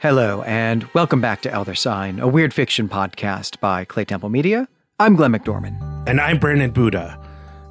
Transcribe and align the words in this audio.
Hello, 0.00 0.42
and 0.42 0.84
welcome 0.92 1.22
back 1.22 1.40
to 1.40 1.50
Elder 1.50 1.74
Sign, 1.74 2.20
a 2.20 2.28
weird 2.28 2.52
fiction 2.52 2.86
podcast 2.86 3.58
by 3.60 3.86
Clay 3.86 4.04
Temple 4.04 4.28
Media. 4.28 4.68
I'm 4.98 5.16
Glenn 5.16 5.32
McDorman. 5.32 5.78
And 6.06 6.20
I'm 6.20 6.38
Brandon 6.38 6.70
Buddha. 6.70 7.18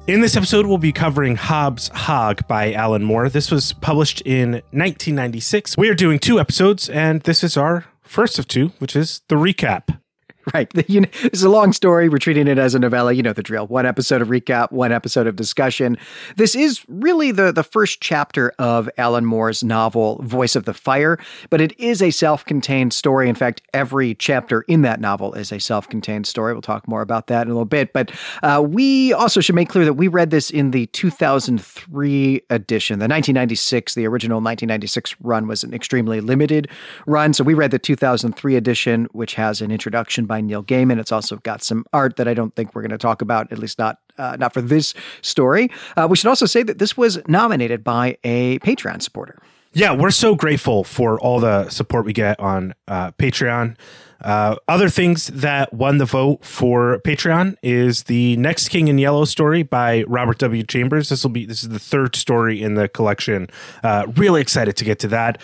In 0.08 0.22
this 0.22 0.36
episode, 0.36 0.66
we'll 0.66 0.78
be 0.78 0.92
covering 0.92 1.36
Hob's 1.36 1.86
Hog 1.88 2.44
by 2.48 2.72
Alan 2.72 3.04
Moore. 3.04 3.28
This 3.28 3.52
was 3.52 3.72
published 3.74 4.22
in 4.22 4.54
1996. 4.72 5.76
We 5.76 5.88
are 5.88 5.94
doing 5.94 6.18
two 6.18 6.40
episodes, 6.40 6.88
and 6.88 7.22
this 7.22 7.44
is 7.44 7.56
our 7.56 7.84
first 8.02 8.40
of 8.40 8.48
two, 8.48 8.72
which 8.80 8.96
is 8.96 9.22
the 9.28 9.36
recap. 9.36 10.00
Right. 10.54 10.72
You 10.88 11.00
know, 11.00 11.08
it's 11.24 11.42
a 11.42 11.48
long 11.48 11.72
story. 11.72 12.08
We're 12.08 12.18
treating 12.18 12.46
it 12.46 12.58
as 12.58 12.74
a 12.74 12.78
novella. 12.78 13.12
You 13.12 13.22
know 13.22 13.32
the 13.32 13.42
drill. 13.42 13.66
One 13.66 13.84
episode 13.84 14.22
of 14.22 14.28
recap, 14.28 14.70
one 14.70 14.92
episode 14.92 15.26
of 15.26 15.34
discussion. 15.34 15.98
This 16.36 16.54
is 16.54 16.84
really 16.88 17.32
the, 17.32 17.50
the 17.50 17.64
first 17.64 18.00
chapter 18.00 18.52
of 18.58 18.88
Alan 18.96 19.24
Moore's 19.24 19.64
novel, 19.64 20.22
Voice 20.22 20.54
of 20.54 20.64
the 20.64 20.72
Fire, 20.72 21.18
but 21.50 21.60
it 21.60 21.78
is 21.78 22.00
a 22.00 22.12
self 22.12 22.44
contained 22.44 22.92
story. 22.92 23.28
In 23.28 23.34
fact, 23.34 23.62
every 23.74 24.14
chapter 24.14 24.62
in 24.62 24.82
that 24.82 25.00
novel 25.00 25.34
is 25.34 25.50
a 25.50 25.58
self 25.58 25.88
contained 25.88 26.26
story. 26.26 26.52
We'll 26.52 26.62
talk 26.62 26.86
more 26.86 27.02
about 27.02 27.26
that 27.26 27.42
in 27.42 27.48
a 27.48 27.52
little 27.52 27.64
bit. 27.64 27.92
But 27.92 28.12
uh, 28.44 28.64
we 28.66 29.12
also 29.12 29.40
should 29.40 29.56
make 29.56 29.68
clear 29.68 29.84
that 29.84 29.94
we 29.94 30.06
read 30.06 30.30
this 30.30 30.50
in 30.50 30.70
the 30.70 30.86
2003 30.86 32.42
edition. 32.48 32.98
The 33.00 33.04
1996, 33.04 33.94
the 33.94 34.06
original 34.06 34.36
1996 34.36 35.16
run 35.20 35.48
was 35.48 35.64
an 35.64 35.74
extremely 35.74 36.20
limited 36.20 36.68
run. 37.06 37.34
So 37.34 37.42
we 37.42 37.54
read 37.54 37.72
the 37.72 37.78
2003 37.80 38.56
edition, 38.56 39.08
which 39.12 39.34
has 39.34 39.60
an 39.60 39.72
introduction 39.72 40.26
by 40.26 40.35
by 40.36 40.42
Neil 40.42 40.62
Gaiman. 40.62 41.00
It's 41.00 41.12
also 41.12 41.36
got 41.36 41.62
some 41.62 41.86
art 41.92 42.16
that 42.16 42.28
I 42.28 42.34
don't 42.34 42.54
think 42.54 42.74
we're 42.74 42.82
going 42.82 42.90
to 42.90 42.98
talk 42.98 43.22
about, 43.22 43.50
at 43.50 43.58
least 43.58 43.78
not 43.78 43.98
uh, 44.18 44.36
not 44.38 44.52
for 44.52 44.60
this 44.60 44.94
story. 45.22 45.70
Uh, 45.96 46.06
we 46.08 46.16
should 46.16 46.28
also 46.28 46.46
say 46.46 46.62
that 46.62 46.78
this 46.78 46.96
was 46.96 47.18
nominated 47.26 47.82
by 47.82 48.18
a 48.24 48.58
Patreon 48.60 49.02
supporter. 49.02 49.38
Yeah, 49.72 49.92
we're 49.92 50.10
so 50.10 50.34
grateful 50.34 50.84
for 50.84 51.20
all 51.20 51.40
the 51.40 51.68
support 51.68 52.06
we 52.06 52.12
get 52.12 52.38
on 52.40 52.74
uh, 52.88 53.12
Patreon. 53.12 53.76
Uh, 54.22 54.56
other 54.68 54.88
things 54.88 55.26
that 55.26 55.72
won 55.74 55.98
the 55.98 56.06
vote 56.06 56.42
for 56.42 56.98
Patreon 57.04 57.56
is 57.62 58.04
the 58.04 58.36
Next 58.38 58.68
King 58.70 58.88
in 58.88 58.96
Yellow 58.96 59.26
story 59.26 59.62
by 59.62 60.02
Robert 60.04 60.38
W. 60.38 60.62
Chambers. 60.62 61.10
This 61.10 61.22
will 61.22 61.30
be 61.30 61.44
this 61.44 61.62
is 61.62 61.68
the 61.68 61.78
third 61.78 62.16
story 62.16 62.62
in 62.62 62.74
the 62.74 62.88
collection. 62.88 63.48
Uh, 63.82 64.06
really 64.16 64.40
excited 64.40 64.76
to 64.78 64.84
get 64.84 64.98
to 65.00 65.08
that. 65.08 65.40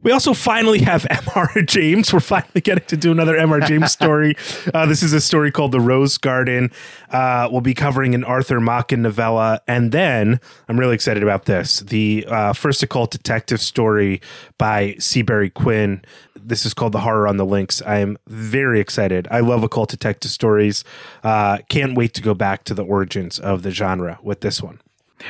We 0.00 0.12
also 0.12 0.32
finally 0.32 0.78
have 0.80 1.02
MR 1.10 1.66
James. 1.66 2.12
We're 2.12 2.20
finally 2.20 2.60
getting 2.60 2.84
to 2.86 2.96
do 2.96 3.10
another 3.10 3.36
MR 3.36 3.66
James 3.66 3.92
story. 3.92 4.36
Uh, 4.74 4.84
this 4.86 5.02
is 5.02 5.12
a 5.12 5.20
story 5.20 5.50
called 5.50 5.72
The 5.72 5.80
Rose 5.80 6.18
Garden. 6.18 6.70
Uh, 7.10 7.48
we'll 7.50 7.60
be 7.62 7.74
covering 7.74 8.14
an 8.14 8.22
Arthur 8.22 8.60
Machen 8.60 9.02
novella. 9.02 9.60
And 9.66 9.92
then 9.92 10.40
I'm 10.68 10.78
really 10.78 10.94
excited 10.94 11.22
about 11.22 11.46
this 11.46 11.80
the 11.80 12.26
uh, 12.28 12.52
first 12.52 12.82
occult 12.82 13.10
detective 13.10 13.60
story 13.60 14.20
by 14.58 14.94
Seabury 14.98 15.48
Quinn. 15.50 16.02
This 16.36 16.66
is 16.66 16.74
called 16.74 16.92
The 16.92 17.00
Horror 17.00 17.28
on 17.28 17.38
the 17.38 17.46
Links. 17.46 17.80
I 17.82 17.98
am 17.98 18.18
very 18.26 18.80
excited. 18.80 19.26
I 19.30 19.40
love 19.40 19.62
occult 19.62 19.90
detective 19.90 20.30
stories. 20.30 20.84
Uh, 21.24 21.58
can't 21.68 21.96
wait 21.96 22.14
to 22.14 22.22
go 22.22 22.34
back 22.34 22.64
to 22.64 22.74
the 22.74 22.84
origins 22.84 23.38
of 23.38 23.62
the 23.62 23.70
genre 23.70 24.18
with 24.22 24.40
this 24.40 24.62
one. 24.62 24.80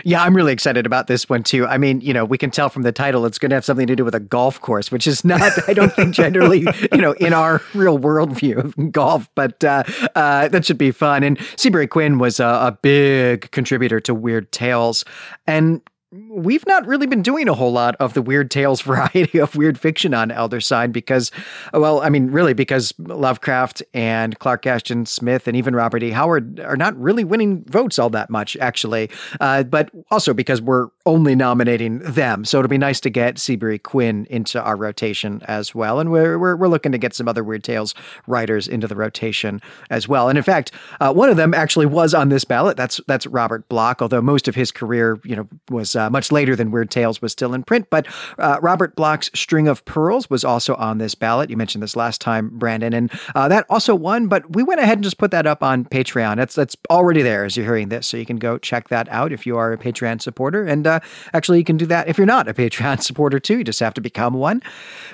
Yeah, 0.04 0.22
I'm 0.22 0.34
really 0.34 0.52
excited 0.52 0.86
about 0.86 1.06
this 1.06 1.28
one 1.28 1.42
too. 1.42 1.66
I 1.66 1.78
mean, 1.78 2.00
you 2.00 2.12
know, 2.12 2.24
we 2.24 2.38
can 2.38 2.50
tell 2.50 2.68
from 2.68 2.82
the 2.82 2.92
title 2.92 3.24
it's 3.26 3.38
going 3.38 3.50
to 3.50 3.56
have 3.56 3.64
something 3.64 3.86
to 3.86 3.96
do 3.96 4.04
with 4.04 4.14
a 4.14 4.20
golf 4.20 4.60
course, 4.60 4.90
which 4.90 5.06
is 5.06 5.24
not, 5.24 5.52
I 5.68 5.74
don't 5.74 5.92
think, 5.92 6.14
generally, 6.14 6.60
you 6.92 7.00
know, 7.00 7.12
in 7.12 7.32
our 7.32 7.62
real 7.74 7.98
world 7.98 8.32
view 8.32 8.58
of 8.58 8.92
golf, 8.92 9.28
but 9.34 9.62
uh, 9.64 9.84
uh, 10.14 10.48
that 10.48 10.64
should 10.64 10.78
be 10.78 10.90
fun. 10.90 11.22
And 11.22 11.38
Seabury 11.56 11.86
Quinn 11.86 12.18
was 12.18 12.40
a, 12.40 12.44
a 12.44 12.78
big 12.80 13.50
contributor 13.50 14.00
to 14.00 14.14
Weird 14.14 14.52
Tales. 14.52 15.04
And 15.46 15.80
we've 16.10 16.66
not 16.66 16.86
really 16.86 17.06
been 17.06 17.20
doing 17.20 17.48
a 17.48 17.54
whole 17.54 17.72
lot 17.72 17.94
of 17.96 18.14
the 18.14 18.22
weird 18.22 18.50
tales 18.50 18.80
variety 18.88 19.38
of 19.38 19.54
weird 19.56 19.78
fiction 19.78 20.14
on 20.14 20.30
Elder 20.30 20.60
Sign 20.60 20.90
because, 20.90 21.30
well, 21.74 22.00
I 22.00 22.08
mean, 22.08 22.30
really 22.30 22.54
because 22.54 22.94
Lovecraft 22.98 23.82
and 23.92 24.38
Clark 24.38 24.66
Ashton 24.66 25.04
Smith 25.06 25.46
and 25.46 25.56
even 25.56 25.76
Robert 25.76 26.02
E. 26.02 26.10
Howard 26.10 26.60
are 26.60 26.76
not 26.76 26.98
really 26.98 27.24
winning 27.24 27.64
votes 27.64 27.98
all 27.98 28.10
that 28.10 28.30
much, 28.30 28.56
actually. 28.56 29.10
Uh, 29.40 29.62
but 29.62 29.90
also 30.10 30.32
because 30.32 30.62
we're 30.62 30.88
only 31.04 31.34
nominating 31.34 31.98
them. 32.00 32.44
So 32.44 32.58
it'll 32.58 32.68
be 32.68 32.78
nice 32.78 33.00
to 33.00 33.10
get 33.10 33.38
Seabury 33.38 33.78
Quinn 33.78 34.26
into 34.30 34.62
our 34.62 34.76
rotation 34.76 35.42
as 35.46 35.74
well. 35.74 36.00
And 36.00 36.10
we're, 36.10 36.38
we're, 36.38 36.56
we're 36.56 36.68
looking 36.68 36.92
to 36.92 36.98
get 36.98 37.14
some 37.14 37.28
other 37.28 37.44
Weird 37.44 37.64
Tales 37.64 37.94
writers 38.26 38.66
into 38.66 38.86
the 38.86 38.96
rotation 38.96 39.60
as 39.90 40.08
well. 40.08 40.28
And 40.28 40.38
in 40.38 40.44
fact, 40.44 40.72
uh, 41.00 41.12
one 41.12 41.28
of 41.28 41.36
them 41.36 41.52
actually 41.52 41.86
was 41.86 42.14
on 42.14 42.28
this 42.30 42.44
ballot. 42.44 42.76
That's 42.76 43.00
that's 43.06 43.26
Robert 43.26 43.68
Bloch, 43.68 44.00
although 44.00 44.22
most 44.22 44.48
of 44.48 44.54
his 44.54 44.70
career, 44.70 45.18
you 45.24 45.36
know, 45.36 45.48
was 45.70 45.96
uh, 45.98 46.10
much 46.10 46.32
later 46.32 46.56
than 46.56 46.70
Weird 46.70 46.90
Tales 46.90 47.20
was 47.20 47.32
still 47.32 47.54
in 47.54 47.62
print. 47.62 47.88
But 47.90 48.06
uh, 48.38 48.58
Robert 48.62 48.96
Bloch's 48.96 49.30
String 49.34 49.68
of 49.68 49.84
Pearls 49.84 50.30
was 50.30 50.44
also 50.44 50.74
on 50.76 50.98
this 50.98 51.14
ballot. 51.14 51.50
You 51.50 51.56
mentioned 51.56 51.82
this 51.82 51.96
last 51.96 52.20
time, 52.20 52.50
Brandon, 52.52 52.92
and 52.92 53.10
uh, 53.34 53.48
that 53.48 53.66
also 53.68 53.94
won. 53.94 54.28
But 54.28 54.54
we 54.54 54.62
went 54.62 54.80
ahead 54.80 54.98
and 54.98 55.04
just 55.04 55.18
put 55.18 55.30
that 55.32 55.46
up 55.46 55.62
on 55.62 55.84
Patreon. 55.84 56.36
That's 56.36 56.54
that's 56.54 56.76
already 56.90 57.22
there 57.22 57.44
as 57.44 57.56
you're 57.56 57.66
hearing 57.66 57.88
this, 57.88 58.06
so 58.06 58.16
you 58.16 58.26
can 58.26 58.36
go 58.36 58.58
check 58.58 58.88
that 58.88 59.08
out 59.08 59.32
if 59.32 59.46
you 59.46 59.56
are 59.56 59.72
a 59.72 59.78
Patreon 59.78 60.22
supporter. 60.22 60.64
And 60.64 60.86
uh, 60.86 61.00
actually, 61.34 61.58
you 61.58 61.64
can 61.64 61.76
do 61.76 61.86
that 61.86 62.08
if 62.08 62.18
you're 62.18 62.26
not 62.26 62.48
a 62.48 62.54
Patreon 62.58 63.02
supporter 63.02 63.38
too. 63.38 63.58
You 63.58 63.64
just 63.64 63.80
have 63.80 63.94
to 63.94 64.00
become 64.00 64.34
one. 64.34 64.62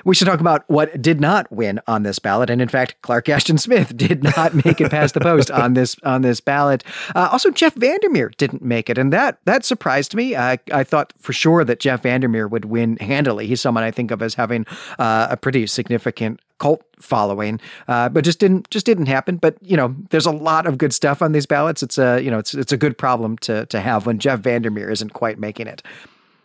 We 0.03 0.15
should 0.15 0.27
talk 0.27 0.39
about 0.39 0.63
what 0.69 1.01
did 1.01 1.19
not 1.19 1.51
win 1.51 1.79
on 1.87 2.03
this 2.03 2.19
ballot, 2.19 2.49
and 2.49 2.61
in 2.61 2.69
fact, 2.69 2.95
Clark 3.01 3.29
Ashton 3.29 3.57
Smith 3.57 3.95
did 4.05 4.23
not 4.23 4.53
make 4.65 4.79
it 4.81 4.91
past 4.91 5.13
the 5.13 5.21
post 5.21 5.51
on 5.51 5.73
this 5.73 5.95
on 6.03 6.21
this 6.21 6.39
ballot. 6.39 6.83
Uh, 7.15 7.29
also, 7.31 7.51
Jeff 7.51 7.73
Vandermeer 7.75 8.31
didn't 8.37 8.61
make 8.61 8.89
it, 8.89 8.97
and 8.97 9.11
that 9.13 9.39
that 9.45 9.65
surprised 9.65 10.15
me. 10.15 10.35
I 10.35 10.59
I 10.75 10.83
thought 10.83 11.13
for 11.19 11.33
sure 11.33 11.63
that 11.63 11.79
Jeff 11.79 12.03
Vandermeer 12.03 12.47
would 12.47 12.65
win 12.65 12.97
handily. 12.97 13.47
He's 13.47 13.61
someone 13.61 13.83
I 13.83 13.91
think 13.91 14.11
of 14.11 14.21
as 14.21 14.35
having 14.35 14.65
uh, 14.99 15.27
a 15.29 15.37
pretty 15.37 15.65
significant 15.67 16.41
cult 16.59 16.83
following, 16.99 17.59
uh, 17.87 18.09
but 18.09 18.23
just 18.23 18.39
didn't 18.39 18.69
just 18.69 18.85
didn't 18.85 19.07
happen. 19.07 19.37
But 19.37 19.57
you 19.61 19.77
know, 19.77 19.95
there's 20.09 20.25
a 20.25 20.31
lot 20.31 20.67
of 20.67 20.77
good 20.77 20.93
stuff 20.93 21.21
on 21.21 21.31
these 21.31 21.45
ballots. 21.45 21.81
It's 21.81 21.97
a 21.97 22.21
you 22.21 22.29
know, 22.29 22.39
it's 22.39 22.53
it's 22.53 22.71
a 22.71 22.77
good 22.77 22.97
problem 22.97 23.37
to 23.39 23.65
to 23.67 23.79
have 23.79 24.05
when 24.05 24.19
Jeff 24.19 24.39
Vandermeer 24.41 24.91
isn't 24.91 25.13
quite 25.13 25.39
making 25.39 25.67
it. 25.67 25.81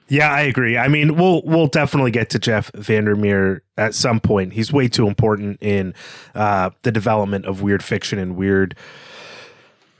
Yeah, 0.08 0.32
I 0.32 0.40
agree. 0.40 0.76
I 0.76 0.88
mean, 0.88 1.16
we'll 1.16 1.42
we'll 1.44 1.68
definitely 1.68 2.10
get 2.10 2.30
to 2.30 2.38
Jeff 2.38 2.70
Vandermeer 2.74 3.62
at 3.76 3.94
some 3.94 4.18
point. 4.18 4.52
He's 4.52 4.72
way 4.72 4.88
too 4.88 5.06
important 5.06 5.58
in 5.62 5.94
uh, 6.34 6.70
the 6.82 6.90
development 6.90 7.46
of 7.46 7.62
weird 7.62 7.82
fiction 7.82 8.18
and 8.18 8.36
weird 8.36 8.74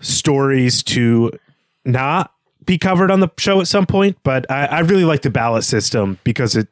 stories 0.01 0.83
to 0.83 1.31
not 1.85 2.33
be 2.71 2.79
covered 2.79 3.11
on 3.11 3.19
the 3.19 3.29
show 3.37 3.61
at 3.61 3.67
some 3.67 3.85
point. 3.85 4.17
But 4.23 4.49
I, 4.49 4.67
I 4.67 4.81
really 4.81 5.05
like 5.05 5.23
the 5.23 5.31
ballot 5.31 5.65
system 5.65 6.21
because 6.23 6.55
it 6.55 6.69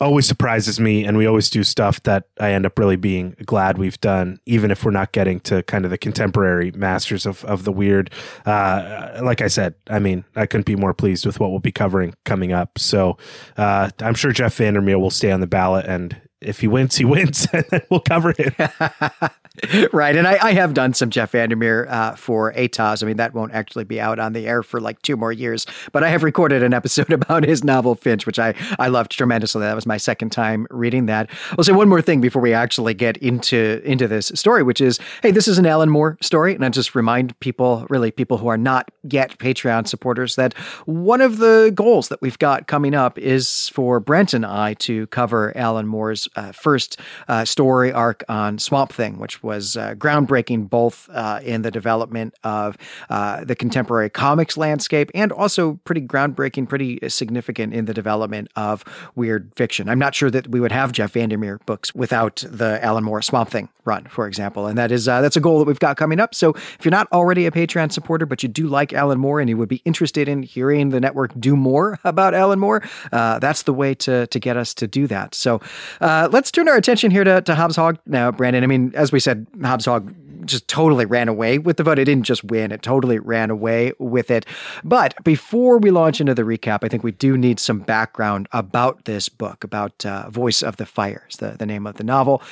always 0.00 0.24
surprises 0.24 0.78
me 0.78 1.04
and 1.04 1.18
we 1.18 1.26
always 1.26 1.50
do 1.50 1.64
stuff 1.64 2.00
that 2.04 2.28
I 2.38 2.52
end 2.52 2.66
up 2.66 2.78
really 2.78 2.94
being 2.94 3.34
glad 3.44 3.76
we've 3.76 4.00
done, 4.00 4.38
even 4.46 4.70
if 4.70 4.84
we're 4.84 4.92
not 4.92 5.10
getting 5.10 5.40
to 5.40 5.64
kind 5.64 5.84
of 5.84 5.90
the 5.90 5.98
contemporary 5.98 6.70
masters 6.70 7.26
of, 7.26 7.44
of 7.46 7.64
the 7.64 7.72
weird. 7.72 8.12
Uh, 8.46 9.18
like 9.24 9.42
I 9.42 9.48
said, 9.48 9.74
I 9.88 9.98
mean, 9.98 10.24
I 10.36 10.46
couldn't 10.46 10.66
be 10.66 10.76
more 10.76 10.94
pleased 10.94 11.26
with 11.26 11.40
what 11.40 11.50
we'll 11.50 11.58
be 11.58 11.72
covering 11.72 12.14
coming 12.24 12.52
up. 12.52 12.78
So 12.78 13.18
uh, 13.56 13.90
I'm 13.98 14.14
sure 14.14 14.30
Jeff 14.30 14.54
Vandermeer 14.54 15.00
will 15.00 15.10
stay 15.10 15.32
on 15.32 15.40
the 15.40 15.48
ballot 15.48 15.84
and 15.84 16.16
if 16.40 16.60
he 16.60 16.68
wins, 16.68 16.96
he 16.96 17.04
wins, 17.16 17.46
and 17.52 17.82
we'll 17.90 18.00
cover 18.00 18.34
it. 18.38 18.54
right. 19.92 20.16
And 20.16 20.26
I, 20.26 20.38
I, 20.42 20.52
have 20.52 20.74
done 20.74 20.94
some 20.94 21.10
Jeff 21.10 21.32
Vandermeer 21.32 21.86
uh, 21.88 22.14
for 22.14 22.52
ATOS. 22.52 23.02
I 23.02 23.06
mean, 23.06 23.16
that 23.16 23.34
won't 23.34 23.52
actually 23.52 23.84
be 23.84 24.00
out 24.00 24.18
on 24.18 24.32
the 24.32 24.46
air 24.46 24.62
for 24.62 24.80
like 24.80 25.00
two 25.02 25.16
more 25.16 25.32
years, 25.32 25.66
but 25.92 26.02
I 26.02 26.08
have 26.08 26.22
recorded 26.22 26.62
an 26.62 26.72
episode 26.72 27.12
about 27.12 27.44
his 27.44 27.64
novel 27.64 27.94
Finch, 27.94 28.26
which 28.26 28.38
I, 28.38 28.54
I 28.78 28.88
loved 28.88 29.12
tremendously. 29.12 29.62
That 29.62 29.74
was 29.74 29.86
my 29.86 29.96
second 29.96 30.30
time 30.30 30.66
reading 30.70 31.06
that. 31.06 31.30
I'll 31.52 31.64
say 31.64 31.72
one 31.72 31.88
more 31.88 32.02
thing 32.02 32.20
before 32.20 32.42
we 32.42 32.52
actually 32.52 32.94
get 32.94 33.16
into, 33.18 33.80
into 33.84 34.08
this 34.08 34.32
story, 34.34 34.62
which 34.62 34.80
is 34.80 34.98
hey, 35.22 35.30
this 35.30 35.48
is 35.48 35.58
an 35.58 35.66
Alan 35.66 35.90
Moore 35.90 36.16
story. 36.20 36.54
And 36.54 36.64
I 36.64 36.68
just 36.68 36.94
remind 36.94 37.38
people, 37.40 37.86
really 37.90 38.10
people 38.10 38.38
who 38.38 38.48
are 38.48 38.58
not 38.58 38.90
yet 39.02 39.38
Patreon 39.38 39.88
supporters, 39.88 40.36
that 40.36 40.54
one 40.86 41.20
of 41.20 41.38
the 41.38 41.72
goals 41.74 42.08
that 42.08 42.22
we've 42.22 42.38
got 42.38 42.66
coming 42.66 42.94
up 42.94 43.18
is 43.18 43.68
for 43.70 44.00
Brent 44.00 44.32
and 44.32 44.46
I 44.46 44.74
to 44.74 45.06
cover 45.08 45.56
Alan 45.56 45.86
Moore's 45.86 46.28
uh, 46.36 46.52
first 46.52 46.98
uh, 47.28 47.44
story 47.44 47.92
arc 47.92 48.24
on 48.28 48.58
Swamp 48.58 48.92
Thing, 48.92 49.18
which 49.18 49.42
was 49.42 49.49
uh, 49.50 49.94
groundbreaking 49.94 50.68
both 50.68 51.08
uh, 51.12 51.40
in 51.42 51.62
the 51.62 51.70
development 51.70 52.34
of 52.44 52.76
uh, 53.08 53.44
the 53.44 53.54
contemporary 53.54 54.10
comics 54.10 54.56
landscape 54.56 55.10
and 55.14 55.32
also 55.32 55.74
pretty 55.84 56.00
groundbreaking, 56.00 56.68
pretty 56.68 56.98
significant 57.08 57.74
in 57.74 57.84
the 57.84 57.94
development 57.94 58.48
of 58.56 58.84
weird 59.14 59.52
fiction. 59.54 59.88
I'm 59.88 59.98
not 59.98 60.14
sure 60.14 60.30
that 60.30 60.48
we 60.48 60.60
would 60.60 60.72
have 60.72 60.92
Jeff 60.92 61.12
Vandermeer 61.12 61.60
books 61.66 61.94
without 61.94 62.44
the 62.48 62.82
Alan 62.84 63.04
Moore 63.04 63.22
Swamp 63.22 63.50
Thing 63.50 63.68
run, 63.84 64.04
for 64.06 64.26
example, 64.26 64.66
and 64.66 64.78
that 64.78 64.92
is 64.92 65.06
that's 65.06 65.36
a 65.36 65.40
goal 65.40 65.58
that 65.58 65.64
we've 65.64 65.78
got 65.78 65.96
coming 65.96 66.20
up. 66.20 66.34
So 66.34 66.50
if 66.50 66.78
you're 66.84 66.90
not 66.90 67.10
already 67.12 67.46
a 67.46 67.50
Patreon 67.50 67.92
supporter, 67.92 68.26
but 68.26 68.42
you 68.42 68.48
do 68.48 68.68
like 68.68 68.92
Alan 68.92 69.18
Moore 69.18 69.40
and 69.40 69.48
you 69.48 69.56
would 69.56 69.68
be 69.68 69.82
interested 69.84 70.28
in 70.28 70.42
hearing 70.42 70.90
the 70.90 71.00
network 71.00 71.32
do 71.38 71.56
more 71.56 71.98
about 72.04 72.34
Alan 72.34 72.58
Moore, 72.58 72.82
uh, 73.12 73.38
that's 73.38 73.62
the 73.62 73.72
way 73.72 73.94
to 73.94 74.26
to 74.26 74.38
get 74.38 74.56
us 74.56 74.74
to 74.74 74.86
do 74.86 75.06
that. 75.06 75.34
So 75.34 75.60
uh, 76.00 76.28
let's 76.30 76.50
turn 76.50 76.68
our 76.68 76.76
attention 76.76 77.10
here 77.10 77.24
to, 77.24 77.40
to 77.42 77.54
Hob's 77.54 77.76
Hog 77.76 77.98
now, 78.06 78.30
Brandon. 78.30 78.64
I 78.64 78.66
mean, 78.66 78.92
as 78.94 79.12
we 79.12 79.20
said, 79.20 79.29
Hob's 79.62 79.86
Hog 79.86 80.14
just 80.44 80.68
totally 80.68 81.04
ran 81.04 81.28
away 81.28 81.58
with 81.58 81.76
the 81.76 81.82
vote. 81.82 81.98
It 81.98 82.06
didn't 82.06 82.24
just 82.24 82.44
win, 82.44 82.72
it 82.72 82.82
totally 82.82 83.18
ran 83.18 83.50
away 83.50 83.92
with 83.98 84.30
it. 84.30 84.46
But 84.84 85.22
before 85.24 85.78
we 85.78 85.90
launch 85.90 86.20
into 86.20 86.34
the 86.34 86.42
recap, 86.42 86.80
I 86.82 86.88
think 86.88 87.02
we 87.02 87.12
do 87.12 87.36
need 87.36 87.60
some 87.60 87.80
background 87.80 88.48
about 88.52 89.04
this 89.04 89.28
book, 89.28 89.64
about 89.64 90.04
uh, 90.04 90.30
Voice 90.30 90.62
of 90.62 90.76
the 90.76 90.86
Fire, 90.86 91.26
is 91.30 91.36
the, 91.36 91.56
the 91.58 91.66
name 91.66 91.86
of 91.86 91.96
the 91.96 92.04
novel. 92.04 92.42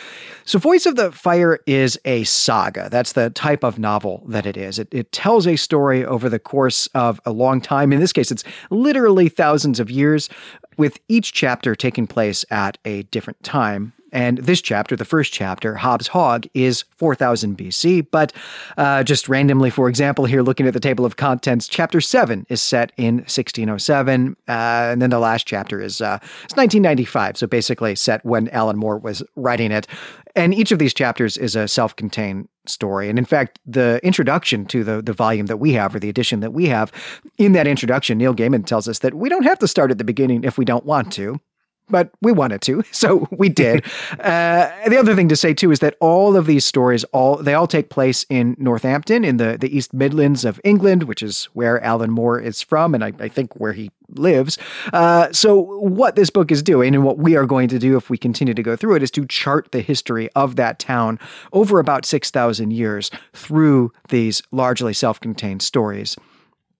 So, 0.44 0.58
Voice 0.58 0.86
of 0.86 0.96
the 0.96 1.12
Fire 1.12 1.60
is 1.66 1.98
a 2.04 2.24
saga. 2.24 2.88
That's 2.90 3.12
the 3.12 3.30
type 3.30 3.64
of 3.64 3.78
novel 3.78 4.22
that 4.28 4.46
it 4.46 4.56
is. 4.56 4.78
It, 4.78 4.88
it 4.92 5.12
tells 5.12 5.46
a 5.46 5.56
story 5.56 6.04
over 6.04 6.28
the 6.28 6.38
course 6.38 6.86
of 6.88 7.20
a 7.24 7.32
long 7.32 7.60
time. 7.60 7.92
In 7.92 8.00
this 8.00 8.12
case, 8.12 8.30
it's 8.30 8.44
literally 8.70 9.28
thousands 9.28 9.80
of 9.80 9.90
years, 9.90 10.28
with 10.76 10.98
each 11.08 11.32
chapter 11.32 11.74
taking 11.74 12.06
place 12.06 12.44
at 12.50 12.78
a 12.84 13.02
different 13.04 13.42
time. 13.42 13.92
And 14.12 14.38
this 14.38 14.60
chapter, 14.60 14.96
the 14.96 15.04
first 15.04 15.32
chapter, 15.32 15.74
Hob's 15.74 16.08
Hog, 16.08 16.46
is 16.54 16.84
4000 16.96 17.56
BC. 17.56 18.06
But 18.10 18.32
uh, 18.76 19.02
just 19.02 19.28
randomly, 19.28 19.70
for 19.70 19.88
example, 19.88 20.24
here 20.24 20.42
looking 20.42 20.66
at 20.66 20.72
the 20.72 20.80
table 20.80 21.04
of 21.04 21.16
contents, 21.16 21.68
chapter 21.68 22.00
7 22.00 22.46
is 22.48 22.62
set 22.62 22.92
in 22.96 23.16
1607. 23.16 24.36
Uh, 24.48 24.52
and 24.52 25.02
then 25.02 25.10
the 25.10 25.18
last 25.18 25.46
chapter 25.46 25.80
is 25.80 26.00
uh, 26.00 26.18
it's 26.44 26.56
1995. 26.56 27.36
So 27.36 27.46
basically 27.46 27.94
set 27.94 28.24
when 28.24 28.48
Alan 28.48 28.76
Moore 28.76 28.98
was 28.98 29.22
writing 29.36 29.72
it. 29.72 29.86
And 30.34 30.54
each 30.54 30.72
of 30.72 30.78
these 30.78 30.94
chapters 30.94 31.36
is 31.36 31.56
a 31.56 31.66
self 31.66 31.96
contained 31.96 32.48
story. 32.66 33.08
And 33.08 33.18
in 33.18 33.24
fact, 33.24 33.58
the 33.66 34.00
introduction 34.02 34.66
to 34.66 34.84
the, 34.84 35.02
the 35.02 35.12
volume 35.12 35.46
that 35.46 35.56
we 35.56 35.72
have, 35.72 35.94
or 35.94 35.98
the 35.98 36.08
edition 36.08 36.40
that 36.40 36.52
we 36.52 36.66
have, 36.66 36.92
in 37.38 37.52
that 37.52 37.66
introduction, 37.66 38.18
Neil 38.18 38.34
Gaiman 38.34 38.64
tells 38.64 38.88
us 38.88 39.00
that 39.00 39.14
we 39.14 39.28
don't 39.28 39.44
have 39.44 39.58
to 39.60 39.68
start 39.68 39.90
at 39.90 39.98
the 39.98 40.04
beginning 40.04 40.44
if 40.44 40.58
we 40.58 40.64
don't 40.64 40.84
want 40.84 41.12
to 41.14 41.40
but 41.90 42.10
we 42.20 42.32
wanted 42.32 42.60
to, 42.62 42.82
so 42.92 43.26
we 43.30 43.48
did. 43.48 43.84
uh, 44.20 44.70
the 44.88 44.98
other 44.98 45.14
thing 45.14 45.28
to 45.28 45.36
say 45.36 45.54
too 45.54 45.70
is 45.70 45.80
that 45.80 45.96
all 46.00 46.36
of 46.36 46.46
these 46.46 46.64
stories, 46.64 47.04
all 47.04 47.36
they 47.36 47.54
all 47.54 47.66
take 47.66 47.90
place 47.90 48.24
in 48.28 48.56
Northampton, 48.58 49.24
in 49.24 49.36
the 49.36 49.56
the 49.58 49.74
East 49.76 49.92
Midlands 49.92 50.44
of 50.44 50.60
England, 50.64 51.04
which 51.04 51.22
is 51.22 51.44
where 51.54 51.82
Alan 51.82 52.10
Moore 52.10 52.40
is 52.40 52.62
from, 52.62 52.94
and 52.94 53.04
I, 53.04 53.12
I 53.18 53.28
think 53.28 53.56
where 53.56 53.72
he 53.72 53.90
lives. 54.14 54.58
Uh, 54.92 55.30
so, 55.32 55.58
what 55.78 56.16
this 56.16 56.30
book 56.30 56.50
is 56.50 56.62
doing, 56.62 56.94
and 56.94 57.04
what 57.04 57.18
we 57.18 57.36
are 57.36 57.46
going 57.46 57.68
to 57.68 57.78
do 57.78 57.96
if 57.96 58.10
we 58.10 58.18
continue 58.18 58.54
to 58.54 58.62
go 58.62 58.76
through 58.76 58.96
it, 58.96 59.02
is 59.02 59.10
to 59.12 59.26
chart 59.26 59.72
the 59.72 59.80
history 59.80 60.28
of 60.34 60.56
that 60.56 60.78
town 60.78 61.18
over 61.52 61.78
about 61.78 62.04
six 62.04 62.30
thousand 62.30 62.72
years 62.72 63.10
through 63.32 63.92
these 64.08 64.42
largely 64.50 64.92
self-contained 64.92 65.62
stories. 65.62 66.16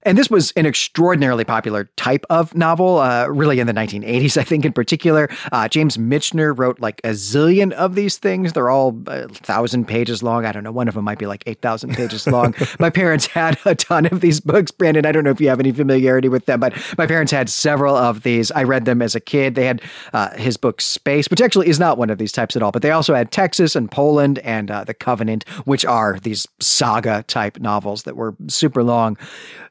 And 0.08 0.16
this 0.16 0.31
was 0.31 0.52
an 0.52 0.64
extraordinarily 0.64 1.44
popular 1.44 1.90
type 1.96 2.25
of 2.31 2.55
novel, 2.55 2.96
uh, 2.96 3.26
really 3.26 3.60
in 3.60 3.66
the 3.66 3.75
1980s, 3.75 4.38
I 4.38 4.43
think, 4.43 4.64
in 4.64 4.72
particular. 4.72 5.28
Uh, 5.52 5.69
James 5.69 5.99
Michener 5.99 6.56
wrote 6.56 6.81
like 6.81 6.99
a 7.05 7.10
zillion 7.10 7.72
of 7.72 7.94
these 7.94 8.16
things. 8.16 8.55
They're 8.55 8.70
all 8.70 8.99
a 9.06 9.28
thousand 9.28 9.87
pages 9.87 10.22
long. 10.22 10.46
I 10.46 10.52
don't 10.52 10.64
know. 10.64 10.72
One 10.72 10.88
of 10.88 10.94
them 10.94 11.05
might 11.05 11.19
be 11.19 11.26
like 11.26 11.43
8,000 11.46 11.94
pages 11.94 12.26
long. 12.26 12.55
my 12.78 12.88
parents 12.88 13.26
had 13.26 13.58
a 13.66 13.75
ton 13.75 14.06
of 14.06 14.22
these 14.22 14.40
books. 14.40 14.70
Brandon, 14.70 15.05
I 15.05 15.12
don't 15.12 15.25
know 15.25 15.31
if 15.31 15.43
you 15.43 15.50
have 15.50 15.60
any 15.60 15.72
familiarity 15.72 16.31
with 16.31 16.46
them, 16.46 16.58
but 16.58 16.72
my 16.96 17.06
parents 17.06 17.31
had 17.31 17.50
several 17.50 17.94
of 17.94 18.22
these. 18.22 18.50
I 18.52 18.62
read 18.62 18.87
them 18.87 19.02
as 19.02 19.14
a 19.14 19.20
kid. 19.20 19.56
They 19.56 19.66
had 19.66 19.82
uh, 20.14 20.31
his 20.37 20.56
book 20.56 20.81
Space, 20.81 21.28
which 21.28 21.43
actually 21.43 21.69
is 21.69 21.78
not 21.78 21.99
one 21.99 22.08
of 22.08 22.16
these 22.16 22.32
types 22.32 22.56
at 22.56 22.62
all, 22.62 22.72
but 22.72 22.81
they 22.81 22.93
also 22.93 23.14
had 23.14 23.31
Texas 23.31 23.76
and 23.76 23.90
Poland 23.90 24.38
and 24.38 24.70
uh, 24.70 24.84
The 24.84 24.94
Covenant, 24.94 25.46
which 25.66 25.84
are 25.84 26.19
these 26.19 26.49
saga 26.60 27.25
type 27.25 27.60
novels 27.60 28.05
that 28.05 28.16
were 28.16 28.34
super 28.46 28.82
long. 28.82 29.19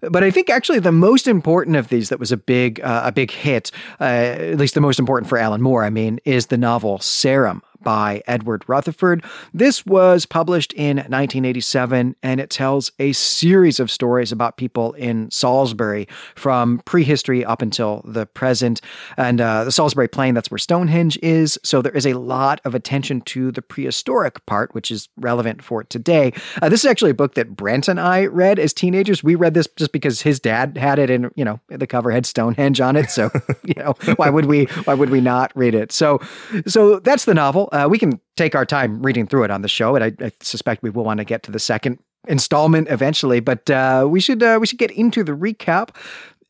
But 0.01 0.26
I 0.27 0.31
think 0.31 0.49
actually 0.49 0.79
the 0.79 0.91
most 0.91 1.27
important 1.27 1.75
of 1.75 1.89
these 1.89 2.09
that 2.09 2.19
was 2.19 2.31
a 2.31 2.37
big 2.37 2.79
uh, 2.81 3.03
a 3.05 3.11
big 3.11 3.31
hit, 3.31 3.71
uh, 3.99 4.03
at 4.03 4.57
least 4.57 4.73
the 4.73 4.81
most 4.81 4.99
important 4.99 5.29
for 5.29 5.37
Alan 5.37 5.61
Moore, 5.61 5.83
I 5.83 5.89
mean, 5.89 6.19
is 6.25 6.47
the 6.47 6.57
novel 6.57 6.99
Sarum 6.99 7.61
by 7.81 8.21
Edward 8.27 8.63
Rutherfurd. 8.67 9.23
This 9.53 9.85
was 9.85 10.25
published 10.25 10.73
in 10.73 10.97
1987 10.97 12.15
and 12.23 12.39
it 12.39 12.49
tells 12.49 12.91
a 12.99 13.13
series 13.13 13.79
of 13.79 13.91
stories 13.91 14.31
about 14.31 14.57
people 14.57 14.93
in 14.93 15.29
Salisbury 15.31 16.07
from 16.35 16.79
prehistory 16.85 17.43
up 17.45 17.61
until 17.61 18.01
the 18.05 18.25
present. 18.25 18.81
And 19.17 19.41
uh, 19.41 19.63
the 19.63 19.71
Salisbury 19.71 20.07
Plain, 20.07 20.33
that's 20.33 20.51
where 20.51 20.57
Stonehenge 20.57 21.17
is. 21.21 21.59
So 21.63 21.81
there 21.81 21.95
is 21.95 22.05
a 22.05 22.13
lot 22.13 22.61
of 22.65 22.75
attention 22.75 23.21
to 23.21 23.51
the 23.51 23.61
prehistoric 23.61 24.45
part, 24.45 24.73
which 24.73 24.91
is 24.91 25.09
relevant 25.17 25.63
for 25.63 25.83
today. 25.83 26.33
Uh, 26.61 26.69
this 26.69 26.81
is 26.81 26.89
actually 26.89 27.11
a 27.11 27.15
book 27.15 27.35
that 27.35 27.55
Brent 27.55 27.87
and 27.87 27.99
I 27.99 28.25
read 28.25 28.59
as 28.59 28.73
teenagers. 28.73 29.23
We 29.23 29.35
read 29.35 29.53
this 29.53 29.67
just 29.75 29.91
because 29.91 30.21
his 30.21 30.39
dad 30.39 30.77
had 30.77 30.99
it 30.99 31.09
and, 31.09 31.31
you 31.35 31.45
know, 31.45 31.59
the 31.69 31.87
cover 31.87 32.11
had 32.11 32.25
Stonehenge 32.25 32.81
on 32.81 32.95
it. 32.95 33.09
So, 33.09 33.29
you 33.63 33.75
know, 33.75 33.93
why 34.15 34.29
would 34.29 34.45
we, 34.45 34.65
why 34.85 34.93
would 34.93 35.09
we 35.09 35.21
not 35.21 35.51
read 35.55 35.75
it? 35.75 35.91
So, 35.91 36.19
so 36.65 36.99
that's 36.99 37.25
the 37.25 37.33
novel. 37.33 37.66
Uh, 37.71 37.87
we 37.89 37.97
can 37.97 38.19
take 38.35 38.55
our 38.55 38.65
time 38.65 39.01
reading 39.01 39.27
through 39.27 39.43
it 39.43 39.51
on 39.51 39.61
the 39.61 39.67
show, 39.67 39.95
and 39.95 40.03
I, 40.03 40.25
I 40.25 40.31
suspect 40.41 40.83
we 40.83 40.89
will 40.89 41.03
want 41.03 41.19
to 41.19 41.25
get 41.25 41.43
to 41.43 41.51
the 41.51 41.59
second 41.59 41.99
installment 42.27 42.87
eventually. 42.89 43.39
But 43.39 43.69
uh, 43.69 44.07
we 44.09 44.19
should 44.19 44.43
uh, 44.43 44.57
we 44.59 44.67
should 44.67 44.79
get 44.79 44.91
into 44.91 45.23
the 45.23 45.33
recap. 45.33 45.89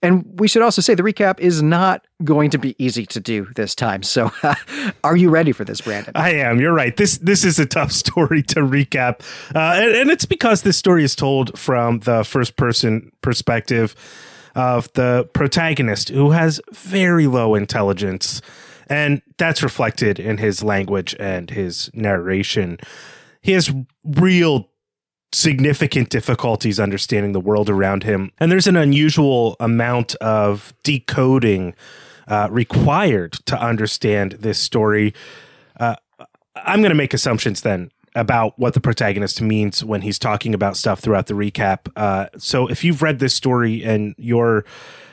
And 0.03 0.39
we 0.39 0.47
should 0.47 0.61
also 0.61 0.79
say 0.79 0.93
the 0.93 1.01
recap 1.01 1.39
is 1.39 1.63
not 1.63 2.05
going 2.23 2.51
to 2.51 2.59
be 2.59 2.75
easy 2.77 3.07
to 3.07 3.19
do 3.19 3.47
this 3.55 3.73
time. 3.73 4.03
So, 4.03 4.31
uh, 4.43 4.53
are 5.03 5.17
you 5.17 5.31
ready 5.31 5.51
for 5.51 5.65
this, 5.65 5.81
Brandon? 5.81 6.11
I 6.13 6.33
am. 6.33 6.59
You're 6.59 6.73
right. 6.73 6.95
This 6.95 7.17
this 7.17 7.43
is 7.43 7.57
a 7.57 7.65
tough 7.65 7.91
story 8.03 8.43
to 8.43 8.59
recap, 8.59 9.21
uh, 9.55 9.81
and, 9.81 9.95
and, 9.95 10.11
it's 10.11 10.25
because 10.25 10.61
this 10.61 10.77
story 10.77 11.03
is 11.03 11.15
told 11.15 11.57
from 11.57 11.99
the 12.01 12.23
first 12.23 12.57
person 12.57 13.11
perspective 13.21 13.95
of 14.55 14.91
the 14.93 15.27
protagonist, 15.33 16.09
who 16.09 16.29
has 16.31 16.61
very 16.71 17.25
low 17.25 17.55
intelligence. 17.55 18.41
And 18.89 19.21
that's 19.37 19.61
reflected 19.61 20.19
in 20.19 20.37
his 20.37 20.63
language 20.63 21.15
and 21.19 21.49
his 21.49 21.89
narration. 21.93 22.77
He 23.41 23.51
has 23.53 23.73
real 24.03 24.69
significant 25.33 26.09
difficulties 26.09 26.79
understanding 26.79 27.33
the 27.33 27.39
world 27.39 27.69
around 27.69 28.03
him. 28.03 28.31
And 28.39 28.51
there's 28.51 28.67
an 28.67 28.77
unusual 28.77 29.55
amount 29.59 30.15
of 30.15 30.73
decoding 30.83 31.75
uh, 32.27 32.47
required 32.49 33.33
to 33.45 33.59
understand 33.59 34.33
this 34.33 34.59
story. 34.59 35.13
Uh, 35.79 35.95
I'm 36.55 36.81
going 36.81 36.89
to 36.89 36.95
make 36.95 37.13
assumptions 37.13 37.61
then 37.61 37.91
about 38.15 38.57
what 38.57 38.73
the 38.73 38.81
protagonist 38.81 39.41
means 39.41 39.83
when 39.83 40.01
he's 40.01 40.17
talking 40.17 40.53
about 40.53 40.75
stuff 40.75 40.99
throughout 40.99 41.27
the 41.27 41.35
recap. 41.35 41.91
Uh, 41.95 42.27
so 42.37 42.67
if 42.67 42.83
you've 42.83 43.01
read 43.01 43.19
this 43.19 43.33
story 43.33 43.83
and 43.83 44.15
you're 44.17 44.65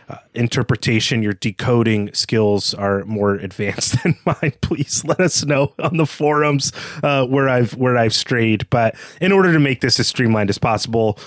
uh, 0.08 0.16
interpretation, 0.34 1.22
your 1.22 1.32
decoding 1.32 2.12
skills 2.12 2.74
are 2.74 3.04
more 3.04 3.34
advanced 3.34 3.96
than 4.02 4.16
mine, 4.24 4.52
please 4.60 5.04
let 5.04 5.20
us 5.20 5.44
know 5.44 5.74
on 5.78 5.96
the 5.96 6.06
forums 6.06 6.72
uh, 7.02 7.26
where 7.26 7.48
I've 7.48 7.74
where 7.76 7.96
I've 7.96 8.14
strayed. 8.14 8.68
But 8.70 8.96
in 9.20 9.32
order 9.32 9.52
to 9.52 9.58
make 9.58 9.80
this 9.80 9.98
as 10.00 10.08
streamlined 10.08 10.50
as 10.50 10.58
possible, 10.58 11.18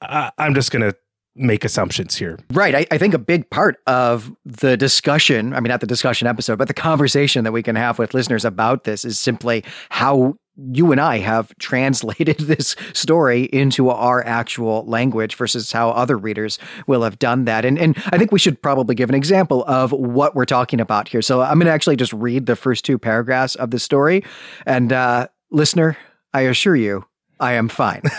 I, 0.00 0.30
I'm 0.38 0.54
just 0.54 0.70
going 0.70 0.82
to 0.82 0.96
make 1.36 1.64
assumptions 1.64 2.16
here. 2.16 2.38
Right. 2.50 2.74
I, 2.74 2.86
I, 2.90 2.98
think 2.98 3.12
a 3.12 3.18
big 3.18 3.50
part 3.50 3.76
of 3.86 4.32
the 4.46 4.74
discussion, 4.76 5.52
I 5.52 5.60
mean, 5.60 5.68
not 5.68 5.80
the 5.80 5.86
discussion 5.86 6.26
episode, 6.26 6.56
but 6.56 6.66
the 6.66 6.74
conversation 6.74 7.44
that 7.44 7.52
we 7.52 7.62
can 7.62 7.76
have 7.76 7.98
with 7.98 8.14
listeners 8.14 8.44
about 8.44 8.84
this 8.84 9.04
is 9.04 9.18
simply 9.18 9.62
how 9.90 10.36
you 10.56 10.92
and 10.92 11.00
I 11.00 11.18
have 11.18 11.56
translated 11.58 12.38
this 12.40 12.76
story 12.92 13.44
into 13.44 13.90
our 13.90 14.24
actual 14.24 14.84
language 14.86 15.34
versus 15.34 15.72
how 15.72 15.90
other 15.90 16.16
readers 16.16 16.58
will 16.86 17.02
have 17.02 17.18
done 17.18 17.44
that. 17.44 17.64
And, 17.64 17.78
and 17.78 17.96
I 18.06 18.18
think 18.18 18.32
we 18.32 18.38
should 18.38 18.60
probably 18.60 18.94
give 18.94 19.08
an 19.08 19.14
example 19.14 19.64
of 19.66 19.92
what 19.92 20.34
we're 20.34 20.44
talking 20.44 20.80
about 20.80 21.08
here. 21.08 21.22
So 21.22 21.42
I'm 21.42 21.58
going 21.58 21.66
to 21.66 21.72
actually 21.72 21.96
just 21.96 22.12
read 22.12 22.46
the 22.46 22.56
first 22.56 22.84
two 22.84 22.98
paragraphs 22.98 23.54
of 23.56 23.70
the 23.70 23.78
story. 23.78 24.24
And 24.64 24.92
uh, 24.92 25.28
listener, 25.50 25.96
I 26.32 26.42
assure 26.42 26.76
you, 26.76 27.04
I 27.40 27.52
am 27.52 27.68
fine. 27.68 28.02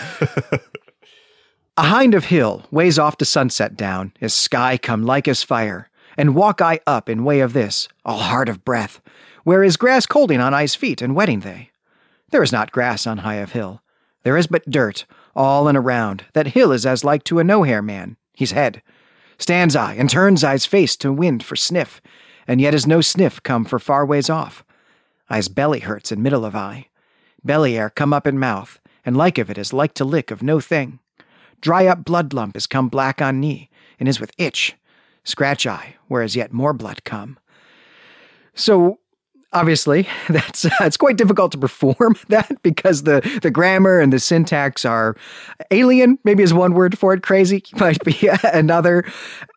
A 1.76 1.82
hind 1.82 2.14
of 2.14 2.24
hill, 2.24 2.66
ways 2.72 2.98
off 2.98 3.18
to 3.18 3.24
sunset 3.24 3.76
down, 3.76 4.12
his 4.18 4.34
sky 4.34 4.78
come 4.78 5.04
like 5.04 5.28
as 5.28 5.44
fire, 5.44 5.88
and 6.16 6.34
walk 6.34 6.60
I 6.60 6.80
up 6.88 7.08
in 7.08 7.22
way 7.22 7.38
of 7.38 7.52
this, 7.52 7.86
all 8.04 8.18
hard 8.18 8.48
of 8.48 8.64
breath, 8.64 9.00
where 9.44 9.62
is 9.62 9.76
grass 9.76 10.04
colding 10.04 10.40
on 10.40 10.52
I's 10.54 10.74
feet 10.74 11.00
and 11.00 11.14
wetting 11.14 11.40
they. 11.40 11.70
There 12.30 12.42
is 12.42 12.52
not 12.52 12.72
grass 12.72 13.06
on 13.06 13.18
high 13.18 13.36
of 13.36 13.52
hill. 13.52 13.82
There 14.22 14.36
is 14.36 14.46
but 14.46 14.68
dirt, 14.70 15.06
all 15.34 15.68
and 15.68 15.78
around. 15.78 16.24
That 16.34 16.48
hill 16.48 16.72
is 16.72 16.84
as 16.84 17.04
like 17.04 17.24
to 17.24 17.38
a 17.38 17.44
no 17.44 17.62
hair 17.62 17.80
man, 17.80 18.16
his 18.34 18.52
head. 18.52 18.82
Stands 19.38 19.76
I, 19.76 19.94
and 19.94 20.10
turns 20.10 20.44
I's 20.44 20.66
face 20.66 20.96
to 20.96 21.12
wind 21.12 21.42
for 21.44 21.56
sniff, 21.56 22.00
and 22.46 22.60
yet 22.60 22.74
is 22.74 22.86
no 22.86 23.00
sniff 23.00 23.42
come 23.42 23.64
for 23.64 23.78
far 23.78 24.04
ways 24.04 24.28
off. 24.28 24.64
I's 25.30 25.48
belly 25.48 25.80
hurts 25.80 26.10
in 26.10 26.22
middle 26.22 26.44
of 26.44 26.56
I. 26.56 26.88
Belly 27.44 27.78
air 27.78 27.88
come 27.88 28.12
up 28.12 28.26
in 28.26 28.38
mouth, 28.38 28.80
and 29.04 29.16
like 29.16 29.38
of 29.38 29.48
it 29.48 29.58
is 29.58 29.72
like 29.72 29.94
to 29.94 30.04
lick 30.04 30.30
of 30.30 30.42
no 30.42 30.60
thing. 30.60 30.98
Dry 31.60 31.86
up 31.86 32.04
blood 32.04 32.32
lump 32.32 32.56
is 32.56 32.66
come 32.66 32.88
black 32.88 33.22
on 33.22 33.40
knee, 33.40 33.70
and 33.98 34.08
is 34.08 34.20
with 34.20 34.32
itch. 34.38 34.76
Scratch 35.24 35.66
I, 35.66 35.96
where 36.08 36.22
is 36.22 36.36
yet 36.36 36.52
more 36.52 36.72
blood 36.72 37.04
come. 37.04 37.38
So 38.54 38.98
obviously, 39.52 40.06
that's 40.28 40.66
it's 40.80 40.96
quite 40.96 41.16
difficult 41.16 41.52
to 41.52 41.58
perform 41.58 42.16
that 42.28 42.62
because 42.62 43.04
the 43.04 43.38
the 43.42 43.50
grammar 43.50 44.00
and 44.00 44.12
the 44.12 44.18
syntax 44.18 44.84
are 44.84 45.16
alien. 45.70 46.18
Maybe 46.24 46.42
is 46.42 46.54
one 46.54 46.74
word 46.74 46.98
for 46.98 47.12
it. 47.12 47.22
Crazy 47.22 47.62
might 47.76 48.02
be 48.04 48.30
another. 48.52 49.04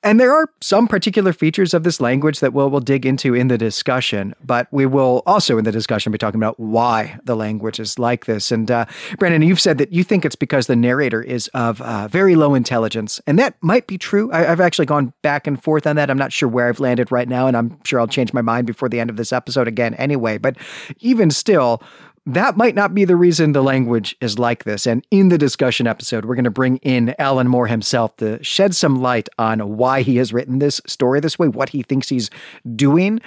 And 0.04 0.20
there 0.20 0.34
are 0.34 0.50
some 0.62 0.88
particular 0.88 1.34
features 1.34 1.74
of 1.74 1.84
this 1.84 2.02
language 2.02 2.40
that 2.40 2.54
we'll 2.54 2.70
we'll 2.70 2.82
dig 2.82 3.06
into 3.06 3.34
in 3.34 3.48
the 3.48 3.58
discussion. 3.58 4.34
But 4.44 4.68
we 4.72 4.86
will 4.86 5.24
also 5.26 5.58
in 5.58 5.66
the 5.66 5.72
discussion 5.72 6.12
be 6.12 6.18
talking 6.18 6.40
about 6.40 6.60
why 6.60 7.20
the 7.24 7.36
language 7.36 7.80
is 7.80 8.00
like 8.00 8.26
this. 8.26 8.52
And 8.52 8.70
uh, 8.70 8.86
Brandon, 9.18 9.42
you've 9.42 9.62
said 9.62 9.78
that 9.78 9.92
you 9.92 10.04
think 10.04 10.26
it's 10.26 10.36
because 10.36 10.68
the 10.68 10.76
narrator 10.76 11.22
is 11.22 11.48
of 11.50 11.82
uh, 11.82 12.08
very 12.08 12.36
low 12.36 12.56
intelligence, 12.56 13.22
and 13.28 13.38
that 13.40 13.56
might 13.62 13.88
be 13.88 13.98
true. 13.98 14.32
I, 14.32 14.52
I've 14.52 14.62
actually 14.62 14.86
gone 14.86 15.14
back 15.22 15.48
and 15.48 15.62
forth 15.62 15.86
on 15.86 15.96
that. 15.98 16.10
I'm 16.10 16.18
not 16.18 16.32
sure 16.32 16.50
where 16.50 16.68
I've 16.68 16.80
landed 16.80 17.12
right 17.12 17.28
now, 17.28 17.48
and 17.48 17.56
I'm 17.58 17.78
sure 17.84 18.00
I'll 18.00 18.08
change 18.08 18.34
my 18.34 18.42
mind 18.42 18.68
before 18.68 18.90
the 18.90 19.00
end 19.00 19.10
of 19.10 19.16
this 19.18 19.34
episode 19.34 19.68
again 19.68 19.81
anyway. 19.82 20.38
But 20.38 20.58
even 21.00 21.32
still, 21.32 21.82
that 22.26 22.56
might 22.56 22.76
not 22.76 22.94
be 22.94 23.04
the 23.04 23.16
reason 23.16 23.52
the 23.52 23.64
language 23.64 24.16
is 24.22 24.38
like 24.38 24.64
this. 24.64 24.86
And 24.86 25.06
in 25.10 25.30
the 25.30 25.38
discussion 25.38 25.88
episode, 25.88 26.26
we're 26.26 26.36
going 26.36 26.44
to 26.44 26.52
bring 26.52 26.78
in 26.78 27.16
Alan 27.18 27.48
Moore 27.48 27.68
himself 27.68 28.16
to 28.18 28.42
shed 28.44 28.76
some 28.76 29.02
light 29.02 29.28
on 29.40 29.78
why 29.78 30.04
he 30.04 30.18
has 30.18 30.32
written 30.32 30.60
this 30.60 30.80
story 30.86 31.20
this 31.20 31.40
way, 31.40 31.48
what 31.48 31.70
he 31.70 31.82
thinks 31.82 32.10
he's 32.10 32.30
doing. 32.76 33.20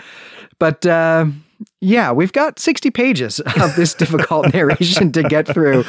But 0.61 0.87
uh, 0.87 1.27
yeah, 1.81 2.13
we've 2.13 2.33
got 2.33 2.59
60 2.59 2.91
pages 2.91 3.41
of 3.61 3.75
this 3.75 3.95
difficult 3.95 4.53
narration 4.55 5.11
to 5.13 5.23
get 5.25 5.49
through. 5.49 5.85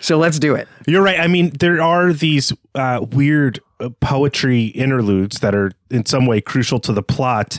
So 0.00 0.16
let's 0.16 0.38
do 0.38 0.54
it. 0.54 0.68
You're 0.86 1.02
right. 1.02 1.20
I 1.20 1.26
mean, 1.26 1.50
there 1.58 1.82
are 1.82 2.12
these 2.12 2.52
uh, 2.74 3.04
weird 3.10 3.60
uh, 3.80 3.90
poetry 4.00 4.66
interludes 4.66 5.40
that 5.40 5.54
are 5.54 5.72
in 5.90 6.06
some 6.06 6.24
way 6.24 6.40
crucial 6.40 6.78
to 6.80 6.92
the 6.92 7.02
plot, 7.02 7.58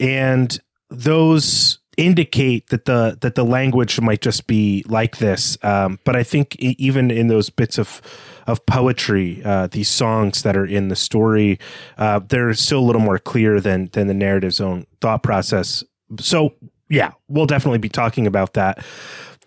and 0.00 0.58
those 0.90 1.78
indicate 1.96 2.68
that 2.68 2.84
the 2.84 3.16
that 3.22 3.34
the 3.34 3.44
language 3.44 4.00
might 4.00 4.20
just 4.20 4.46
be 4.46 4.84
like 4.86 5.16
this. 5.16 5.56
Um, 5.62 5.98
but 6.04 6.14
I 6.14 6.22
think 6.22 6.56
even 6.56 7.10
in 7.10 7.28
those 7.28 7.50
bits 7.50 7.78
of 7.78 8.02
of 8.46 8.64
poetry, 8.66 9.42
uh, 9.44 9.66
these 9.66 9.88
songs 9.88 10.42
that 10.42 10.56
are 10.56 10.66
in 10.66 10.88
the 10.88 10.96
story, 10.96 11.58
uh, 11.98 12.20
they're 12.20 12.54
still 12.54 12.80
a 12.80 12.86
little 12.86 13.00
more 13.00 13.18
clear 13.18 13.60
than 13.60 13.88
than 13.92 14.06
the 14.06 14.14
narrative's 14.14 14.60
own 14.60 14.86
thought 15.00 15.22
process. 15.22 15.82
So 16.20 16.52
yeah, 16.88 17.12
we'll 17.28 17.46
definitely 17.46 17.78
be 17.78 17.88
talking 17.88 18.26
about 18.26 18.54
that. 18.54 18.84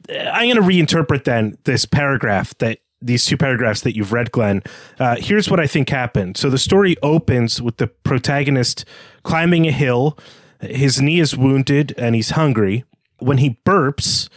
I'm 0.10 0.50
going 0.50 0.56
to 0.56 0.62
reinterpret 0.62 1.24
then 1.24 1.58
this 1.66 1.86
paragraph 1.86 2.58
that 2.58 2.80
these 3.02 3.24
two 3.26 3.38
paragraphs 3.38 3.82
that 3.82 3.96
you've 3.96 4.12
read, 4.12 4.32
Glenn. 4.32 4.62
Uh, 5.00 5.16
here's 5.18 5.50
what 5.50 5.60
I 5.60 5.68
think 5.68 5.90
happened. 5.90 6.36
So 6.36 6.50
the 6.50 6.58
story 6.58 6.98
opens 7.02 7.62
with 7.62 7.78
the 7.78 7.88
protagonist 7.88 8.86
climbing 9.24 9.68
a 9.68 9.72
hill. 9.72 10.18
His 10.62 11.02
knee 11.02 11.20
is 11.20 11.38
wounded 11.38 11.94
and 11.98 12.16
he's 12.16 12.32
hungry. 12.32 12.84
When 13.20 13.38
he 13.38 13.60
burps, 13.66 14.30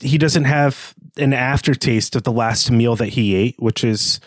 he 0.00 0.18
doesn't 0.18 0.44
have 0.44 0.94
an 1.16 1.32
aftertaste 1.32 2.16
of 2.16 2.24
the 2.24 2.32
last 2.32 2.70
meal 2.70 2.96
that 2.96 3.10
he 3.10 3.34
ate, 3.34 3.56
which 3.58 3.84
is 3.84 4.20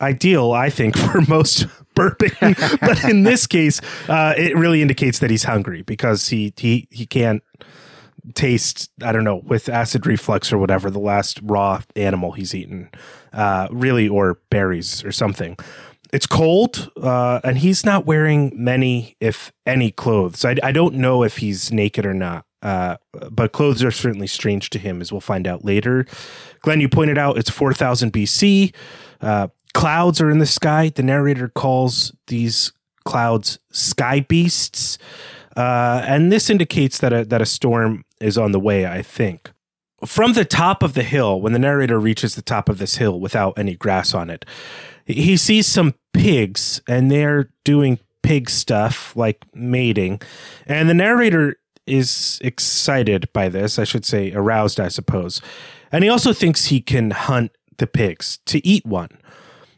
ideal, 0.00 0.52
I 0.52 0.70
think, 0.70 0.96
for 1.12 1.20
most 1.22 1.66
burping. 1.94 2.80
but 2.80 3.04
in 3.04 3.24
this 3.24 3.46
case, 3.46 3.80
uh, 4.08 4.34
it 4.36 4.56
really 4.56 4.82
indicates 4.82 5.18
that 5.18 5.30
he's 5.30 5.44
hungry 5.44 5.82
because 5.82 6.28
he 6.28 6.52
he 6.56 6.88
he 6.90 7.06
can't 7.06 7.42
taste 8.34 8.90
i 9.02 9.12
don't 9.12 9.24
know 9.24 9.36
with 9.46 9.68
acid 9.68 10.06
reflux 10.06 10.52
or 10.52 10.58
whatever 10.58 10.90
the 10.90 10.98
last 10.98 11.40
raw 11.42 11.80
animal 11.96 12.32
he's 12.32 12.54
eaten 12.54 12.90
uh, 13.32 13.66
really 13.70 14.08
or 14.08 14.38
berries 14.50 15.02
or 15.04 15.12
something 15.12 15.56
it's 16.12 16.26
cold 16.26 16.90
uh, 17.00 17.40
and 17.44 17.58
he's 17.58 17.84
not 17.84 18.06
wearing 18.06 18.52
many 18.54 19.16
if 19.20 19.52
any 19.66 19.90
clothes. 19.90 20.44
I, 20.44 20.56
I 20.62 20.72
don't 20.72 20.94
know 20.94 21.22
if 21.22 21.38
he's 21.38 21.72
naked 21.72 22.04
or 22.06 22.14
not 22.14 22.44
uh, 22.62 22.96
but 23.30 23.52
clothes 23.52 23.82
are 23.82 23.90
certainly 23.90 24.26
strange 24.26 24.70
to 24.70 24.78
him 24.78 25.00
as 25.00 25.12
we'll 25.12 25.20
find 25.20 25.46
out 25.46 25.64
later. 25.64 26.06
Glenn 26.62 26.80
you 26.80 26.88
pointed 26.88 27.16
out 27.16 27.38
it's 27.38 27.50
4000 27.50 28.12
bc 28.12 28.74
uh, 29.20 29.48
clouds 29.72 30.20
are 30.20 30.30
in 30.30 30.38
the 30.38 30.46
sky. 30.46 30.90
The 30.94 31.02
narrator 31.02 31.48
calls 31.48 32.12
these 32.26 32.72
clouds 33.04 33.58
sky 33.70 34.20
beasts. 34.20 34.98
Uh, 35.56 36.02
and 36.06 36.30
this 36.30 36.48
indicates 36.48 36.98
that 36.98 37.12
a, 37.12 37.24
that 37.24 37.42
a 37.42 37.46
storm 37.46 38.04
is 38.20 38.38
on 38.38 38.52
the 38.52 38.60
way, 38.60 38.86
I 38.86 39.02
think. 39.02 39.50
From 40.06 40.32
the 40.32 40.44
top 40.44 40.82
of 40.82 40.94
the 40.94 41.02
hill, 41.02 41.40
when 41.40 41.52
the 41.52 41.58
narrator 41.58 41.98
reaches 41.98 42.34
the 42.34 42.42
top 42.42 42.68
of 42.68 42.78
this 42.78 42.96
hill 42.96 43.20
without 43.20 43.58
any 43.58 43.74
grass 43.74 44.14
on 44.14 44.30
it, 44.30 44.46
he 45.12 45.36
sees 45.36 45.66
some 45.66 45.94
pigs 46.12 46.80
and 46.88 47.10
they're 47.10 47.50
doing 47.64 47.98
pig 48.22 48.50
stuff 48.50 49.14
like 49.16 49.44
mating. 49.54 50.20
And 50.66 50.88
the 50.88 50.94
narrator 50.94 51.56
is 51.86 52.38
excited 52.42 53.28
by 53.32 53.48
this, 53.48 53.78
I 53.78 53.84
should 53.84 54.04
say, 54.04 54.32
aroused, 54.32 54.78
I 54.78 54.88
suppose. 54.88 55.40
And 55.90 56.04
he 56.04 56.10
also 56.10 56.32
thinks 56.32 56.66
he 56.66 56.80
can 56.80 57.10
hunt 57.10 57.52
the 57.78 57.86
pigs 57.86 58.38
to 58.46 58.64
eat 58.66 58.86
one. 58.86 59.10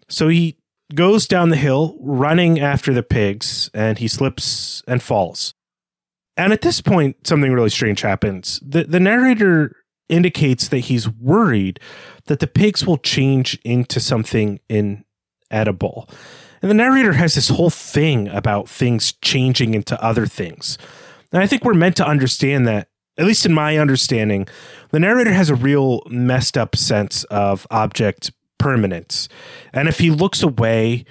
So 0.09 0.29
he 0.29 0.59
goes 0.95 1.27
down 1.27 1.49
the 1.49 1.57
hill 1.57 1.97
running 2.01 2.61
after 2.61 2.93
the 2.93 3.03
pigs 3.03 3.71
and 3.73 3.99
he 3.99 4.09
slips 4.09 4.83
and 4.87 5.03
falls. 5.03 5.55
And 6.37 6.53
at 6.53 6.63
this 6.63 6.81
point, 6.81 7.27
something 7.27 7.53
really 7.53 7.71
strange 7.71 8.03
happens. 8.03 8.61
The, 8.67 8.85
the 8.85 9.01
narrator 9.01 9.77
indicates 10.09 10.69
that 10.69 10.81
he's 10.81 11.09
worried 11.09 11.81
that 12.27 12.41
the 12.41 12.47
pigs 12.47 12.87
will 12.87 12.99
change 12.99 13.59
into 13.65 14.01
something 14.01 14.61
inedible. 15.53 16.09
And 16.63 16.71
the 16.71 16.75
narrator 16.75 17.13
has 17.15 17.35
this 17.35 17.49
whole 17.49 17.71
thing 17.71 18.29
about 18.29 18.69
things 18.69 19.13
changing 19.21 19.75
into 19.75 20.03
other 20.03 20.27
things. 20.27 20.79
And 21.33 21.43
I 21.43 21.47
think 21.47 21.65
we're 21.65 21.75
meant 21.75 21.97
to 21.97 22.07
understand 22.07 22.67
that, 22.69 22.89
at 23.19 23.27
least 23.27 23.45
in 23.45 23.53
my 23.53 23.79
understanding, 23.79 24.47
the 24.91 25.01
narrator 25.01 25.33
has 25.33 25.51
a 25.51 25.55
real 25.55 26.03
messed 26.09 26.57
up 26.57 26.77
sense 26.77 27.25
of 27.25 27.67
object 27.71 28.31
permanence. 28.59 29.29
And 29.73 29.89
if 29.89 29.99
he 29.99 30.11
looks 30.11 30.43
away 30.43 31.05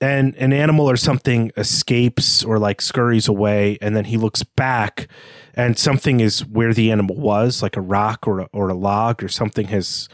and 0.00 0.36
an 0.36 0.52
animal 0.52 0.88
or 0.88 0.96
something 0.96 1.50
escapes 1.56 2.44
or 2.44 2.58
like 2.58 2.80
scurries 2.80 3.28
away 3.28 3.78
and 3.80 3.96
then 3.96 4.04
he 4.04 4.16
looks 4.16 4.42
back 4.42 5.08
and 5.54 5.78
something 5.78 6.20
is 6.20 6.44
where 6.44 6.74
the 6.74 6.92
animal 6.92 7.16
was 7.16 7.62
like 7.62 7.76
a 7.76 7.80
rock 7.80 8.28
or 8.28 8.40
a, 8.40 8.48
or 8.52 8.68
a 8.68 8.74
log 8.74 9.22
or 9.22 9.28
something 9.28 9.68
has 9.68 10.08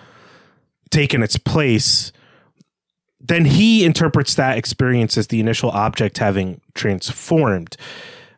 taken 0.90 1.22
its 1.22 1.36
place 1.36 2.12
then 3.22 3.44
he 3.44 3.84
interprets 3.84 4.34
that 4.34 4.58
experience 4.58 5.16
as 5.16 5.28
the 5.28 5.40
initial 5.40 5.70
object 5.70 6.18
having 6.18 6.60
transformed. 6.74 7.76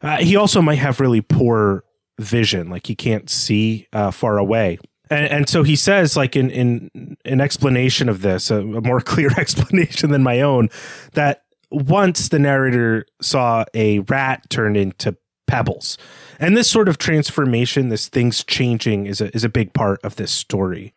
Uh, 0.03 0.19
he 0.19 0.37
also 0.37 0.61
might 0.61 0.77
have 0.77 1.01
really 1.01 1.23
poor 1.23 1.85
vision 2.21 2.69
like 2.71 2.87
he 2.87 2.95
can't 2.95 3.31
see 3.31 3.89
uh, 3.93 4.11
far 4.11 4.39
away. 4.39 4.79
And, 5.11 5.27
and, 5.27 5.49
so 5.49 5.63
he 5.63 5.77
says, 5.77 6.17
like 6.17 6.35
in 6.35 6.51
in 6.51 7.17
an 7.25 7.41
explanation 7.41 8.09
of 8.09 8.23
this, 8.23 8.51
a, 8.51 8.59
a, 8.59 8.81
more 8.81 9.01
clear 9.03 9.31
explanation 9.39 10.11
than 10.11 10.23
my 10.23 10.41
own, 10.41 10.71
that 11.13 11.45
once 11.71 12.29
the 12.29 12.39
narrator 12.39 13.07
saw 13.21 13.65
a 13.75 14.01
rat 14.01 14.49
turn 14.49 14.77
into 14.77 15.17
pebbles, 15.47 15.99
and 16.39 16.57
this 16.57 16.71
sort 16.71 16.89
of 16.89 16.97
transformation, 16.97 17.91
this 17.91 18.09
things 18.09 18.45
changing, 18.45 19.07
is 19.07 19.21
a 19.21 19.35
is 19.35 19.45
a 19.45 19.49
big 19.49 19.75
part 19.75 20.01
of 20.03 20.17
this 20.17 20.33
story. 20.33 20.94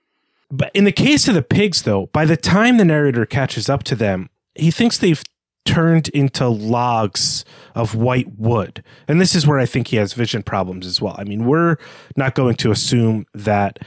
But 0.49 0.71
in 0.73 0.85
the 0.85 0.91
case 0.91 1.27
of 1.27 1.35
the 1.35 1.41
pigs, 1.41 1.81
though, 1.81 2.07
by 2.07 2.25
the 2.25 2.37
time 2.37 2.77
the 2.77 2.85
narrator 2.85 3.25
catches 3.25 3.69
up 3.69 3.83
to 3.83 3.95
them, 3.95 4.29
he 4.55 4.71
thinks 4.71 4.97
they've 4.97 5.23
turned 5.65 6.07
into 6.09 6.47
logs 6.47 7.43
of 7.75 7.93
white 7.93 8.37
wood. 8.37 8.83
And 9.07 9.19
this 9.19 9.35
is 9.35 9.45
where 9.45 9.59
I 9.59 9.65
think 9.65 9.89
he 9.89 9.97
has 9.97 10.13
vision 10.13 10.41
problems 10.41 10.87
as 10.87 11.01
well. 11.01 11.15
I 11.17 11.25
mean, 11.25 11.45
we're 11.45 11.75
not 12.15 12.35
going 12.35 12.55
to 12.55 12.71
assume 12.71 13.25
that 13.33 13.79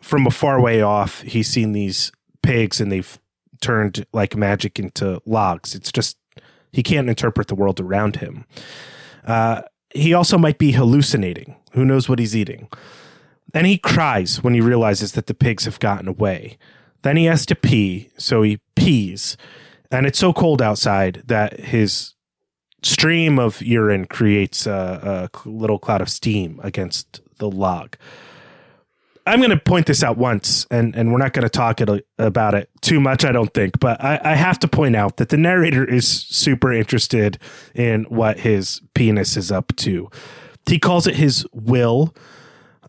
from 0.00 0.26
a 0.26 0.30
far 0.30 0.60
way 0.60 0.80
off, 0.80 1.20
he's 1.20 1.48
seen 1.48 1.72
these 1.72 2.10
pigs 2.42 2.80
and 2.80 2.90
they've 2.90 3.18
turned 3.60 4.06
like 4.14 4.34
magic 4.34 4.78
into 4.78 5.20
logs. 5.26 5.74
It's 5.74 5.92
just 5.92 6.16
he 6.72 6.82
can't 6.82 7.10
interpret 7.10 7.48
the 7.48 7.54
world 7.54 7.80
around 7.80 8.16
him. 8.16 8.46
Uh, 9.26 9.62
he 9.92 10.14
also 10.14 10.38
might 10.38 10.56
be 10.56 10.72
hallucinating. 10.72 11.56
Who 11.72 11.84
knows 11.84 12.08
what 12.08 12.18
he's 12.18 12.34
eating? 12.34 12.68
And 13.52 13.66
he 13.66 13.78
cries 13.78 14.42
when 14.42 14.54
he 14.54 14.60
realizes 14.60 15.12
that 15.12 15.26
the 15.26 15.34
pigs 15.34 15.64
have 15.64 15.80
gotten 15.80 16.08
away. 16.08 16.58
Then 17.02 17.16
he 17.16 17.24
has 17.24 17.46
to 17.46 17.54
pee, 17.54 18.10
so 18.18 18.42
he 18.42 18.60
pees 18.76 19.36
and 19.90 20.06
it's 20.06 20.18
so 20.18 20.32
cold 20.32 20.62
outside 20.62 21.22
that 21.26 21.58
his 21.58 22.14
stream 22.82 23.38
of 23.38 23.60
urine 23.60 24.06
creates 24.06 24.66
a, 24.66 25.30
a 25.34 25.48
little 25.48 25.78
cloud 25.78 26.00
of 26.00 26.08
steam 26.08 26.60
against 26.62 27.20
the 27.38 27.50
log. 27.50 27.96
I'm 29.26 29.40
going 29.40 29.50
to 29.50 29.58
point 29.58 29.86
this 29.86 30.02
out 30.02 30.16
once, 30.16 30.66
and, 30.70 30.96
and 30.96 31.12
we're 31.12 31.18
not 31.18 31.34
going 31.34 31.42
to 31.42 31.50
talk 31.50 31.80
it, 31.80 32.06
about 32.18 32.54
it 32.54 32.70
too 32.80 33.00
much, 33.00 33.24
I 33.24 33.32
don't 33.32 33.52
think, 33.52 33.78
but 33.78 34.02
I, 34.02 34.18
I 34.24 34.34
have 34.34 34.58
to 34.60 34.68
point 34.68 34.96
out 34.96 35.18
that 35.18 35.28
the 35.28 35.36
narrator 35.36 35.84
is 35.84 36.08
super 36.08 36.72
interested 36.72 37.38
in 37.74 38.04
what 38.04 38.40
his 38.40 38.80
penis 38.94 39.36
is 39.36 39.52
up 39.52 39.76
to. 39.76 40.10
He 40.66 40.78
calls 40.78 41.06
it 41.06 41.16
his 41.16 41.46
will, 41.52 42.14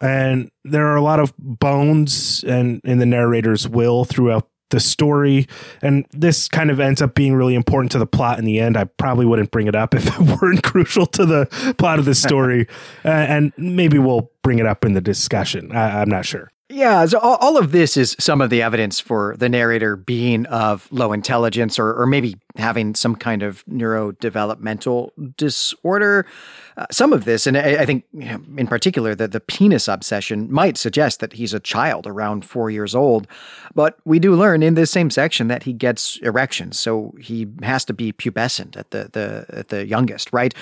and 0.01 0.49
there 0.63 0.87
are 0.87 0.95
a 0.95 1.01
lot 1.01 1.19
of 1.19 1.33
bones 1.37 2.43
and 2.43 2.81
in 2.83 2.97
the 2.97 3.05
narrator's 3.05 3.67
will 3.67 4.03
throughout 4.03 4.47
the 4.71 4.79
story. 4.79 5.47
And 5.81 6.05
this 6.11 6.47
kind 6.47 6.71
of 6.71 6.79
ends 6.79 7.01
up 7.01 7.13
being 7.13 7.35
really 7.35 7.55
important 7.55 7.91
to 7.91 7.99
the 7.99 8.07
plot 8.07 8.39
in 8.39 8.45
the 8.45 8.59
end. 8.59 8.77
I 8.77 8.85
probably 8.85 9.25
wouldn't 9.25 9.51
bring 9.51 9.67
it 9.67 9.75
up 9.75 9.93
if 9.95 10.07
it 10.07 10.41
weren't 10.41 10.63
crucial 10.63 11.05
to 11.07 11.25
the 11.25 11.75
plot 11.77 11.99
of 11.99 12.05
the 12.05 12.15
story. 12.15 12.67
uh, 13.05 13.09
and 13.09 13.53
maybe 13.57 13.99
we'll 13.99 14.31
bring 14.43 14.59
it 14.59 14.65
up 14.65 14.83
in 14.83 14.93
the 14.93 15.01
discussion. 15.01 15.71
I, 15.71 16.01
I'm 16.01 16.09
not 16.09 16.25
sure. 16.25 16.51
Yeah, 16.71 17.05
so 17.05 17.19
all, 17.19 17.35
all, 17.41 17.57
of 17.57 17.73
this 17.73 17.97
is 17.97 18.15
some 18.17 18.39
of 18.39 18.49
the 18.49 18.61
evidence 18.61 18.97
for 18.97 19.35
the 19.37 19.49
narrator 19.49 19.97
being 19.97 20.45
of 20.45 20.87
low 20.89 21.11
intelligence 21.11 21.77
or, 21.77 21.93
or 21.93 22.05
maybe 22.05 22.37
having 22.55 22.95
some 22.95 23.15
kind 23.15 23.43
of 23.43 23.65
neurodevelopmental 23.65 25.11
disorder. 25.37 26.25
Uh, 26.77 26.85
some 26.91 27.13
of 27.13 27.25
this, 27.25 27.47
and 27.47 27.57
I, 27.57 27.81
I 27.81 27.85
think 27.85 28.05
in 28.13 28.67
particular 28.67 29.13
that 29.15 29.31
the 29.31 29.39
penis 29.39 29.87
obsession 29.87 30.51
might 30.51 30.77
suggest 30.77 31.19
that 31.19 31.33
he's 31.33 31.53
a 31.53 31.59
child 31.59 32.07
around 32.07 32.45
four 32.45 32.69
years 32.69 32.95
old. 32.95 33.27
But 33.75 33.97
we 34.05 34.19
do 34.19 34.35
learn 34.35 34.63
in 34.63 34.75
this 34.75 34.91
same 34.91 35.09
section 35.09 35.47
that 35.47 35.63
he 35.63 35.73
gets 35.73 36.17
erections, 36.17 36.79
so 36.79 37.13
he 37.19 37.47
has 37.63 37.85
to 37.85 37.93
be 37.93 38.13
pubescent 38.13 38.77
at 38.77 38.91
the 38.91 39.09
the 39.11 39.45
at 39.49 39.67
the 39.69 39.85
youngest, 39.85 40.31
right? 40.33 40.53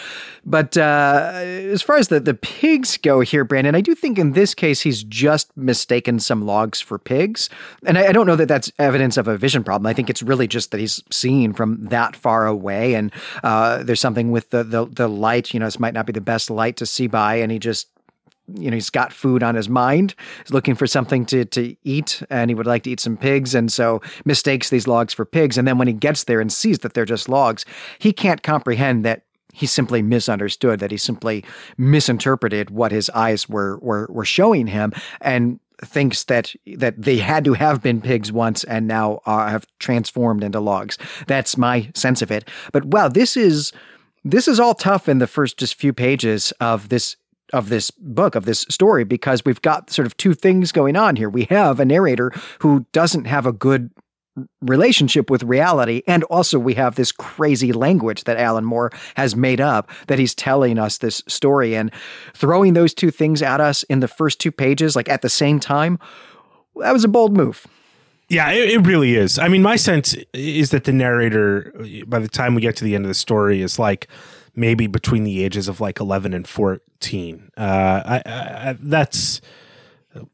But 0.46 0.78
uh, 0.78 1.32
as 1.34 1.82
far 1.82 1.98
as 1.98 2.08
the 2.08 2.20
the 2.20 2.34
pigs 2.34 2.98
go 2.98 3.22
here, 3.22 3.44
Brandon, 3.44 3.76
I 3.76 3.82
do 3.82 3.96
think 3.96 4.18
in 4.18 4.34
this 4.34 4.54
case 4.54 4.82
he's 4.82 5.04
just 5.04 5.56
mistaken 5.58 6.20
some 6.20 6.46
logs 6.46 6.82
for 6.82 7.00
pigs, 7.00 7.50
and 7.86 7.98
I, 7.98 8.08
I 8.08 8.12
don't 8.12 8.28
know 8.28 8.36
that 8.36 8.48
that's 8.48 8.72
evidence 8.80 9.18
of 9.18 9.28
a 9.28 9.38
vision 9.38 9.64
problem. 9.64 9.88
I 9.88 9.94
think 9.94 10.10
it's 10.10 10.22
really 10.22 10.48
just 10.48 10.72
that 10.72 10.80
he's 10.80 11.04
seeing 11.12 11.54
from 11.54 11.79
that 11.90 12.16
far 12.16 12.48
away, 12.48 12.94
and 12.96 13.12
uh, 13.44 13.84
there's 13.84 14.00
something 14.00 14.32
with 14.32 14.50
the, 14.50 14.64
the 14.64 14.86
the 14.86 15.08
light. 15.08 15.54
You 15.54 15.60
know, 15.60 15.68
this 15.68 15.80
might 15.80 15.94
not 15.94 16.06
be 16.06 16.14
the 16.14 16.22
best 16.22 16.50
light 16.50 16.78
to 16.78 16.86
see 16.86 17.08
by, 17.08 17.36
and 17.36 17.52
he 17.52 17.60
just 17.60 17.88
you 18.56 18.72
know 18.72 18.76
he's 18.76 18.90
got 18.90 19.14
food 19.14 19.44
on 19.44 19.56
his 19.56 19.70
mind 19.70 20.16
he's 20.40 20.52
looking 20.52 20.76
for 20.76 20.88
something 20.88 21.26
to 21.26 21.46
to 21.46 21.76
eat 21.84 22.24
and 22.30 22.50
he 22.50 22.56
would 22.56 22.66
like 22.66 22.84
to 22.84 22.90
eat 22.90 23.00
some 23.00 23.18
pigs. 23.18 23.54
And 23.56 23.72
so 23.72 24.02
mistakes 24.26 24.70
these 24.70 24.88
logs 24.88 25.14
for 25.14 25.26
pigs. 25.26 25.58
And 25.58 25.68
then 25.68 25.78
when 25.78 25.88
he 25.88 25.94
gets 25.94 26.24
there 26.24 26.42
and 26.42 26.52
sees 26.52 26.80
that 26.80 26.94
they're 26.94 27.06
just 27.06 27.30
logs 27.30 27.66
he 28.00 28.14
can't 28.14 28.44
comprehend 28.44 29.06
that 29.06 29.24
he 29.54 29.66
simply 29.66 30.02
misunderstood 30.02 30.80
that 30.80 30.92
he 30.92 30.98
simply 30.98 31.44
misinterpreted 31.78 32.70
what 32.70 32.92
his 32.92 33.10
eyes 33.12 33.50
were 33.50 33.78
were 33.80 34.08
were 34.10 34.26
showing 34.26 34.68
him. 34.68 34.94
And 35.22 35.60
thinks 35.84 36.26
that 36.26 36.54
that 36.78 37.02
they 37.02 37.18
had 37.18 37.46
to 37.46 37.54
have 37.54 37.82
been 37.82 38.02
pigs 38.02 38.32
once 38.32 38.64
and 38.64 38.88
now 38.88 39.22
uh, 39.26 39.48
have 39.48 39.66
transformed 39.80 40.44
into 40.44 40.60
logs. 40.60 40.98
That's 41.28 41.58
my 41.58 41.90
sense 41.96 42.22
of 42.22 42.32
it. 42.32 42.48
But 42.72 42.86
wow, 42.86 43.08
this 43.08 43.38
is 43.38 43.72
this 44.24 44.48
is 44.48 44.60
all 44.60 44.74
tough 44.74 45.08
in 45.08 45.20
the 45.20 45.28
first 45.28 45.58
just 45.58 45.76
few 45.76 45.94
pages 45.94 46.52
of 46.60 46.90
this 46.90 47.16
of 47.54 47.70
this 47.70 47.92
book 47.92 48.36
of 48.36 48.46
this 48.46 48.66
story 48.70 49.04
because 49.04 49.44
we've 49.44 49.62
got 49.62 49.90
sort 49.90 50.06
of 50.06 50.16
two 50.18 50.34
things 50.34 50.72
going 50.72 50.96
on 50.96 51.16
here. 51.16 51.30
We 51.30 51.46
have 51.46 51.80
a 51.80 51.86
narrator 51.86 52.32
who 52.60 52.86
doesn't 52.92 53.26
have 53.26 53.46
a 53.46 53.52
good 53.52 53.90
relationship 54.62 55.30
with 55.30 55.44
reality. 55.44 56.02
And 56.08 56.24
also, 56.26 56.60
we 56.60 56.74
have 56.76 56.96
this 56.96 57.12
crazy 57.12 57.72
language 57.72 58.24
that 58.26 58.38
Alan 58.38 58.66
Moore 58.66 58.92
has 59.16 59.36
made 59.36 59.62
up 59.62 59.90
that 60.08 60.20
he's 60.20 60.36
telling 60.36 60.78
us 60.78 60.98
this 60.98 61.24
story 61.28 61.76
and 61.76 61.92
throwing 62.34 62.74
those 62.74 62.94
two 62.94 63.12
things 63.12 63.42
at 63.42 63.62
us 63.62 63.84
in 63.84 64.00
the 64.00 64.08
first 64.08 64.40
two 64.40 64.52
pages, 64.52 64.96
like 64.96 65.10
at 65.10 65.22
the 65.22 65.30
same 65.30 65.60
time. 65.60 66.00
That 66.78 66.94
was 66.94 67.04
a 67.04 67.10
bold 67.10 67.36
move. 67.36 67.66
Yeah, 68.30 68.52
it, 68.52 68.70
it, 68.70 68.86
really 68.86 69.16
is. 69.16 69.40
I 69.40 69.48
mean, 69.48 69.64
my 69.64 69.76
sense 69.76 70.16
is 70.34 70.70
that 70.70 70.84
the 70.84 70.94
narrator, 70.94 71.74
by 72.06 72.20
the 72.20 72.28
time 72.28 72.54
we 72.54 72.62
get 72.62 72.76
to 72.78 72.84
the 72.84 72.94
end 72.94 73.06
of 73.06 73.10
the 73.10 73.16
story, 73.16 73.62
is 73.64 73.80
like 73.80 74.08
maybe 74.56 74.86
between 74.86 75.24
the 75.24 75.44
ages 75.44 75.68
of 75.68 75.82
like 75.82 76.00
11 76.00 76.34
and 76.34 76.48
14. 76.48 77.52
Uh, 77.58 77.62
I, 77.62 78.22
I, 78.26 78.78
that's 78.80 79.42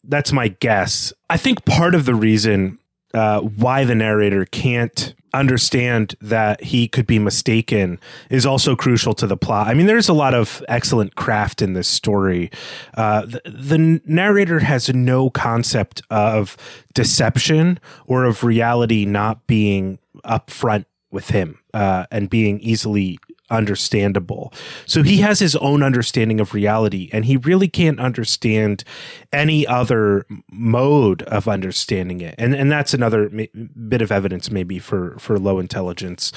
that's 0.04 0.32
my 0.32 0.50
guess. 0.50 1.14
I 1.30 1.38
think 1.38 1.66
part 1.66 1.96
of 1.96 2.06
the 2.06 2.16
reason 2.16 2.80
uh, 3.16 3.40
why 3.40 3.86
the 3.86 3.96
narrator 3.96 4.46
can't 4.46 5.16
understand 5.34 6.16
that 6.22 6.62
he 6.64 6.88
could 6.88 7.08
be 7.08 7.20
mistaken 7.20 8.00
is 8.30 8.46
also 8.46 8.76
crucial 8.76 9.14
to 9.14 9.28
the 9.28 9.38
plot. 9.38 9.68
I 9.68 9.74
mean, 9.74 9.86
there's 9.86 10.10
a 10.10 10.14
lot 10.14 10.34
of 10.34 10.64
excellent 10.68 11.16
craft 11.16 11.62
in 11.62 11.74
this 11.74 11.88
story. 11.88 12.52
Uh, 12.96 13.26
the, 13.26 13.42
the, 13.46 14.02
narrator 14.06 14.60
has 14.60 14.90
no 14.90 15.30
concept 15.30 16.02
of 16.10 16.58
deception 16.94 17.80
or 18.06 18.26
of 18.26 18.44
reality 18.44 19.06
not 19.06 19.48
being 19.48 20.00
upfront 20.26 20.86
with 21.12 21.30
him 21.30 21.60
uh, 21.74 22.06
and 22.12 22.30
being 22.30 22.60
easily 22.60 23.18
understandable. 23.50 24.54
So 24.86 25.04
he 25.04 25.18
has 25.18 25.40
his 25.40 25.56
own 25.58 25.84
understanding 25.84 26.40
of 26.40 26.54
reality, 26.54 27.10
and 27.14 27.26
he 27.26 27.38
really 27.38 27.68
can't 27.68 28.00
understand 28.00 28.84
any 29.32 29.68
other 29.68 30.26
mode 30.52 31.24
of 31.24 31.48
understanding 31.48 32.22
it. 32.22 32.36
And 32.38 32.56
and 32.56 32.72
that's 32.72 32.94
another 32.94 33.30
bit 33.30 34.02
of 34.02 34.12
evidence, 34.12 34.52
maybe 34.52 34.80
for 34.80 35.18
for 35.20 35.38
low 35.38 35.60
intelligence 35.60 36.32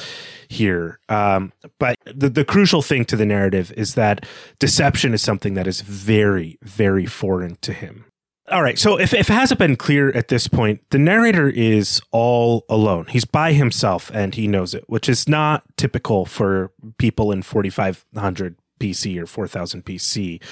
here. 0.48 1.00
Um, 1.08 1.52
but 1.78 1.96
the 2.04 2.28
the 2.28 2.44
crucial 2.44 2.82
thing 2.82 3.04
to 3.06 3.16
the 3.16 3.26
narrative 3.26 3.72
is 3.76 3.94
that 3.94 4.26
deception 4.58 5.14
is 5.14 5.22
something 5.22 5.54
that 5.54 5.66
is 5.66 5.80
very 5.80 6.58
very 6.62 7.06
foreign 7.06 7.56
to 7.62 7.72
him. 7.72 8.04
All 8.50 8.62
right. 8.62 8.78
So 8.78 8.98
if, 8.98 9.12
if 9.12 9.28
it 9.28 9.34
hasn't 9.34 9.58
been 9.58 9.76
clear 9.76 10.10
at 10.10 10.28
this 10.28 10.48
point, 10.48 10.80
the 10.90 10.98
narrator 10.98 11.48
is 11.48 12.00
all 12.12 12.64
alone. 12.68 13.06
He's 13.08 13.24
by 13.24 13.52
himself 13.52 14.10
and 14.14 14.34
he 14.34 14.46
knows 14.46 14.74
it, 14.74 14.84
which 14.88 15.08
is 15.08 15.28
not 15.28 15.64
typical 15.76 16.24
for 16.24 16.72
people 16.96 17.30
in 17.30 17.42
4500 17.42 18.56
BC 18.80 19.18
or 19.20 19.26
4000 19.26 19.84
BC. 19.84 20.42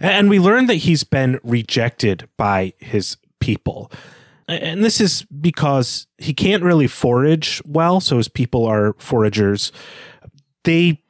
And 0.00 0.28
we 0.28 0.38
learn 0.38 0.66
that 0.66 0.76
he's 0.76 1.04
been 1.04 1.38
rejected 1.44 2.28
by 2.36 2.72
his 2.78 3.16
people. 3.38 3.92
And 4.48 4.84
this 4.84 5.00
is 5.00 5.22
because 5.22 6.06
he 6.18 6.32
can't 6.32 6.62
really 6.62 6.86
forage 6.86 7.62
well. 7.64 8.00
So 8.00 8.16
his 8.16 8.28
people 8.28 8.64
are 8.64 8.94
foragers. 8.94 9.72
They 10.64 11.02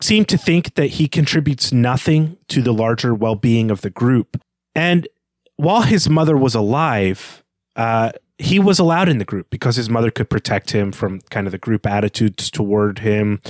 seem 0.00 0.24
to 0.26 0.36
think 0.36 0.74
that 0.74 0.88
he 0.88 1.08
contributes 1.08 1.72
nothing 1.72 2.36
to 2.48 2.62
the 2.62 2.72
larger 2.72 3.14
well 3.14 3.36
being 3.36 3.70
of 3.70 3.80
the 3.80 3.90
group. 3.90 4.40
And 4.74 5.08
while 5.56 5.82
his 5.82 6.08
mother 6.08 6.36
was 6.36 6.54
alive, 6.54 7.42
uh, 7.76 8.12
he 8.38 8.58
was 8.58 8.78
allowed 8.78 9.08
in 9.08 9.18
the 9.18 9.24
group 9.24 9.48
because 9.50 9.76
his 9.76 9.88
mother 9.88 10.10
could 10.10 10.28
protect 10.28 10.72
him 10.72 10.92
from 10.92 11.20
kind 11.30 11.46
of 11.46 11.52
the 11.52 11.58
group 11.58 11.86
attitudes 11.86 12.50
toward 12.50 12.98
him. 12.98 13.40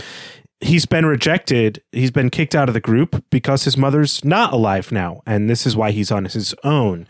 He's 0.60 0.86
been 0.86 1.06
rejected. 1.06 1.82
He's 1.92 2.10
been 2.10 2.30
kicked 2.30 2.54
out 2.54 2.68
of 2.68 2.74
the 2.74 2.80
group 2.80 3.24
because 3.30 3.64
his 3.64 3.76
mother's 3.76 4.24
not 4.24 4.52
alive 4.52 4.92
now. 4.92 5.22
And 5.26 5.50
this 5.50 5.66
is 5.66 5.76
why 5.76 5.90
he's 5.90 6.12
on 6.12 6.26
his 6.26 6.54
own. 6.62 7.06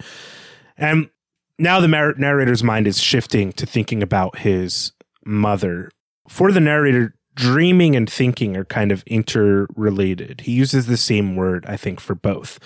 And 0.76 1.10
now 1.58 1.80
the 1.80 1.88
narrator's 1.88 2.62
mind 2.62 2.86
is 2.86 3.00
shifting 3.00 3.52
to 3.54 3.66
thinking 3.66 4.02
about 4.02 4.38
his 4.38 4.92
mother. 5.24 5.90
For 6.28 6.50
the 6.50 6.60
narrator, 6.60 7.14
dreaming 7.34 7.94
and 7.96 8.10
thinking 8.10 8.56
are 8.56 8.64
kind 8.64 8.92
of 8.92 9.02
interrelated. 9.06 10.42
He 10.42 10.52
uses 10.52 10.86
the 10.86 10.96
same 10.96 11.36
word, 11.36 11.66
I 11.66 11.76
think, 11.76 12.00
for 12.00 12.14
both. 12.14 12.58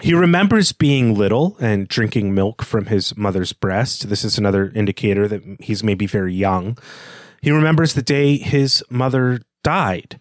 He 0.00 0.14
remembers 0.14 0.72
being 0.72 1.14
little 1.14 1.56
and 1.60 1.88
drinking 1.88 2.34
milk 2.34 2.62
from 2.62 2.86
his 2.86 3.16
mother's 3.16 3.52
breast. 3.52 4.08
This 4.08 4.24
is 4.24 4.38
another 4.38 4.70
indicator 4.74 5.26
that 5.26 5.42
he's 5.60 5.82
maybe 5.82 6.06
very 6.06 6.34
young. 6.34 6.78
He 7.42 7.50
remembers 7.50 7.94
the 7.94 8.02
day 8.02 8.36
his 8.36 8.84
mother 8.90 9.40
died. 9.64 10.20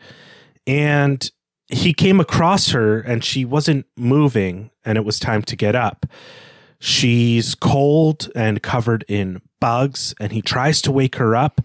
And 0.65 1.29
he 1.69 1.93
came 1.93 2.19
across 2.19 2.69
her 2.69 2.99
and 2.99 3.23
she 3.23 3.45
wasn't 3.45 3.85
moving, 3.95 4.71
and 4.83 4.97
it 4.97 5.05
was 5.05 5.19
time 5.19 5.43
to 5.43 5.55
get 5.55 5.75
up. 5.75 6.05
She's 6.79 7.55
cold 7.55 8.29
and 8.35 8.61
covered 8.61 9.03
in 9.07 9.41
bugs, 9.59 10.13
and 10.19 10.31
he 10.31 10.41
tries 10.41 10.81
to 10.83 10.91
wake 10.91 11.15
her 11.15 11.35
up, 11.35 11.61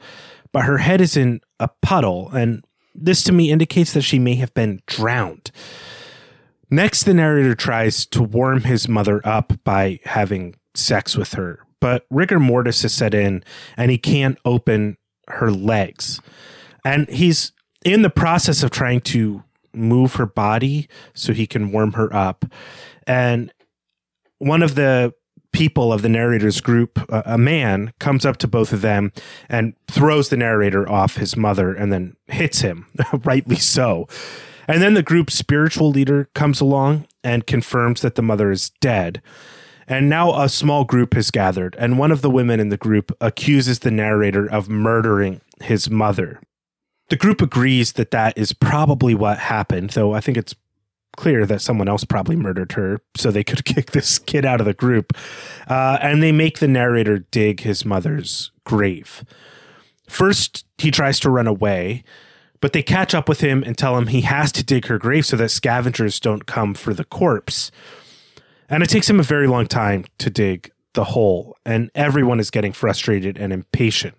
but 0.53 0.65
her 0.65 0.79
head 0.79 1.01
is 1.01 1.17
in 1.17 1.41
a 1.61 1.69
puddle. 1.81 2.31
And 2.31 2.65
this 2.95 3.23
to 3.25 3.33
me 3.33 3.51
indicates 3.51 3.93
that 3.93 4.03
she 4.03 4.19
may 4.19 4.35
have 4.37 4.53
been 4.55 4.83
drowned. 4.87 5.51
Next, 6.73 7.03
the 7.03 7.13
narrator 7.13 7.55
tries 7.55 8.07
to 8.07 8.23
warm 8.23 8.63
his 8.63 8.89
mother 8.89 9.21
up 9.25 9.53
by 9.63 10.01
having 10.05 10.55
sex 10.75 11.15
with 11.15 11.35
her, 11.35 11.59
but 11.81 12.07
rigor 12.09 12.41
mortis 12.41 12.81
has 12.81 12.95
set 12.95 13.13
in 13.13 13.45
and 13.77 13.91
he 13.91 13.99
can't 13.99 14.39
open 14.47 14.97
her 15.29 15.51
legs. 15.51 16.19
And 16.83 17.11
he's 17.11 17.53
in 17.85 18.01
the 18.01 18.09
process 18.09 18.63
of 18.63 18.71
trying 18.71 19.03
to 19.03 19.45
move 19.75 20.15
her 20.15 20.25
body 20.25 20.89
so 21.13 21.35
he 21.35 21.47
can 21.47 21.73
warm 21.73 21.93
her 21.93 22.11
up. 22.17 22.47
And 23.07 23.53
one 24.39 24.63
of 24.63 24.75
the 24.75 25.13
people 25.53 25.93
of 25.93 26.01
the 26.01 26.09
narrator's 26.09 26.63
group, 26.63 26.99
a 27.11 27.37
man, 27.37 27.93
comes 28.01 28.25
up 28.25 28.39
to 28.39 28.49
both 28.49 28.73
of 28.73 28.81
them 28.81 29.13
and 29.51 29.75
throws 29.89 30.31
the 30.31 30.39
narrator 30.39 30.91
off 30.91 31.17
his 31.17 31.37
mother 31.37 31.75
and 31.75 31.93
then 31.93 32.17
hits 32.29 32.63
him, 32.63 32.87
rightly 33.25 33.57
so. 33.57 34.09
And 34.69 34.83
then 34.83 34.95
the 34.95 35.03
group's 35.03 35.35
spiritual 35.35 35.91
leader 35.91 36.29
comes 36.35 36.61
along 36.61 37.07
and 37.25 37.47
confirms 37.47 38.01
that 38.03 38.15
the 38.15 38.23
mother 38.23 38.51
is 38.51 38.71
dead. 38.81 39.23
And 39.87 40.09
now 40.09 40.41
a 40.41 40.49
small 40.49 40.85
group 40.85 41.15
has 41.15 41.31
gathered, 41.31 41.77
and 41.79 41.99
one 41.99 42.13
of 42.13 42.23
the 42.23 42.31
women 42.31 42.61
in 42.61 42.69
the 42.69 42.77
group 42.77 43.15
accuses 43.21 43.81
the 43.81 43.91
narrator 43.91 44.47
of 44.47 44.69
murdering 44.69 45.41
his 45.61 45.91
mother. 45.91 46.41
The 47.09 47.17
group 47.17 47.43
agrees 47.43 47.93
that 47.95 48.13
that 48.13 48.39
is 48.39 48.53
probably 48.53 49.15
what 49.15 49.39
happened, 49.39 49.91
though 49.91 50.15
I 50.15 50.21
think 50.21 50.39
it's 50.39 50.55
clear 51.17 51.45
that 51.47 51.61
someone 51.61 51.89
else 51.89 52.05
probably 52.05 52.37
murdered 52.37 52.73
her 52.73 53.01
so 53.17 53.31
they 53.31 53.45
could 53.45 53.65
kick 53.67 53.91
this 53.91 54.19
kid 54.19 54.45
out 54.45 54.61
of 54.61 54.67
the 54.67 54.73
group. 54.73 55.13
Uh, 55.69 55.99
and 56.01 56.23
they 56.23 56.33
make 56.33 56.59
the 56.59 56.69
narrator 56.69 57.19
dig 57.19 57.61
his 57.61 57.85
mother's 57.85 58.51
grave. 58.65 59.25
First, 60.09 60.65
he 60.79 60.91
tries 60.91 61.21
to 61.21 61.31
run 61.31 61.47
away, 61.47 62.05
but 62.63 62.73
they 62.73 62.83
catch 62.83 63.13
up 63.13 63.29
with 63.29 63.41
him 63.41 63.63
and 63.65 63.77
tell 63.77 63.99
him 63.99 64.07
he 64.07 64.23
has 64.23 64.53
to 64.53 64.65
dig 64.65 64.87
her 64.87 64.97
grave 64.97 65.27
so 65.27 65.37
that 65.37 65.51
scavengers 65.51 66.21
don't 66.21 66.47
come 66.47 66.73
for 66.73 66.95
the 66.95 67.05
corpse. 67.05 67.73
And 68.69 68.83
it 68.85 68.89
takes 68.89 69.11
him 69.11 69.21
a 69.21 69.25
very 69.25 69.49
long 69.49 69.67
time 69.67 70.07
to 70.19 70.31
dig 70.31 70.71
the 70.95 71.05
hole, 71.05 71.57
and 71.67 71.91
everyone 71.95 72.39
is 72.39 72.51
getting 72.51 72.73
frustrated 72.73 73.37
and 73.37 73.53
impatient. 73.53 74.15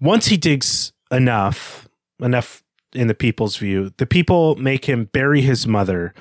Once 0.00 0.26
he 0.26 0.36
digs 0.36 0.92
enough, 1.10 1.88
enough 2.20 2.62
in 2.94 3.08
the 3.08 3.14
people's 3.14 3.56
view, 3.56 3.92
the 3.96 4.06
people 4.06 4.54
make 4.56 4.84
him 4.84 5.06
bury 5.06 5.40
his 5.40 5.66
mother 5.66 6.14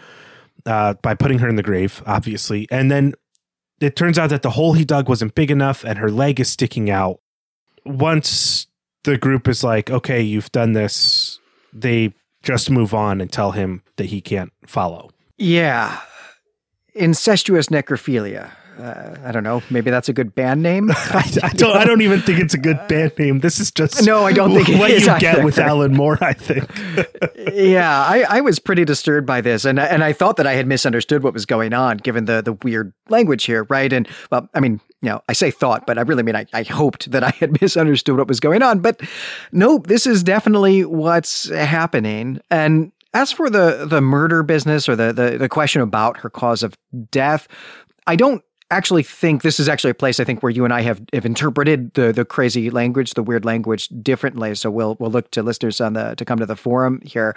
uh, 0.65 0.95
by 0.95 1.13
putting 1.13 1.39
her 1.39 1.47
in 1.47 1.55
the 1.55 1.63
grave, 1.63 2.01
obviously. 2.07 2.67
And 2.71 2.89
then 2.89 3.13
it 3.79 3.95
turns 3.95 4.17
out 4.17 4.31
that 4.31 4.41
the 4.41 4.51
hole 4.51 4.73
he 4.73 4.85
dug 4.85 5.07
wasn't 5.07 5.35
big 5.35 5.51
enough 5.51 5.83
and 5.83 5.99
her 5.99 6.09
leg 6.09 6.39
is 6.39 6.49
sticking 6.49 6.89
out. 6.89 7.19
Once 7.85 8.67
the 9.03 9.17
group 9.17 9.47
is 9.47 9.63
like, 9.63 9.89
okay, 9.89 10.21
you've 10.21 10.51
done 10.51 10.73
this, 10.73 11.39
they 11.73 12.13
just 12.43 12.69
move 12.69 12.93
on 12.93 13.21
and 13.21 13.31
tell 13.31 13.51
him 13.51 13.83
that 13.97 14.07
he 14.07 14.21
can't 14.21 14.51
follow. 14.65 15.09
Yeah. 15.37 16.01
Incestuous 16.93 17.67
necrophilia 17.67 18.51
uh, 18.79 19.15
I 19.25 19.31
don't 19.31 19.43
know. 19.43 19.61
Maybe 19.69 19.91
that's 19.91 20.09
a 20.09 20.13
good 20.13 20.33
band 20.33 20.63
name. 20.63 20.89
I, 20.93 21.29
I, 21.43 21.49
don't. 21.49 21.75
I 21.75 21.83
don't 21.83 22.01
even 22.01 22.21
think 22.21 22.39
it's 22.39 22.53
a 22.53 22.57
good 22.57 22.79
band 22.87 23.13
name. 23.17 23.39
This 23.39 23.59
is 23.59 23.71
just 23.71 24.05
no. 24.05 24.25
I 24.25 24.33
don't 24.33 24.53
think 24.53 24.79
what 24.79 24.89
you 24.91 24.97
either. 24.97 25.19
get 25.19 25.43
with 25.43 25.57
Alan 25.57 25.93
Moore. 25.93 26.17
I 26.21 26.33
think. 26.33 26.65
yeah, 27.53 28.03
I, 28.05 28.25
I 28.27 28.41
was 28.41 28.59
pretty 28.59 28.85
disturbed 28.85 29.27
by 29.27 29.41
this, 29.41 29.65
and 29.65 29.79
and 29.79 30.03
I 30.03 30.13
thought 30.13 30.37
that 30.37 30.47
I 30.47 30.53
had 30.53 30.67
misunderstood 30.67 31.23
what 31.23 31.33
was 31.33 31.45
going 31.45 31.73
on, 31.73 31.97
given 31.97 32.25
the 32.25 32.41
the 32.41 32.53
weird 32.53 32.93
language 33.09 33.45
here, 33.45 33.65
right? 33.69 33.91
And 33.91 34.07
well, 34.31 34.49
I 34.53 34.59
mean, 34.59 34.79
you 35.01 35.09
know, 35.09 35.21
I 35.29 35.33
say 35.33 35.51
thought, 35.51 35.87
but 35.87 35.97
I 35.97 36.01
really 36.01 36.23
mean 36.23 36.35
I, 36.35 36.45
I 36.53 36.63
hoped 36.63 37.11
that 37.11 37.23
I 37.23 37.29
had 37.31 37.61
misunderstood 37.61 38.17
what 38.17 38.27
was 38.27 38.39
going 38.39 38.61
on. 38.61 38.79
But 38.79 39.01
nope, 39.51 39.87
this 39.87 40.05
is 40.05 40.23
definitely 40.23 40.85
what's 40.85 41.49
happening, 41.49 42.39
and 42.49 42.91
as 43.13 43.31
for 43.31 43.49
the 43.49 43.85
the 43.89 44.01
murder 44.01 44.43
business 44.43 44.87
or 44.87 44.95
the, 44.95 45.13
the 45.13 45.37
the 45.37 45.49
question 45.49 45.81
about 45.81 46.17
her 46.17 46.29
cause 46.29 46.63
of 46.63 46.77
death, 47.11 47.47
I 48.07 48.15
don't 48.15 48.43
actually 48.71 49.03
think 49.03 49.41
this 49.41 49.59
is 49.59 49.67
actually 49.67 49.89
a 49.89 49.95
place 49.95 50.19
I 50.19 50.23
think 50.23 50.43
where 50.43 50.51
you 50.51 50.63
and 50.63 50.73
I 50.73 50.81
have, 50.81 51.01
have 51.13 51.25
interpreted 51.25 51.93
the 51.95 52.11
the 52.11 52.25
crazy 52.25 52.69
language, 52.69 53.13
the 53.13 53.23
weird 53.23 53.45
language 53.45 53.89
differently. 54.01 54.53
So 54.55 54.69
we'll 54.69 54.95
we'll 54.99 55.11
look 55.11 55.31
to 55.31 55.43
listeners 55.43 55.81
on 55.81 55.93
the 55.93 56.15
to 56.15 56.25
come 56.25 56.37
to 56.39 56.45
the 56.45 56.55
forum 56.55 57.01
here. 57.03 57.35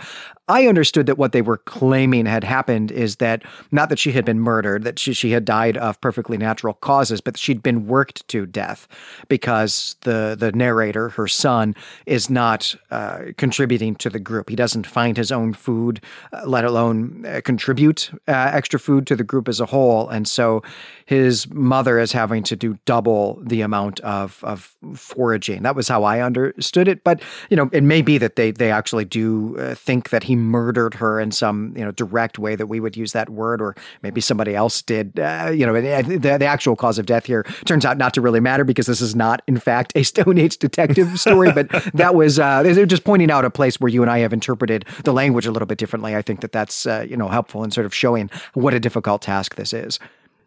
I 0.49 0.66
understood 0.66 1.07
that 1.07 1.16
what 1.16 1.33
they 1.33 1.40
were 1.40 1.59
claiming 1.59 2.27
had 2.27 2.45
happened 2.45 2.90
is 2.90 3.16
that 3.16 3.42
not 3.71 3.88
that 3.88 3.99
she 3.99 4.12
had 4.12 4.25
been 4.25 4.40
murdered, 4.40 4.83
that 4.85 4.99
she, 4.99 5.14
she 5.14 5.31
had 5.31 5.45
died 5.47 5.77
of 5.79 6.01
perfectly 6.01 6.37
natural 6.37 6.75
causes, 6.75 7.21
but 7.21 7.38
she'd 7.38 7.62
been 7.62 7.87
worked 7.87 8.27
to 8.29 8.45
death 8.45 8.87
because 9.29 9.97
the 10.03 10.37
the 10.38 10.53
narrator, 10.53 11.09
her 11.11 11.29
son, 11.29 11.75
is 12.05 12.29
not 12.29 12.75
uh, 12.90 13.21
contributing 13.38 13.95
to 13.97 14.11
the 14.11 14.21
group. 14.21 14.51
He 14.51 14.57
doesn't 14.57 14.87
find 14.87 15.16
his 15.16 15.33
own 15.33 15.55
food, 15.55 16.01
uh, 16.33 16.42
let 16.45 16.64
alone 16.64 17.25
uh, 17.25 17.40
contribute 17.42 18.11
uh, 18.29 18.51
extra 18.53 18.79
food 18.79 19.07
to 19.07 19.16
the 19.16 19.25
group 19.25 19.49
as 19.49 19.61
a 19.61 19.66
whole, 19.66 20.09
and 20.11 20.29
so 20.29 20.62
his 21.07 21.21
mother 21.50 21.98
is 21.98 22.12
having 22.12 22.42
to 22.44 22.56
do 22.56 22.78
double 22.85 23.40
the 23.44 23.61
amount 23.61 24.00
of, 24.00 24.42
of 24.44 24.74
foraging. 24.94 25.62
That 25.62 25.76
was 25.76 25.88
how 25.88 26.04
I 26.04 26.20
understood 26.20 26.88
it. 26.88 27.04
But, 27.04 27.22
you 27.50 27.56
know, 27.56 27.68
it 27.72 27.82
may 27.82 28.02
be 28.02 28.18
that 28.18 28.37
they, 28.37 28.50
they 28.50 28.70
actually 28.70 29.04
do 29.04 29.56
uh, 29.58 29.74
think 29.74 30.11
that 30.11 30.24
he 30.24 30.37
murdered 30.37 30.94
her 30.94 31.20
in 31.20 31.32
some, 31.32 31.74
you 31.76 31.85
know, 31.85 31.90
direct 31.92 32.38
way 32.38 32.56
that 32.56 32.66
we 32.66 32.80
would 32.80 32.96
use 32.96 33.12
that 33.12 33.30
word, 33.30 33.61
or 33.61 33.74
maybe 34.02 34.20
somebody 34.20 34.54
else 34.54 34.82
did. 34.82 35.18
Uh, 35.18 35.50
you 35.54 35.66
know, 35.66 35.80
the, 35.80 36.18
the 36.18 36.44
actual 36.44 36.76
cause 36.76 36.98
of 36.98 37.06
death 37.06 37.26
here 37.26 37.44
turns 37.64 37.85
out 37.85 37.98
not 37.98 38.14
to 38.14 38.20
really 38.20 38.40
matter 38.40 38.64
because 38.64 38.87
this 38.87 39.00
is 39.00 39.14
not, 39.14 39.42
in 39.46 39.58
fact, 39.58 39.92
a 39.94 40.02
Stone 40.12 40.38
Age 40.38 40.58
detective 40.58 41.18
story. 41.18 41.52
but 41.52 41.68
that 41.94 42.14
was, 42.14 42.38
uh, 42.38 42.62
they're 42.62 42.87
just 42.87 43.04
pointing 43.04 43.30
out 43.30 43.44
a 43.44 43.50
place 43.50 43.80
where 43.80 43.88
you 43.88 44.02
and 44.02 44.11
I 44.11 44.18
have 44.18 44.32
interpreted 44.32 44.85
the 45.04 45.12
language 45.12 45.46
a 45.46 45.50
little 45.50 45.66
bit 45.66 45.78
differently. 45.78 46.16
I 46.16 46.22
think 46.22 46.40
that 46.40 46.52
that's, 46.52 46.87
uh, 46.87 47.06
you 47.08 47.16
know, 47.16 47.28
helpful 47.28 47.64
in 47.64 47.70
sort 47.70 47.87
of 47.87 47.94
showing 47.94 48.30
what 48.54 48.74
a 48.74 48.80
difficult 48.80 49.22
task 49.22 49.56
this 49.56 49.72
is. 49.72 49.98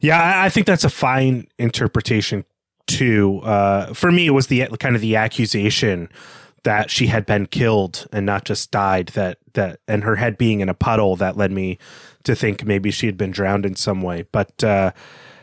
Yeah, 0.06 0.44
I 0.44 0.50
think 0.50 0.68
that's 0.68 0.84
a 0.84 0.90
fine 0.90 1.48
interpretation 1.58 2.46
too. 2.86 3.40
Uh, 3.40 3.92
for 3.92 4.12
me, 4.12 4.28
it 4.28 4.32
was 4.32 4.48
the 4.48 4.68
kind 4.80 4.96
of 4.96 5.02
the 5.02 5.16
accusation 5.16 6.10
that 6.64 6.92
she 6.92 7.08
had 7.08 7.26
been 7.26 7.48
killed 7.48 8.06
and 8.14 8.24
not 8.24 8.46
just 8.46 8.70
died. 8.70 9.08
That 9.10 9.40
that 9.54 9.80
and 9.88 10.04
her 10.04 10.18
head 10.18 10.38
being 10.38 10.60
in 10.60 10.70
a 10.70 10.76
puddle 10.76 11.16
that 11.16 11.38
led 11.38 11.52
me 11.52 11.80
to 12.24 12.36
think 12.36 12.66
maybe 12.66 12.92
she 12.92 13.08
had 13.08 13.18
been 13.18 13.32
drowned 13.32 13.66
in 13.66 13.76
some 13.76 14.04
way. 14.04 14.26
But 14.32 14.64
uh, 14.64 14.92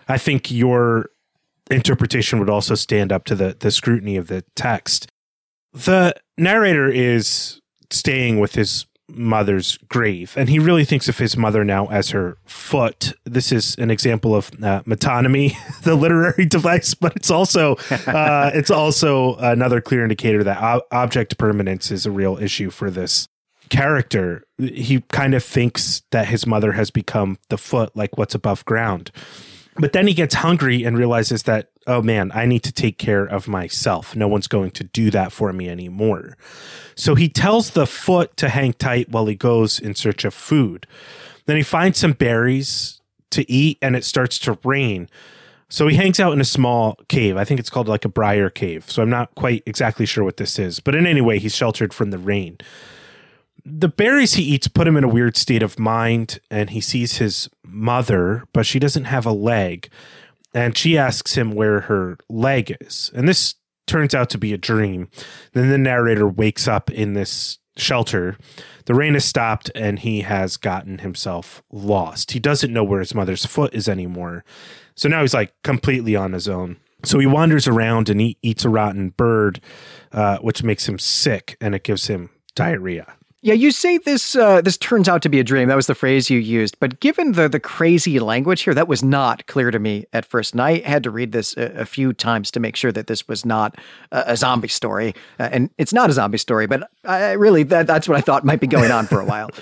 I 0.07 0.17
think 0.17 0.53
your 0.53 1.11
interpretation 1.69 2.39
would 2.39 2.51
also 2.51 2.77
stand 2.77 3.11
up 3.11 3.25
to 3.25 3.35
the 3.35 3.57
the 3.59 3.73
scrutiny 3.73 4.17
of 4.17 4.29
the 4.29 4.45
text. 4.55 5.09
The 5.73 6.15
narrator 6.39 6.89
is 6.89 7.61
staying 7.91 8.39
with 8.39 8.55
his 8.55 8.87
mother's 9.15 9.79
grave. 9.89 10.35
And 10.37 10.49
he 10.49 10.59
really 10.59 10.85
thinks 10.85 11.09
of 11.09 11.19
his 11.19 11.37
mother 11.37 11.65
now 11.65 11.87
as 11.87 12.11
her 12.11 12.39
foot. 12.45 13.13
This 13.25 13.53
is 13.53 13.77
an 13.77 13.91
example 13.91 14.35
of 14.35 14.51
uh, 14.63 14.83
metonymy, 14.83 15.55
the 15.83 15.95
literary 15.95 16.47
device, 16.47 16.95
but 16.95 17.15
it's 17.17 17.31
also 17.31 17.77
uh, 17.91 18.51
it's 18.55 18.71
also 18.71 19.37
another 19.37 19.81
clear 19.81 20.03
indicator 20.03 20.43
that 20.45 20.59
ob- 20.63 20.83
object 20.91 21.39
permanence 21.39 21.91
is 21.91 22.07
a 22.07 22.11
real 22.11 22.39
issue 22.39 22.71
for 22.71 22.91
this 22.91 23.29
character. 23.69 24.45
He 24.59 25.01
kind 25.13 25.35
of 25.35 25.43
thinks 25.43 26.03
that 26.11 26.29
his 26.29 26.47
mother 26.47 26.73
has 26.73 26.91
become 26.91 27.39
the 27.49 27.59
foot, 27.59 27.97
like 27.97 28.19
what's 28.19 28.35
above 28.35 28.65
ground. 28.65 29.11
But 29.77 29.93
then 29.93 30.07
he 30.07 30.15
gets 30.15 30.35
hungry 30.35 30.85
and 30.85 30.99
realizes 30.99 31.45
that, 31.45 31.71
oh 31.87 32.03
man, 32.03 32.31
I 32.35 32.47
need 32.47 32.63
to 32.65 32.73
take 32.73 32.99
care 32.99 33.25
of 33.25 33.49
myself. 33.49 34.15
No 34.17 34.29
one's 34.29 34.47
going 34.47 34.71
to 34.73 34.85
do 34.85 35.11
that 35.11 35.33
for 35.33 35.53
me 35.53 35.69
anymore. 35.69 36.37
So 36.95 37.15
he 37.15 37.29
tells 37.29 37.71
the 37.71 37.87
foot 37.87 38.37
to 38.39 38.49
hang 38.49 38.75
tight 38.75 39.09
while 39.09 39.27
he 39.27 39.35
goes 39.35 39.79
in 39.79 39.95
search 39.95 40.25
of 40.25 40.35
food. 40.35 40.87
Then 41.47 41.57
he 41.57 41.63
finds 41.63 41.99
some 41.99 42.13
berries 42.13 43.01
to 43.31 43.51
eat 43.51 43.79
and 43.83 43.97
it 43.97 44.05
starts 44.05 44.39
to 44.41 44.59
rain. 44.65 45.09
So 45.69 45.89
he 45.89 45.97
hangs 45.97 46.21
out 46.21 46.35
in 46.35 46.41
a 46.41 46.45
small 46.45 46.97
cave. 47.09 47.37
I 47.37 47.45
think 47.45 47.59
it's 47.59 47.71
called 47.71 47.89
like 47.89 48.05
a 48.05 48.11
briar 48.11 48.51
cave. 48.51 48.91
So 48.91 49.03
I'm 49.03 49.11
not 49.11 49.35
quite 49.35 49.63
exactly 49.65 50.05
sure 50.05 50.23
what 50.23 50.37
this 50.37 50.59
is. 50.59 50.81
But 50.81 50.95
in 50.95 51.07
any 51.07 51.23
way, 51.23 51.39
he's 51.39 51.57
sheltered 51.57 51.95
from 51.95 52.11
the 52.11 52.19
rain 52.19 52.59
the 53.65 53.89
berries 53.89 54.35
he 54.35 54.43
eats 54.43 54.69
put 54.69 54.87
him 54.87 54.97
in 54.97 55.05
a 55.05 55.09
weird 55.09 55.37
state 55.37 55.63
of 55.63 55.79
mind 55.79 56.41
and 56.51 56.71
he 56.71 56.81
sees 56.81 57.19
his 57.19 57.49
mother 57.65 58.45
but 58.53 58.67
she 58.67 58.79
doesn't 58.79 59.05
have 59.05 59.25
a 59.25 59.33
leg 59.33 59.89
and 60.55 60.77
she 60.77 60.99
asks 60.99 61.35
him 61.35 61.53
where 61.53 61.81
her 61.83 62.19
leg 62.29 62.77
is. 62.81 63.11
And 63.15 63.29
this 63.29 63.55
turns 63.87 64.15
out 64.15 64.31
to 64.31 64.39
be 64.39 64.53
a 64.53 64.59
dream. 64.59 65.09
Then 65.53 65.69
the 65.69 65.79
narrator 65.79 66.27
wakes 66.29 66.69
up 66.69 66.91
in 66.91 67.15
this 67.15 67.59
shelter. 67.77 68.37
The 68.85 68.95
rain 68.95 69.15
has 69.15 69.25
stopped 69.25 69.71
and 69.75 69.99
he 69.99 70.21
has 70.23 70.57
gotten 70.57 70.99
himself 70.99 71.63
lost. 71.71 72.33
He 72.33 72.39
doesn't 72.39 72.73
know 72.73 72.85
where 72.85 73.01
his 73.01 73.15
mother's 73.15 73.47
foot 73.47 73.75
is 73.75 73.89
anymore. 73.89 74.45
So 74.95 75.09
now 75.09 75.23
he's 75.23 75.35
like 75.35 75.55
completely 75.65 76.15
on 76.15 76.33
his 76.33 76.49
own. 76.49 76.77
So 77.05 77.19
he 77.19 77.27
wanders 77.27 77.67
around 77.67 78.09
and 78.09 78.21
he 78.21 78.39
eats 78.43 78.65
a 78.65 78.69
rotten 78.69 79.11
bird 79.11 79.61
uh, 80.13 80.39
which 80.39 80.63
makes 80.63 80.89
him 80.89 80.99
sick 80.99 81.57
and 81.61 81.75
it 81.75 81.83
gives 81.83 82.07
him 82.07 82.31
diarrhea 82.55 83.17
yeah, 83.45 83.55
you 83.55 83.73
say 83.73 83.99
this 83.99 84.37
uh, 84.37 84.61
this 84.61 84.79
turns 84.79 85.09
out 85.09 85.21
to 85.23 85.29
be 85.29 85.41
a 85.41 85.45
dream. 85.45 85.69
That 85.69 85.75
was 85.75 85.89
the 85.89 85.97
phrase 85.97 86.31
you 86.31 86.39
used. 86.39 86.79
But 86.79 87.01
given 87.01 87.33
the 87.33 87.49
the 87.49 87.59
crazy 87.59 88.21
language 88.21 88.63
here, 88.63 88.73
that 88.73 88.87
was 88.87 89.03
not 89.03 89.45
clear 89.49 89.73
to 89.73 89.81
me 89.81 90.07
at 90.13 90.25
first, 90.25 90.53
and 90.53 90.61
I 90.61 90.79
had 90.79 91.03
to 91.03 91.11
read 91.11 91.33
this 91.33 91.57
a, 91.57 91.81
a 91.81 91.85
few 91.85 92.13
times 92.13 92.53
to 92.53 92.61
make 92.61 92.77
sure 92.77 92.93
that 92.93 93.09
this 93.09 93.27
was 93.27 93.45
not 93.45 93.77
a, 94.13 94.23
a 94.29 94.37
zombie 94.37 94.69
story. 94.69 95.15
Uh, 95.41 95.49
and 95.51 95.71
it's 95.77 95.93
not 95.93 96.09
a 96.09 96.13
zombie 96.13 96.39
story, 96.39 96.69
but 96.69 96.89
I 97.05 97.33
really 97.33 97.65
that, 97.65 97.89
that's 97.89 98.09
what 98.09 98.17
I 98.17 98.21
thought 98.21 98.45
might 98.45 98.61
be 98.61 98.69
going 98.69 98.93
on 98.93 99.07
for 99.07 99.21
a 99.21 99.25
while. 99.25 99.51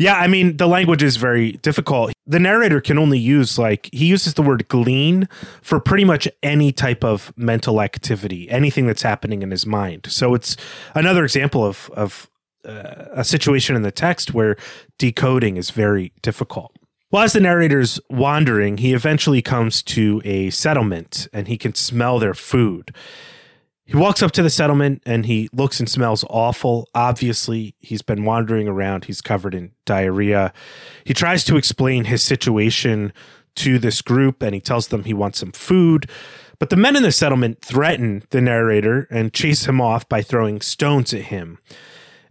Yeah, 0.00 0.14
I 0.14 0.28
mean, 0.28 0.56
the 0.56 0.66
language 0.66 1.02
is 1.02 1.18
very 1.18 1.52
difficult. 1.58 2.14
The 2.26 2.38
narrator 2.38 2.80
can 2.80 2.96
only 2.96 3.18
use, 3.18 3.58
like, 3.58 3.90
he 3.92 4.06
uses 4.06 4.32
the 4.32 4.40
word 4.40 4.66
glean 4.68 5.28
for 5.60 5.78
pretty 5.78 6.04
much 6.04 6.26
any 6.42 6.72
type 6.72 7.04
of 7.04 7.34
mental 7.36 7.82
activity, 7.82 8.48
anything 8.48 8.86
that's 8.86 9.02
happening 9.02 9.42
in 9.42 9.50
his 9.50 9.66
mind. 9.66 10.06
So 10.08 10.32
it's 10.32 10.56
another 10.94 11.22
example 11.22 11.66
of, 11.66 11.90
of 11.94 12.29
uh, 12.64 13.06
a 13.12 13.24
situation 13.24 13.76
in 13.76 13.82
the 13.82 13.90
text 13.90 14.34
where 14.34 14.56
decoding 14.98 15.56
is 15.56 15.70
very 15.70 16.12
difficult. 16.22 16.76
Well, 17.10 17.24
as 17.24 17.32
the 17.32 17.40
narrator's 17.40 17.98
wandering, 18.08 18.78
he 18.78 18.92
eventually 18.94 19.42
comes 19.42 19.82
to 19.84 20.22
a 20.24 20.50
settlement 20.50 21.26
and 21.32 21.48
he 21.48 21.58
can 21.58 21.74
smell 21.74 22.20
their 22.20 22.34
food. 22.34 22.94
He 23.84 23.96
walks 23.96 24.22
up 24.22 24.30
to 24.32 24.42
the 24.44 24.50
settlement 24.50 25.02
and 25.04 25.26
he 25.26 25.48
looks 25.52 25.80
and 25.80 25.88
smells 25.88 26.24
awful. 26.30 26.88
Obviously, 26.94 27.74
he's 27.80 28.02
been 28.02 28.24
wandering 28.24 28.68
around. 28.68 29.06
He's 29.06 29.20
covered 29.20 29.52
in 29.52 29.72
diarrhea. 29.84 30.52
He 31.04 31.12
tries 31.12 31.42
to 31.44 31.56
explain 31.56 32.04
his 32.04 32.22
situation 32.22 33.12
to 33.56 33.80
this 33.80 34.00
group 34.00 34.42
and 34.42 34.54
he 34.54 34.60
tells 34.60 34.88
them 34.88 35.02
he 35.02 35.12
wants 35.12 35.40
some 35.40 35.50
food. 35.50 36.08
But 36.60 36.70
the 36.70 36.76
men 36.76 36.94
in 36.94 37.02
the 37.02 37.10
settlement 37.10 37.62
threaten 37.62 38.22
the 38.30 38.40
narrator 38.40 39.08
and 39.10 39.32
chase 39.32 39.66
him 39.66 39.80
off 39.80 40.08
by 40.08 40.22
throwing 40.22 40.60
stones 40.60 41.12
at 41.12 41.22
him. 41.22 41.58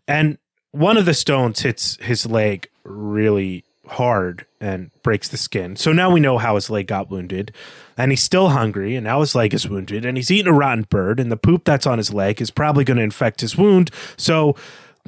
And 0.09 0.39
one 0.71 0.97
of 0.97 1.05
the 1.05 1.13
stones 1.13 1.61
hits 1.61 1.97
his 2.01 2.25
leg 2.25 2.67
really 2.83 3.63
hard 3.87 4.45
and 4.59 4.91
breaks 5.03 5.29
the 5.29 5.37
skin. 5.37 5.75
So 5.75 5.93
now 5.93 6.11
we 6.11 6.19
know 6.19 6.37
how 6.39 6.55
his 6.55 6.69
leg 6.69 6.87
got 6.87 7.09
wounded, 7.09 7.53
and 7.95 8.11
he's 8.11 8.23
still 8.23 8.49
hungry, 8.49 8.95
and 8.95 9.03
now 9.03 9.19
his 9.21 9.35
leg 9.35 9.53
is 9.53 9.69
wounded, 9.69 10.05
and 10.05 10.17
he's 10.17 10.31
eating 10.31 10.51
a 10.51 10.55
rotten 10.55 10.87
bird, 10.89 11.19
and 11.19 11.31
the 11.31 11.37
poop 11.37 11.63
that's 11.63 11.87
on 11.87 11.99
his 11.99 12.11
leg 12.11 12.41
is 12.41 12.51
probably 12.51 12.83
going 12.83 12.97
to 12.97 13.03
infect 13.03 13.41
his 13.41 13.55
wound. 13.55 13.91
So 14.17 14.55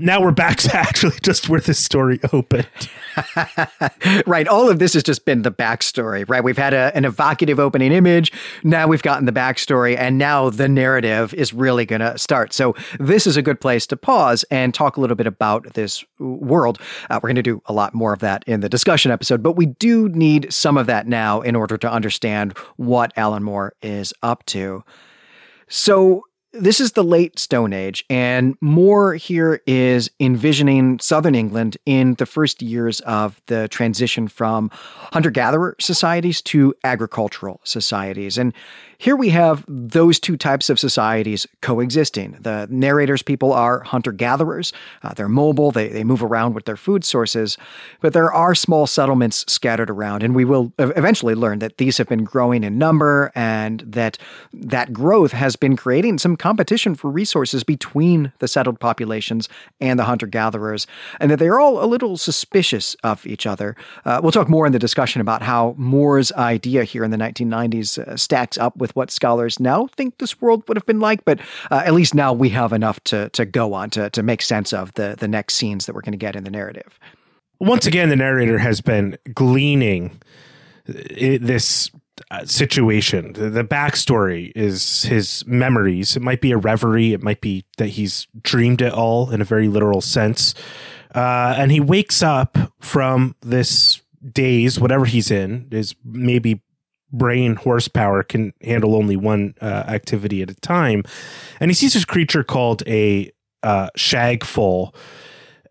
now 0.01 0.21
we're 0.21 0.31
back 0.31 0.57
to 0.57 0.75
actually 0.75 1.17
just 1.21 1.47
where 1.47 1.59
this 1.59 1.79
story 1.79 2.19
opened. 2.33 2.67
right. 4.25 4.47
All 4.47 4.69
of 4.69 4.79
this 4.79 4.93
has 4.93 5.03
just 5.03 5.25
been 5.25 5.43
the 5.43 5.51
backstory, 5.51 6.27
right? 6.27 6.43
We've 6.43 6.57
had 6.57 6.73
a, 6.73 6.91
an 6.95 7.05
evocative 7.05 7.59
opening 7.59 7.91
image. 7.91 8.31
Now 8.63 8.87
we've 8.87 9.01
gotten 9.01 9.25
the 9.25 9.31
backstory, 9.31 9.97
and 9.97 10.17
now 10.17 10.49
the 10.49 10.67
narrative 10.67 11.33
is 11.33 11.53
really 11.53 11.85
going 11.85 12.01
to 12.01 12.17
start. 12.17 12.53
So, 12.53 12.75
this 12.99 13.27
is 13.27 13.37
a 13.37 13.41
good 13.41 13.59
place 13.59 13.85
to 13.87 13.97
pause 13.97 14.43
and 14.51 14.73
talk 14.73 14.97
a 14.97 15.01
little 15.01 15.15
bit 15.15 15.27
about 15.27 15.73
this 15.73 16.03
world. 16.19 16.79
Uh, 17.09 17.19
we're 17.21 17.29
going 17.29 17.35
to 17.35 17.43
do 17.43 17.61
a 17.65 17.73
lot 17.73 17.93
more 17.93 18.13
of 18.13 18.19
that 18.19 18.43
in 18.47 18.61
the 18.61 18.69
discussion 18.69 19.11
episode, 19.11 19.43
but 19.43 19.53
we 19.53 19.65
do 19.65 20.09
need 20.09 20.51
some 20.51 20.77
of 20.77 20.87
that 20.87 21.07
now 21.07 21.41
in 21.41 21.55
order 21.55 21.77
to 21.77 21.91
understand 21.91 22.57
what 22.77 23.11
Alan 23.15 23.43
Moore 23.43 23.73
is 23.81 24.13
up 24.23 24.45
to. 24.47 24.83
So, 25.67 26.23
this 26.53 26.81
is 26.81 26.93
the 26.93 27.03
late 27.03 27.39
Stone 27.39 27.71
Age, 27.71 28.03
and 28.09 28.57
Moore 28.59 29.15
here 29.15 29.61
is 29.65 30.11
envisioning 30.19 30.99
southern 30.99 31.33
England 31.33 31.77
in 31.85 32.15
the 32.15 32.25
first 32.25 32.61
years 32.61 32.99
of 33.01 33.41
the 33.45 33.69
transition 33.69 34.27
from 34.27 34.69
hunter 34.73 35.31
gatherer 35.31 35.75
societies 35.79 36.41
to 36.43 36.73
agricultural 36.83 37.61
societies. 37.63 38.37
And 38.37 38.53
here 38.97 39.15
we 39.15 39.29
have 39.29 39.65
those 39.67 40.19
two 40.19 40.37
types 40.37 40.69
of 40.69 40.79
societies 40.79 41.47
coexisting. 41.61 42.37
The 42.39 42.67
narrator's 42.69 43.23
people 43.23 43.51
are 43.53 43.79
hunter 43.79 44.11
gatherers, 44.11 44.73
uh, 45.03 45.13
they're 45.13 45.29
mobile, 45.29 45.71
they, 45.71 45.87
they 45.87 46.03
move 46.03 46.21
around 46.21 46.53
with 46.53 46.65
their 46.65 46.77
food 46.77 47.03
sources, 47.03 47.57
but 48.01 48.13
there 48.13 48.31
are 48.31 48.53
small 48.53 48.85
settlements 48.85 49.43
scattered 49.51 49.89
around. 49.89 50.21
And 50.21 50.35
we 50.35 50.45
will 50.45 50.71
eventually 50.77 51.33
learn 51.33 51.59
that 51.59 51.77
these 51.77 51.97
have 51.97 52.09
been 52.09 52.25
growing 52.25 52.63
in 52.63 52.77
number 52.77 53.31
and 53.33 53.79
that 53.87 54.17
that 54.53 54.93
growth 54.93 55.31
has 55.31 55.55
been 55.55 55.75
creating 55.75 56.19
some 56.19 56.35
competition 56.41 56.93
for 56.93 57.09
resources 57.09 57.63
between 57.63 58.31
the 58.39 58.47
settled 58.47 58.79
populations 58.79 59.49
and 59.79 59.97
the 59.97 60.03
hunter 60.03 60.27
gatherers, 60.27 60.85
and 61.19 61.31
that 61.31 61.39
they're 61.39 61.59
all 61.59 61.83
a 61.83 61.87
little 61.87 62.17
suspicious 62.17 62.95
of 63.03 63.25
each 63.25 63.47
other. 63.47 63.75
Uh, 64.05 64.19
we'll 64.21 64.31
talk 64.31 64.49
more 64.49 64.67
in 64.67 64.73
the 64.73 64.79
discussion 64.79 65.21
about 65.21 65.41
how 65.41 65.73
Moore's 65.77 66.31
idea 66.33 66.83
here 66.83 67.03
in 67.03 67.09
the 67.09 67.17
1990s 67.17 67.97
uh, 67.97 68.15
stacks 68.15 68.57
up 68.59 68.77
with 68.77 68.91
with 68.91 68.95
what 68.95 69.11
scholars 69.11 69.59
now 69.59 69.87
think 69.87 70.17
this 70.17 70.41
world 70.41 70.67
would 70.67 70.77
have 70.77 70.85
been 70.85 70.99
like, 70.99 71.23
but 71.25 71.39
uh, 71.69 71.81
at 71.85 71.93
least 71.93 72.13
now 72.13 72.33
we 72.33 72.49
have 72.49 72.73
enough 72.73 73.01
to 73.05 73.29
to 73.29 73.45
go 73.45 73.73
on 73.73 73.89
to 73.89 74.09
to 74.09 74.23
make 74.23 74.41
sense 74.41 74.73
of 74.73 74.93
the 74.93 75.15
the 75.17 75.27
next 75.27 75.55
scenes 75.55 75.85
that 75.85 75.95
we're 75.95 76.01
going 76.01 76.11
to 76.11 76.17
get 76.17 76.35
in 76.35 76.43
the 76.43 76.51
narrative. 76.51 76.99
Once 77.59 77.85
again, 77.85 78.09
the 78.09 78.15
narrator 78.15 78.57
has 78.57 78.81
been 78.81 79.17
gleaning 79.33 80.19
uh, 80.89 80.93
this 81.39 81.91
uh, 82.29 82.45
situation. 82.45 83.33
The, 83.33 83.49
the, 83.49 83.63
backstory 83.63 84.51
is 84.55 85.03
his 85.03 85.45
memories. 85.47 86.15
It 86.15 86.21
might 86.21 86.41
be 86.41 86.51
a 86.51 86.57
reverie. 86.57 87.13
It 87.13 87.23
might 87.23 87.41
be 87.41 87.65
that 87.77 87.87
he's 87.87 88.27
dreamed 88.41 88.81
it 88.81 88.93
all 88.93 89.31
in 89.31 89.41
a 89.41 89.45
very 89.45 89.67
literal 89.67 90.01
sense. 90.01 90.53
Uh, 91.15 91.55
and 91.57 91.71
he 91.71 91.79
wakes 91.79 92.21
up 92.21 92.57
from 92.79 93.35
this 93.41 94.01
daze, 94.31 94.79
whatever 94.79 95.05
he's 95.05 95.31
in, 95.31 95.67
is 95.71 95.95
maybe 96.05 96.61
brain 97.11 97.55
horsepower 97.55 98.23
can 98.23 98.53
handle 98.61 98.95
only 98.95 99.15
one 99.15 99.53
uh, 99.61 99.65
activity 99.65 100.41
at 100.41 100.49
a 100.49 100.55
time. 100.55 101.03
And 101.59 101.69
he 101.69 101.75
sees 101.75 101.93
this 101.93 102.05
creature 102.05 102.43
called 102.43 102.83
a 102.87 103.31
uh, 103.63 103.89
shagfoal. 103.97 104.93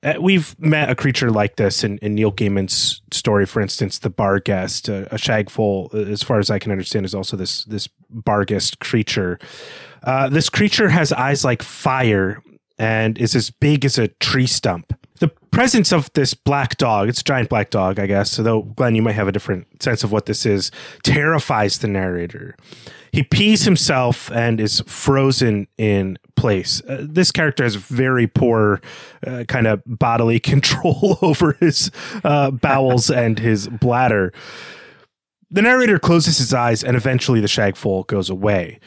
Uh, 0.02 0.14
we've 0.18 0.58
met 0.58 0.88
a 0.88 0.94
creature 0.94 1.30
like 1.30 1.56
this 1.56 1.84
in, 1.84 1.98
in, 1.98 2.14
Neil 2.14 2.32
Gaiman's 2.32 3.02
story, 3.12 3.44
for 3.44 3.60
instance, 3.60 3.98
the 3.98 4.08
Barghest. 4.10 4.88
Uh, 4.88 5.06
a 5.10 5.16
shagfoal, 5.16 5.94
uh, 5.94 6.10
as 6.10 6.22
far 6.22 6.38
as 6.38 6.48
I 6.48 6.58
can 6.58 6.72
understand, 6.72 7.04
is 7.04 7.14
also 7.14 7.36
this 7.36 7.64
this 7.64 7.88
Barghest 8.10 8.78
creature. 8.78 9.38
Uh, 10.02 10.30
this 10.30 10.48
creature 10.48 10.88
has 10.88 11.12
eyes 11.12 11.44
like 11.44 11.62
fire 11.62 12.42
and 12.78 13.18
is 13.18 13.34
as 13.34 13.50
big 13.50 13.84
as 13.84 13.98
a 13.98 14.08
tree 14.08 14.46
stump 14.46 14.94
presence 15.50 15.92
of 15.92 16.12
this 16.14 16.34
black 16.34 16.76
dog, 16.76 17.08
it's 17.08 17.20
a 17.20 17.24
giant 17.24 17.48
black 17.48 17.70
dog, 17.70 17.98
I 17.98 18.06
guess, 18.06 18.36
though 18.36 18.62
Glenn, 18.62 18.94
you 18.94 19.02
might 19.02 19.14
have 19.14 19.28
a 19.28 19.32
different 19.32 19.82
sense 19.82 20.04
of 20.04 20.12
what 20.12 20.26
this 20.26 20.46
is, 20.46 20.70
terrifies 21.02 21.78
the 21.78 21.88
narrator. 21.88 22.56
He 23.12 23.22
pees 23.22 23.64
himself 23.64 24.30
and 24.30 24.60
is 24.60 24.80
frozen 24.86 25.66
in 25.76 26.18
place. 26.36 26.82
Uh, 26.88 27.04
this 27.08 27.32
character 27.32 27.64
has 27.64 27.74
very 27.74 28.26
poor 28.26 28.80
uh, 29.26 29.44
kind 29.48 29.66
of 29.66 29.82
bodily 29.86 30.40
control 30.52 31.18
over 31.22 31.52
his 31.54 31.90
uh, 32.24 32.50
bowels 32.50 33.10
and 33.10 33.38
his 33.38 33.68
bladder. 33.68 34.32
The 35.50 35.62
narrator 35.62 35.98
closes 35.98 36.38
his 36.38 36.54
eyes 36.54 36.84
and 36.84 36.96
eventually 36.96 37.40
the 37.40 37.48
shagfoal 37.48 38.06
goes 38.06 38.30
away. 38.30 38.78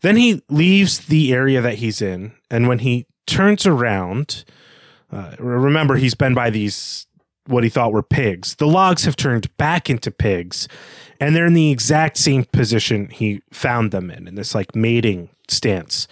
Then 0.00 0.16
he 0.16 0.42
leaves 0.48 0.98
the 1.06 1.32
area 1.32 1.60
that 1.60 1.76
he's 1.76 2.00
in, 2.00 2.32
and 2.50 2.68
when 2.68 2.80
he 2.80 3.06
turns 3.26 3.66
around, 3.66 4.44
uh, 5.10 5.34
remember, 5.38 5.96
he's 5.96 6.14
been 6.14 6.34
by 6.34 6.50
these 6.50 7.06
what 7.46 7.64
he 7.64 7.70
thought 7.70 7.92
were 7.92 8.02
pigs. 8.02 8.54
The 8.56 8.66
logs 8.66 9.04
have 9.04 9.16
turned 9.16 9.54
back 9.56 9.88
into 9.88 10.10
pigs, 10.10 10.68
and 11.18 11.34
they're 11.34 11.46
in 11.46 11.54
the 11.54 11.70
exact 11.70 12.18
same 12.18 12.44
position 12.44 13.08
he 13.08 13.42
found 13.50 13.90
them 13.90 14.10
in, 14.10 14.28
in 14.28 14.34
this 14.34 14.54
like 14.54 14.76
mating 14.76 15.30
stance. 15.48 16.06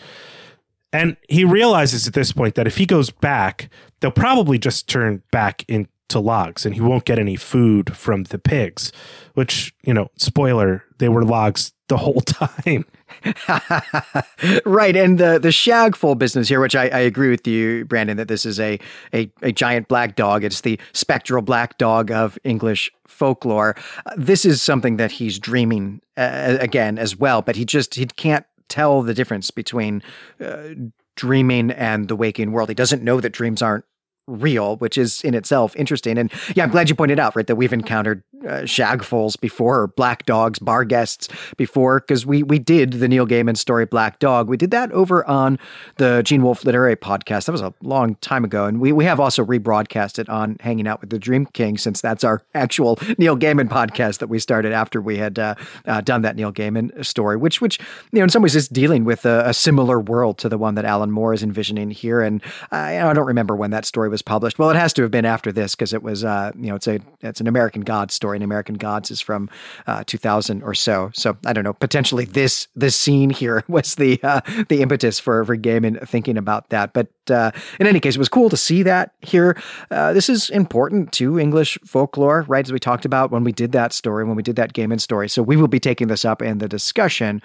And 0.92 1.16
he 1.28 1.44
realizes 1.44 2.06
at 2.06 2.14
this 2.14 2.32
point 2.32 2.54
that 2.54 2.66
if 2.66 2.78
he 2.78 2.86
goes 2.86 3.10
back, 3.10 3.68
they'll 4.00 4.10
probably 4.10 4.58
just 4.58 4.88
turn 4.88 5.22
back 5.30 5.62
into 5.68 6.18
logs 6.18 6.64
and 6.64 6.74
he 6.74 6.80
won't 6.80 7.04
get 7.04 7.18
any 7.18 7.36
food 7.36 7.94
from 7.94 8.24
the 8.24 8.38
pigs, 8.38 8.92
which, 9.34 9.74
you 9.82 9.92
know, 9.92 10.08
spoiler, 10.16 10.84
they 10.98 11.10
were 11.10 11.24
logs 11.24 11.72
the 11.88 11.96
whole 11.96 12.20
time. 12.20 12.84
right, 14.66 14.96
and 14.96 15.18
the 15.18 15.38
the 15.38 15.48
shagfoal 15.48 16.18
business 16.18 16.48
here, 16.48 16.60
which 16.60 16.74
I, 16.74 16.88
I, 16.88 16.98
agree 16.98 17.30
with 17.30 17.46
you, 17.46 17.84
Brandon, 17.84 18.16
that 18.16 18.28
this 18.28 18.44
is 18.44 18.58
a, 18.58 18.78
a 19.14 19.30
a 19.42 19.52
giant 19.52 19.88
black 19.88 20.16
dog. 20.16 20.44
It's 20.44 20.62
the 20.62 20.78
spectral 20.92 21.42
black 21.42 21.78
dog 21.78 22.10
of 22.10 22.38
English 22.44 22.90
folklore. 23.06 23.76
Uh, 24.04 24.12
this 24.16 24.44
is 24.44 24.60
something 24.60 24.96
that 24.96 25.12
he's 25.12 25.38
dreaming 25.38 26.00
uh, 26.16 26.56
again 26.60 26.98
as 26.98 27.16
well, 27.16 27.42
but 27.42 27.56
he 27.56 27.64
just 27.64 27.94
he 27.94 28.06
can't 28.06 28.46
tell 28.68 29.02
the 29.02 29.14
difference 29.14 29.50
between 29.50 30.02
uh, 30.40 30.68
dreaming 31.14 31.70
and 31.70 32.08
the 32.08 32.16
waking 32.16 32.52
world. 32.52 32.68
He 32.68 32.74
doesn't 32.74 33.02
know 33.02 33.20
that 33.20 33.30
dreams 33.30 33.62
aren't 33.62 33.84
real, 34.26 34.76
which 34.78 34.98
is 34.98 35.22
in 35.22 35.34
itself 35.34 35.74
interesting. 35.76 36.18
And 36.18 36.32
yeah, 36.54 36.64
I'm 36.64 36.70
glad 36.70 36.88
you 36.88 36.94
pointed 36.94 37.18
out, 37.18 37.36
right, 37.36 37.46
that 37.46 37.56
we've 37.56 37.72
encountered 37.72 38.22
uh, 38.44 38.62
shagfoals 38.62 39.38
before, 39.40 39.80
or 39.82 39.86
black 39.86 40.26
dogs, 40.26 40.58
Barghests 40.58 41.28
before, 41.56 42.00
because 42.00 42.26
we 42.26 42.42
we 42.42 42.58
did 42.58 42.92
the 42.92 43.08
Neil 43.08 43.26
Gaiman 43.26 43.56
story 43.56 43.86
Black 43.86 44.18
Dog. 44.18 44.48
We 44.48 44.56
did 44.56 44.70
that 44.70 44.92
over 44.92 45.26
on 45.26 45.58
the 45.96 46.22
Gene 46.22 46.42
Wolfe 46.42 46.64
Literary 46.64 46.96
Podcast. 46.96 47.46
That 47.46 47.52
was 47.52 47.60
a 47.60 47.74
long 47.82 48.16
time 48.16 48.44
ago, 48.44 48.66
and 48.66 48.80
we 48.80 48.92
we 48.92 49.04
have 49.04 49.20
also 49.20 49.44
rebroadcast 49.44 50.18
it 50.18 50.28
on 50.28 50.56
Hanging 50.60 50.86
Out 50.86 51.00
with 51.00 51.10
the 51.10 51.18
Dream 51.18 51.46
King, 51.46 51.78
since 51.78 52.00
that's 52.00 52.24
our 52.24 52.42
actual 52.54 52.98
Neil 53.18 53.36
Gaiman 53.36 53.68
podcast 53.68 54.18
that 54.18 54.28
we 54.28 54.38
started 54.38 54.72
after 54.72 55.00
we 55.00 55.18
had 55.18 55.38
uh, 55.38 55.54
uh, 55.86 56.00
done 56.00 56.22
that 56.22 56.36
Neil 56.36 56.52
Gaiman 56.52 57.04
story, 57.04 57.36
which 57.36 57.60
which 57.60 57.78
you 58.12 58.18
know 58.18 58.24
in 58.24 58.30
some 58.30 58.42
ways 58.42 58.56
is 58.56 58.68
dealing 58.68 59.04
with 59.04 59.24
a, 59.24 59.48
a 59.48 59.54
similar 59.54 60.00
world 60.00 60.38
to 60.38 60.48
the 60.48 60.58
one 60.58 60.74
that 60.74 60.84
Alan 60.84 61.10
Moore 61.10 61.32
is 61.32 61.42
envisioning 61.42 61.90
here. 61.90 62.20
And 62.20 62.42
I, 62.70 63.00
I 63.00 63.12
don't 63.12 63.26
remember 63.26 63.56
when 63.56 63.70
that 63.70 63.84
story 63.84 64.08
was 64.08 64.22
published. 64.22 64.58
Well, 64.58 64.70
it 64.70 64.76
has 64.76 64.92
to 64.94 65.02
have 65.02 65.10
been 65.10 65.24
after 65.24 65.52
this 65.52 65.74
because 65.74 65.92
it 65.92 66.02
was, 66.02 66.24
uh, 66.24 66.52
you 66.56 66.68
know, 66.68 66.76
it's 66.76 66.86
a 66.86 67.00
it's 67.20 67.40
an 67.40 67.46
American 67.46 67.82
Gods 67.82 68.14
story, 68.14 68.25
and 68.34 68.44
American 68.44 68.76
Gods 68.76 69.10
is 69.10 69.20
from 69.20 69.48
uh, 69.86 70.04
2000 70.04 70.62
or 70.62 70.74
so. 70.74 71.10
So 71.14 71.36
I 71.44 71.52
don't 71.52 71.64
know. 71.64 71.72
Potentially 71.72 72.24
this 72.24 72.68
this 72.74 72.96
scene 72.96 73.30
here 73.30 73.64
was 73.68 73.94
the 73.94 74.20
uh, 74.22 74.40
the 74.68 74.82
impetus 74.82 75.18
for 75.18 75.44
for 75.44 75.56
Gaiman 75.56 76.06
thinking 76.08 76.36
about 76.36 76.70
that. 76.70 76.92
But 76.92 77.08
uh, 77.30 77.50
in 77.80 77.86
any 77.86 78.00
case, 78.00 78.16
it 78.16 78.18
was 78.18 78.28
cool 78.28 78.50
to 78.50 78.56
see 78.56 78.82
that 78.82 79.12
here. 79.20 79.56
Uh, 79.90 80.12
this 80.12 80.28
is 80.28 80.50
important 80.50 81.12
to 81.12 81.38
English 81.38 81.78
folklore, 81.84 82.44
right? 82.48 82.64
As 82.64 82.72
we 82.72 82.78
talked 82.78 83.04
about 83.04 83.30
when 83.30 83.44
we 83.44 83.52
did 83.52 83.72
that 83.72 83.92
story, 83.92 84.24
when 84.24 84.36
we 84.36 84.42
did 84.42 84.56
that 84.56 84.72
Gaiman 84.72 85.00
story. 85.00 85.28
So 85.28 85.42
we 85.42 85.56
will 85.56 85.68
be 85.68 85.80
taking 85.80 86.08
this 86.08 86.24
up 86.24 86.42
in 86.42 86.58
the 86.58 86.68
discussion. 86.68 87.42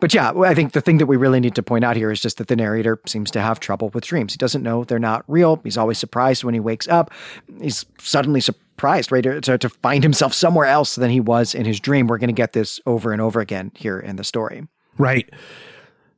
But 0.00 0.12
yeah, 0.12 0.32
I 0.36 0.54
think 0.54 0.72
the 0.72 0.80
thing 0.80 0.98
that 0.98 1.06
we 1.06 1.16
really 1.16 1.40
need 1.40 1.54
to 1.54 1.62
point 1.62 1.84
out 1.84 1.96
here 1.96 2.10
is 2.10 2.20
just 2.20 2.38
that 2.38 2.48
the 2.48 2.56
narrator 2.56 3.00
seems 3.06 3.30
to 3.32 3.40
have 3.40 3.60
trouble 3.60 3.90
with 3.90 4.04
dreams. 4.04 4.32
He 4.32 4.36
doesn't 4.36 4.62
know 4.62 4.84
they're 4.84 4.98
not 4.98 5.24
real. 5.28 5.60
He's 5.62 5.78
always 5.78 5.98
surprised 5.98 6.44
when 6.44 6.54
he 6.54 6.60
wakes 6.60 6.88
up. 6.88 7.10
He's 7.60 7.86
suddenly 7.98 8.40
surprised, 8.74 9.12
right, 9.12 9.22
to, 9.22 9.56
to 9.58 9.68
find 9.68 10.02
himself 10.02 10.34
somewhere 10.34 10.66
else 10.66 10.96
than 10.96 11.10
he 11.10 11.20
was 11.20 11.54
in 11.54 11.64
his 11.64 11.78
dream. 11.78 12.08
We're 12.08 12.18
going 12.18 12.28
to 12.28 12.34
get 12.34 12.54
this 12.54 12.80
over 12.86 13.12
and 13.12 13.22
over 13.22 13.40
again 13.40 13.70
here 13.76 14.00
in 14.00 14.16
the 14.16 14.24
story. 14.24 14.66
Right. 14.98 15.30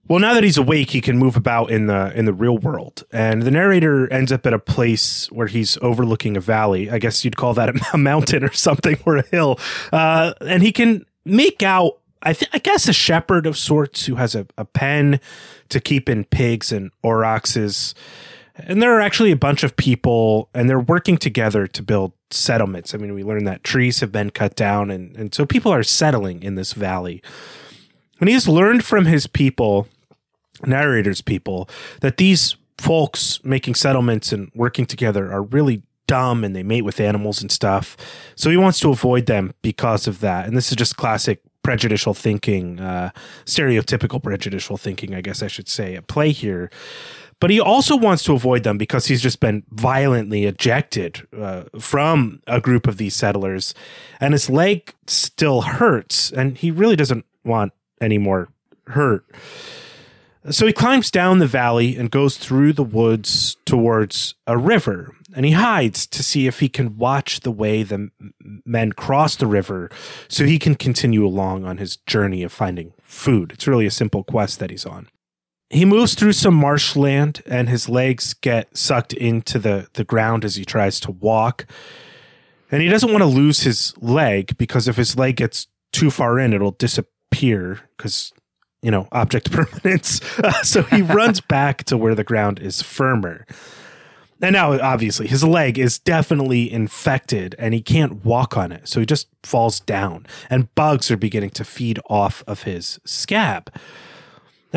Well, 0.08 0.20
now 0.20 0.32
that 0.34 0.42
he's 0.42 0.56
awake, 0.56 0.90
he 0.90 1.00
can 1.00 1.18
move 1.18 1.36
about 1.36 1.70
in 1.70 1.86
the 1.86 2.16
in 2.16 2.26
the 2.26 2.32
real 2.32 2.56
world, 2.56 3.02
and 3.10 3.42
the 3.42 3.50
narrator 3.50 4.10
ends 4.12 4.30
up 4.30 4.46
at 4.46 4.52
a 4.52 4.58
place 4.58 5.26
where 5.32 5.48
he's 5.48 5.76
overlooking 5.82 6.36
a 6.36 6.40
valley. 6.40 6.88
I 6.88 7.00
guess 7.00 7.24
you'd 7.24 7.36
call 7.36 7.54
that 7.54 7.92
a 7.92 7.98
mountain 7.98 8.44
or 8.44 8.52
something, 8.52 8.98
or 9.04 9.16
a 9.16 9.26
hill, 9.26 9.58
uh, 9.92 10.32
and 10.40 10.62
he 10.62 10.70
can 10.70 11.04
make 11.24 11.64
out 11.64 11.98
I, 12.22 12.32
th- 12.32 12.50
I 12.52 12.58
guess 12.58 12.88
a 12.88 12.92
shepherd 12.92 13.46
of 13.46 13.58
sorts 13.58 14.06
who 14.06 14.14
has 14.14 14.34
a, 14.34 14.46
a 14.56 14.64
pen 14.64 15.20
to 15.68 15.80
keep 15.80 16.08
in 16.08 16.24
pigs 16.24 16.72
and 16.72 16.92
aurochses. 17.02 17.94
And 18.54 18.80
there 18.80 18.96
are 18.96 19.00
actually 19.00 19.32
a 19.32 19.36
bunch 19.36 19.62
of 19.64 19.76
people, 19.76 20.48
and 20.54 20.70
they're 20.70 20.80
working 20.80 21.18
together 21.18 21.66
to 21.66 21.82
build 21.82 22.12
settlements. 22.30 22.94
I 22.94 22.98
mean, 22.98 23.14
we 23.14 23.22
learned 23.22 23.46
that 23.46 23.64
trees 23.64 24.00
have 24.00 24.12
been 24.12 24.30
cut 24.30 24.56
down, 24.56 24.90
and, 24.90 25.16
and 25.16 25.34
so 25.34 25.46
people 25.46 25.72
are 25.72 25.82
settling 25.82 26.42
in 26.42 26.54
this 26.54 26.72
valley. 26.72 27.22
And 28.20 28.28
he 28.28 28.34
has 28.34 28.48
learned 28.48 28.84
from 28.84 29.06
his 29.06 29.26
people, 29.26 29.88
narrator's 30.64 31.20
people, 31.20 31.68
that 32.00 32.16
these 32.16 32.56
folks 32.78 33.40
making 33.44 33.74
settlements 33.74 34.32
and 34.32 34.50
working 34.54 34.86
together 34.86 35.30
are 35.32 35.42
really 35.42 35.82
dumb 36.06 36.44
and 36.44 36.54
they 36.54 36.62
mate 36.62 36.82
with 36.82 37.00
animals 37.00 37.42
and 37.42 37.50
stuff. 37.50 37.96
So 38.36 38.50
he 38.50 38.56
wants 38.56 38.80
to 38.80 38.90
avoid 38.90 39.26
them 39.26 39.52
because 39.62 40.06
of 40.06 40.20
that. 40.20 40.46
And 40.46 40.56
this 40.56 40.70
is 40.70 40.76
just 40.76 40.96
classic 40.96 41.40
prejudicial 41.62 42.14
thinking, 42.14 42.78
uh, 42.78 43.10
stereotypical 43.44 44.22
prejudicial 44.22 44.76
thinking, 44.76 45.14
I 45.14 45.20
guess 45.20 45.42
I 45.42 45.48
should 45.48 45.68
say, 45.68 45.96
at 45.96 46.06
play 46.06 46.30
here. 46.30 46.70
But 47.38 47.51
he 47.51 47.61
also 47.61 47.96
wants 47.96 48.25
to 48.25 48.33
avoid 48.33 48.62
them 48.62 48.79
because 48.79 49.07
he's 49.07 49.20
just 49.20 49.40
been 49.40 49.62
violently 49.70 50.44
ejected 50.46 51.27
uh, 51.38 51.64
from 51.79 52.40
a 52.46 52.61
group 52.61 52.87
of 52.87 52.96
these 52.96 53.14
settlers, 53.14 53.75
and 54.20 54.33
his 54.33 54.49
leg 54.49 54.94
still 55.07 55.62
hurts, 55.62 56.33
and 56.33 56.57
he 56.57 56.70
really 56.70 56.96
doesn't 56.96 57.27
want 57.44 57.72
any 58.01 58.18
more 58.18 58.49
hurt. 58.88 59.25
So 60.49 60.66
he 60.66 60.72
climbs 60.72 61.11
down 61.11 61.40
the 61.40 61.46
valley 61.46 61.96
and 61.96 62.11
goes 62.11 62.37
through 62.37 62.72
the 62.72 62.85
woods 62.85 63.57
towards 63.64 64.37
a 64.46 64.57
river. 64.57 65.12
And 65.35 65.44
he 65.44 65.53
hides 65.53 66.07
to 66.07 66.22
see 66.22 66.46
if 66.46 66.61
he 66.61 66.68
can 66.68 66.96
watch 66.96 67.40
the 67.40 67.51
way 67.51 67.83
the 67.83 68.11
men 68.64 68.92
cross 68.92 69.35
the 69.35 69.49
river 69.49 69.90
so 70.29 70.44
he 70.44 70.59
can 70.59 70.77
continue 70.77 71.27
along 71.27 71.64
on 71.64 71.79
his 71.79 71.96
journey 71.96 72.44
of 72.44 72.53
finding 72.53 72.92
food. 73.03 73.53
It's 73.53 73.66
really 73.66 73.87
a 73.87 73.90
simple 73.90 74.22
quest 74.22 74.61
that 74.61 74.70
he's 74.70 74.87
on. 74.87 75.09
He 75.70 75.85
moves 75.85 76.14
through 76.14 76.33
some 76.33 76.55
marshland 76.55 77.42
and 77.46 77.68
his 77.68 77.88
legs 77.88 78.35
get 78.35 78.76
sucked 78.76 79.12
into 79.12 79.59
the, 79.59 79.88
the 79.94 80.05
ground 80.05 80.44
as 80.44 80.57
he 80.57 80.64
tries 80.64 81.00
to 81.00 81.11
walk. 81.11 81.66
And 82.70 82.83
he 82.83 82.88
doesn't 82.88 83.11
want 83.11 83.22
to 83.22 83.26
lose 83.26 83.62
his 83.62 83.94
leg 83.98 84.57
because 84.59 84.87
if 84.88 84.96
his 84.96 85.16
leg 85.16 85.37
gets 85.37 85.66
too 85.92 86.11
far 86.11 86.38
in, 86.38 86.52
it'll 86.52 86.72
disappear 86.72 87.81
because 87.96 88.33
you 88.83 88.92
know, 88.92 89.09
object 89.11 89.50
permanence. 89.52 90.20
Uh, 90.38 90.52
so 90.62 90.83
he 90.83 91.02
runs 91.02 91.40
back 91.48 91.85
to 91.85 91.96
where 91.96 92.14
the 92.14 92.24
ground 92.24 92.61
is 92.61 92.83
firmer. 92.83 93.44
And 94.40 94.52
now, 94.52 94.79
obviously, 94.81 95.26
his 95.26 95.42
leg 95.42 95.79
is 95.79 95.98
definitely 95.98 96.70
infected 96.70 97.55
and 97.59 97.72
he 97.72 97.81
can't 97.81 98.24
walk 98.24 98.57
on 98.57 98.70
it. 98.70 98.87
So 98.87 99.00
he 99.00 99.07
just 99.07 99.29
falls 99.42 99.81
down, 99.81 100.26
and 100.50 100.72
bugs 100.74 101.11
are 101.11 101.16
beginning 101.16 101.50
to 101.50 101.64
feed 101.64 101.98
off 102.11 102.44
of 102.46 102.64
his 102.64 103.00
scab. 103.05 103.72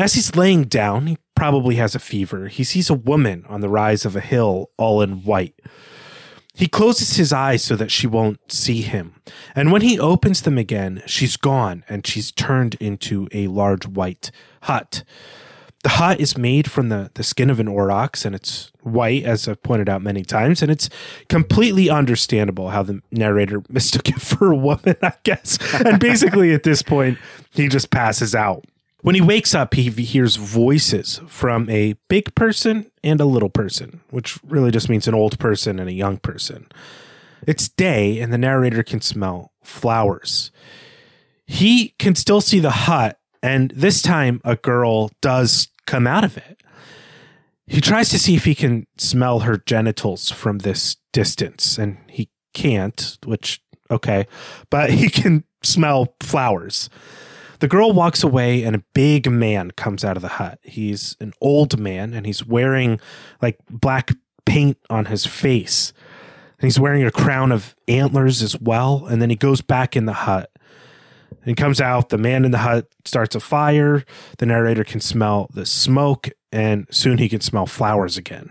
As 0.00 0.14
he's 0.14 0.34
laying 0.34 0.64
down, 0.64 1.08
he 1.08 1.18
probably 1.34 1.74
has 1.74 1.94
a 1.94 1.98
fever. 1.98 2.48
He 2.48 2.64
sees 2.64 2.88
a 2.88 2.94
woman 2.94 3.44
on 3.50 3.60
the 3.60 3.68
rise 3.68 4.06
of 4.06 4.16
a 4.16 4.20
hill, 4.20 4.70
all 4.78 5.02
in 5.02 5.24
white. 5.24 5.60
He 6.54 6.68
closes 6.68 7.16
his 7.16 7.34
eyes 7.34 7.62
so 7.62 7.76
that 7.76 7.90
she 7.90 8.06
won't 8.06 8.50
see 8.50 8.80
him. 8.80 9.16
And 9.54 9.70
when 9.70 9.82
he 9.82 10.00
opens 10.00 10.40
them 10.40 10.56
again, 10.56 11.02
she's 11.04 11.36
gone 11.36 11.84
and 11.86 12.06
she's 12.06 12.32
turned 12.32 12.76
into 12.76 13.28
a 13.32 13.48
large 13.48 13.86
white 13.86 14.30
hut. 14.62 15.04
The 15.82 15.90
hut 15.90 16.18
is 16.18 16.36
made 16.36 16.70
from 16.70 16.88
the, 16.88 17.10
the 17.12 17.22
skin 17.22 17.50
of 17.50 17.60
an 17.60 17.68
aurochs 17.68 18.24
and 18.24 18.34
it's 18.34 18.72
white, 18.82 19.24
as 19.24 19.46
I've 19.46 19.62
pointed 19.62 19.90
out 19.90 20.00
many 20.00 20.22
times. 20.22 20.62
And 20.62 20.72
it's 20.72 20.88
completely 21.28 21.90
understandable 21.90 22.70
how 22.70 22.84
the 22.84 23.02
narrator 23.12 23.62
mistook 23.68 24.08
it 24.08 24.20
for 24.22 24.50
a 24.50 24.56
woman, 24.56 24.96
I 25.02 25.12
guess. 25.24 25.58
And 25.84 26.00
basically, 26.00 26.54
at 26.54 26.62
this 26.62 26.80
point, 26.80 27.18
he 27.50 27.68
just 27.68 27.90
passes 27.90 28.34
out. 28.34 28.64
When 29.02 29.14
he 29.14 29.20
wakes 29.20 29.54
up, 29.54 29.74
he 29.74 29.88
hears 29.90 30.36
voices 30.36 31.20
from 31.26 31.68
a 31.70 31.94
big 32.08 32.34
person 32.34 32.90
and 33.02 33.20
a 33.20 33.24
little 33.24 33.48
person, 33.48 34.00
which 34.10 34.38
really 34.44 34.70
just 34.70 34.88
means 34.90 35.08
an 35.08 35.14
old 35.14 35.38
person 35.38 35.78
and 35.78 35.88
a 35.88 35.94
young 35.94 36.18
person. 36.18 36.66
It's 37.46 37.68
day, 37.68 38.20
and 38.20 38.32
the 38.32 38.38
narrator 38.38 38.82
can 38.82 39.00
smell 39.00 39.52
flowers. 39.62 40.50
He 41.46 41.94
can 41.98 42.14
still 42.14 42.40
see 42.40 42.60
the 42.60 42.70
hut, 42.70 43.18
and 43.42 43.72
this 43.74 44.02
time 44.02 44.40
a 44.44 44.56
girl 44.56 45.10
does 45.22 45.68
come 45.86 46.06
out 46.06 46.24
of 46.24 46.36
it. 46.36 46.62
He 47.66 47.80
tries 47.80 48.08
to 48.10 48.18
see 48.18 48.34
if 48.34 48.44
he 48.44 48.54
can 48.54 48.86
smell 48.98 49.40
her 49.40 49.56
genitals 49.56 50.30
from 50.30 50.58
this 50.58 50.96
distance, 51.12 51.78
and 51.78 51.98
he 52.08 52.28
can't, 52.52 53.16
which, 53.24 53.62
okay, 53.90 54.26
but 54.68 54.90
he 54.90 55.08
can 55.08 55.44
smell 55.62 56.14
flowers. 56.20 56.90
The 57.60 57.68
girl 57.68 57.92
walks 57.92 58.22
away 58.22 58.64
and 58.64 58.74
a 58.74 58.84
big 58.94 59.30
man 59.30 59.70
comes 59.72 60.04
out 60.04 60.16
of 60.16 60.22
the 60.22 60.28
hut. 60.28 60.58
He's 60.62 61.16
an 61.20 61.34
old 61.40 61.78
man 61.78 62.14
and 62.14 62.26
he's 62.26 62.44
wearing 62.44 62.98
like 63.40 63.58
black 63.68 64.12
paint 64.46 64.78
on 64.88 65.06
his 65.06 65.26
face. 65.26 65.92
And 66.58 66.66
he's 66.66 66.80
wearing 66.80 67.04
a 67.04 67.10
crown 67.10 67.52
of 67.52 67.76
antlers 67.86 68.42
as 68.42 68.58
well. 68.58 69.06
And 69.06 69.20
then 69.20 69.30
he 69.30 69.36
goes 69.36 69.60
back 69.60 69.94
in 69.96 70.06
the 70.06 70.12
hut. 70.12 70.50
And 71.46 71.56
comes 71.56 71.80
out. 71.80 72.10
The 72.10 72.18
man 72.18 72.44
in 72.44 72.50
the 72.50 72.58
hut 72.58 72.88
starts 73.06 73.34
a 73.34 73.40
fire. 73.40 74.04
The 74.38 74.46
narrator 74.46 74.84
can 74.84 75.00
smell 75.00 75.48
the 75.54 75.64
smoke, 75.64 76.28
and 76.52 76.86
soon 76.90 77.16
he 77.16 77.30
can 77.30 77.40
smell 77.40 77.64
flowers 77.64 78.18
again. 78.18 78.50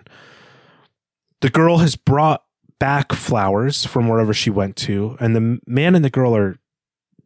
The 1.41 1.52
girl 1.52 1.78
has 1.80 1.95
brought 1.95 2.43
back 2.80 3.13
flowers 3.13 3.86
from 3.86 4.08
wherever 4.08 4.34
she 4.34 4.50
went 4.50 4.76
to, 4.78 5.17
and 5.19 5.36
the 5.36 5.60
man 5.67 5.93
and 5.93 6.04
the 6.04 6.10
girl 6.10 6.36
are 6.36 6.58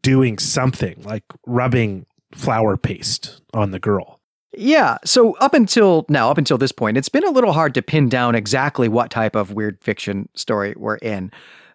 doing 0.03 0.37
something 0.37 1.01
like 1.03 1.23
rubbing 1.47 2.05
flour 2.31 2.77
paste 2.77 3.41
on 3.53 3.71
the 3.71 3.79
girl. 3.79 4.19
Yeah. 4.55 4.97
So 5.03 5.33
up 5.37 5.55
until 5.55 6.05
now, 6.09 6.29
up 6.29 6.37
until 6.37 6.59
this 6.59 6.71
point, 6.71 6.97
it's 6.97 7.09
been 7.09 7.25
a 7.25 7.31
little 7.31 7.53
hard 7.53 7.73
to 7.73 7.81
pin 7.81 8.07
down 8.07 8.35
exactly 8.35 8.87
what 8.87 9.09
type 9.09 9.35
of 9.35 9.53
weird 9.53 9.81
fiction 9.81 10.29
story 10.35 10.75
we're 10.77 10.97
in. 10.97 11.31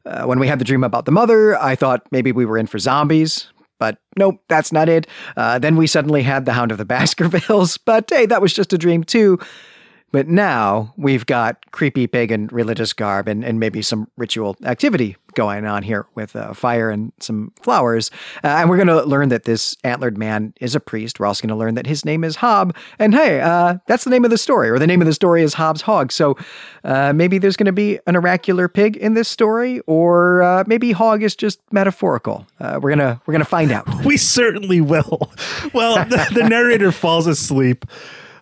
Uh, 0.06 0.24
when 0.24 0.38
we 0.38 0.46
had 0.46 0.60
the 0.60 0.64
dream 0.64 0.84
about 0.84 1.04
the 1.04 1.12
mother, 1.12 1.60
I 1.60 1.74
thought 1.74 2.06
maybe 2.12 2.30
we 2.30 2.46
were 2.46 2.56
in 2.56 2.68
for 2.68 2.78
zombies, 2.78 3.48
but 3.80 3.98
nope, 4.16 4.40
that's 4.48 4.72
not 4.72 4.88
it. 4.88 5.08
Uh, 5.36 5.58
then 5.58 5.76
we 5.76 5.86
suddenly 5.88 6.22
had 6.22 6.44
the 6.44 6.52
Hound 6.52 6.70
of 6.70 6.78
the 6.78 6.84
Baskervilles, 6.84 7.78
but 7.84 8.08
hey, 8.08 8.26
that 8.26 8.40
was 8.40 8.52
just 8.52 8.72
a 8.72 8.78
dream 8.78 9.02
too. 9.02 9.38
But 10.10 10.28
now 10.28 10.94
we've 10.96 11.26
got 11.26 11.70
creepy 11.72 12.06
pagan 12.06 12.48
religious 12.50 12.92
garb 12.92 13.28
and, 13.28 13.44
and 13.44 13.60
maybe 13.60 13.82
some 13.82 14.08
ritual 14.16 14.56
activity 14.64 15.16
going 15.38 15.64
on 15.66 15.84
here 15.84 16.04
with 16.16 16.34
a 16.34 16.52
fire 16.52 16.90
and 16.90 17.12
some 17.20 17.52
flowers. 17.62 18.10
Uh, 18.42 18.48
and 18.48 18.68
we're 18.68 18.76
going 18.76 18.88
to 18.88 19.04
learn 19.04 19.28
that 19.28 19.44
this 19.44 19.76
antlered 19.84 20.18
man 20.18 20.52
is 20.60 20.74
a 20.74 20.80
priest. 20.80 21.20
We're 21.20 21.26
also 21.26 21.42
going 21.42 21.50
to 21.50 21.54
learn 21.54 21.76
that 21.76 21.86
his 21.86 22.04
name 22.04 22.24
is 22.24 22.34
Hob. 22.34 22.74
And 22.98 23.14
hey, 23.14 23.40
uh, 23.40 23.78
that's 23.86 24.02
the 24.02 24.10
name 24.10 24.24
of 24.24 24.32
the 24.32 24.36
story, 24.36 24.68
or 24.68 24.80
the 24.80 24.86
name 24.86 25.00
of 25.00 25.06
the 25.06 25.14
story 25.14 25.44
is 25.44 25.54
Hob's 25.54 25.80
Hog. 25.80 26.10
So 26.10 26.36
uh, 26.82 27.12
maybe 27.12 27.38
there's 27.38 27.56
going 27.56 27.66
to 27.66 27.72
be 27.72 28.00
an 28.08 28.16
oracular 28.16 28.66
pig 28.66 28.96
in 28.96 29.14
this 29.14 29.28
story, 29.28 29.78
or 29.86 30.42
uh, 30.42 30.64
maybe 30.66 30.90
hog 30.90 31.22
is 31.22 31.36
just 31.36 31.60
metaphorical. 31.70 32.44
Uh, 32.58 32.80
we're 32.82 32.90
gonna 32.90 33.20
we're 33.24 33.32
gonna 33.32 33.44
find 33.44 33.70
out. 33.70 33.86
We 34.04 34.16
certainly 34.16 34.80
will. 34.80 35.30
Well, 35.72 36.04
the, 36.08 36.26
the 36.34 36.48
narrator 36.48 36.90
falls 36.90 37.28
asleep. 37.28 37.84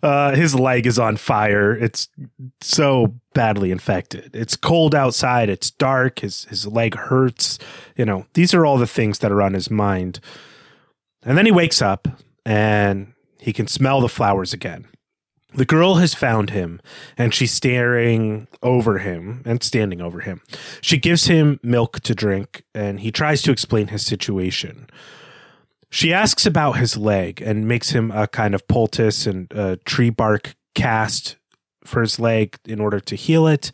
Uh, 0.03 0.35
his 0.35 0.55
leg 0.55 0.87
is 0.87 0.99
on 0.99 1.17
fire. 1.17 1.77
It's 1.77 2.09
so 2.61 3.15
badly 3.35 3.71
infected. 3.71 4.31
It's 4.35 4.57
cold 4.57 4.95
outside. 4.95 5.49
It's 5.49 5.71
dark. 5.71 6.21
His 6.21 6.45
his 6.45 6.67
leg 6.67 6.95
hurts. 6.95 7.59
You 7.97 8.05
know, 8.05 8.27
these 8.35 8.55
are 8.55 8.67
all 8.67 8.79
the 8.79 8.87
things 8.87 9.19
that 9.21 9.33
are 9.33 9.43
on 9.43 9.55
his 9.55 9.71
mind. 9.71 10.21
And 11.23 11.37
then 11.37 11.47
he 11.47 11.53
wakes 11.53 11.83
up 11.83 12.09
and 12.45 13.13
he 13.41 13.53
can 13.53 13.67
smell 13.67 14.01
the 14.01 14.09
flowers 14.09 14.53
again. 14.53 14.87
The 15.55 15.65
girl 15.65 15.95
has 15.95 16.15
found 16.15 16.51
him 16.51 16.81
and 17.17 17.33
she's 17.33 17.53
staring 17.53 18.47
over 18.63 18.99
him 18.99 19.43
and 19.47 19.63
standing 19.63 20.03
over 20.03 20.21
him. 20.21 20.43
She 20.83 20.99
gives 20.99 21.27
him 21.27 21.59
milk 21.63 22.01
to 22.01 22.15
drink 22.15 22.63
and 22.75 23.01
he 23.01 23.11
tries 23.11 23.41
to 23.43 23.53
explain 23.53 23.89
his 23.89 24.05
situation. 24.05 24.89
She 25.97 26.13
asks 26.13 26.45
about 26.45 26.73
his 26.73 26.99
leg 26.99 27.41
and 27.41 27.67
makes 27.67 27.89
him 27.89 28.11
a 28.11 28.27
kind 28.27 28.55
of 28.55 28.69
poultice 28.69 29.27
and 29.27 29.51
a 29.51 29.79
tree 29.79 30.11
bark 30.11 30.55
cast 30.75 31.37
for 31.85 32.03
his 32.03 32.21
leg 32.21 32.59
in 32.67 32.81
order 32.81 33.01
to 33.01 33.17
heal 33.17 33.47
it. 33.47 33.71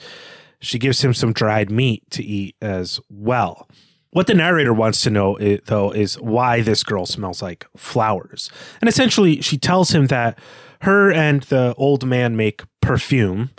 She 0.61 0.79
gives 0.79 1.03
him 1.03 1.15
some 1.15 1.33
dried 1.33 1.69
meat 1.69 2.05
to 2.11 2.23
eat 2.23 2.55
as 2.63 3.01
well. 3.11 3.69
What 4.13 4.29
the 4.29 4.35
narrator 4.35 4.73
wants 4.73 5.01
to 5.03 5.11
know, 5.11 5.37
though, 5.65 5.91
is 5.91 6.15
why 6.21 6.61
this 6.61 6.85
girl 6.85 7.07
smells 7.07 7.43
like 7.43 7.67
flowers. 7.77 8.53
And 8.81 8.89
essentially, 8.89 9.41
she 9.41 9.59
tells 9.59 9.91
him 9.91 10.07
that 10.07 10.39
her 10.83 11.11
and 11.11 11.43
the 11.43 11.75
old 11.77 12.07
man 12.07 12.37
make 12.37 12.63
perfume. 12.81 13.51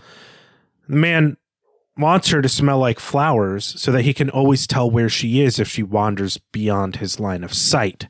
The 0.87 0.95
man 0.95 1.35
wants 1.97 2.29
her 2.29 2.41
to 2.41 2.47
smell 2.47 2.79
like 2.79 3.01
flowers 3.01 3.77
so 3.77 3.91
that 3.91 4.03
he 4.03 4.13
can 4.13 4.29
always 4.29 4.65
tell 4.65 4.89
where 4.89 5.09
she 5.09 5.41
is 5.41 5.59
if 5.59 5.67
she 5.67 5.83
wanders 5.83 6.37
beyond 6.53 6.95
his 6.95 7.19
line 7.19 7.43
of 7.43 7.53
sight. 7.53 8.07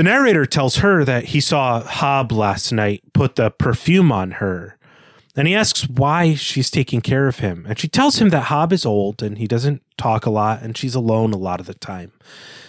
The 0.00 0.04
narrator 0.04 0.46
tells 0.46 0.76
her 0.76 1.04
that 1.04 1.26
he 1.26 1.42
saw 1.42 1.82
Hob 1.82 2.32
last 2.32 2.72
night 2.72 3.02
put 3.12 3.36
the 3.36 3.50
perfume 3.50 4.10
on 4.10 4.30
her, 4.30 4.78
And 5.36 5.46
he 5.46 5.54
asks 5.54 5.86
why 5.90 6.32
she's 6.36 6.70
taking 6.70 7.02
care 7.02 7.28
of 7.28 7.40
him. 7.40 7.66
And 7.68 7.78
she 7.78 7.86
tells 7.86 8.18
him 8.18 8.30
that 8.30 8.44
Hob 8.44 8.72
is 8.72 8.86
old 8.86 9.22
and 9.22 9.36
he 9.36 9.46
doesn't 9.46 9.82
talk 9.98 10.24
a 10.24 10.30
lot 10.30 10.62
and 10.62 10.74
she's 10.74 10.94
alone 10.94 11.34
a 11.34 11.36
lot 11.36 11.60
of 11.60 11.66
the 11.66 11.74
time. 11.74 12.12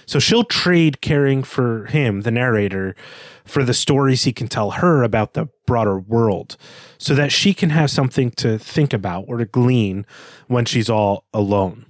So 0.06 0.20
she'll 0.20 0.44
trade 0.44 1.00
caring 1.00 1.41
for 1.44 1.86
him, 1.86 2.24
the 2.24 2.32
narrator, 2.32 2.98
for 3.45 3.64
the 3.64 3.74
stories 3.74 4.26
he 4.26 4.34
can 4.34 4.49
tell 4.49 4.72
her 4.72 5.01
about 5.01 5.34
the 5.34 5.47
broader 5.66 5.97
world 5.97 6.58
so 6.97 7.16
that 7.16 7.32
she 7.32 7.53
can 7.53 7.70
have 7.70 7.89
something 7.89 8.32
to 8.32 8.60
think 8.60 8.91
about 8.91 9.24
or 9.30 9.38
to 9.38 9.45
glean 9.45 10.06
when 10.47 10.66
she's 10.66 10.89
all 10.89 11.24
alone. 11.34 11.86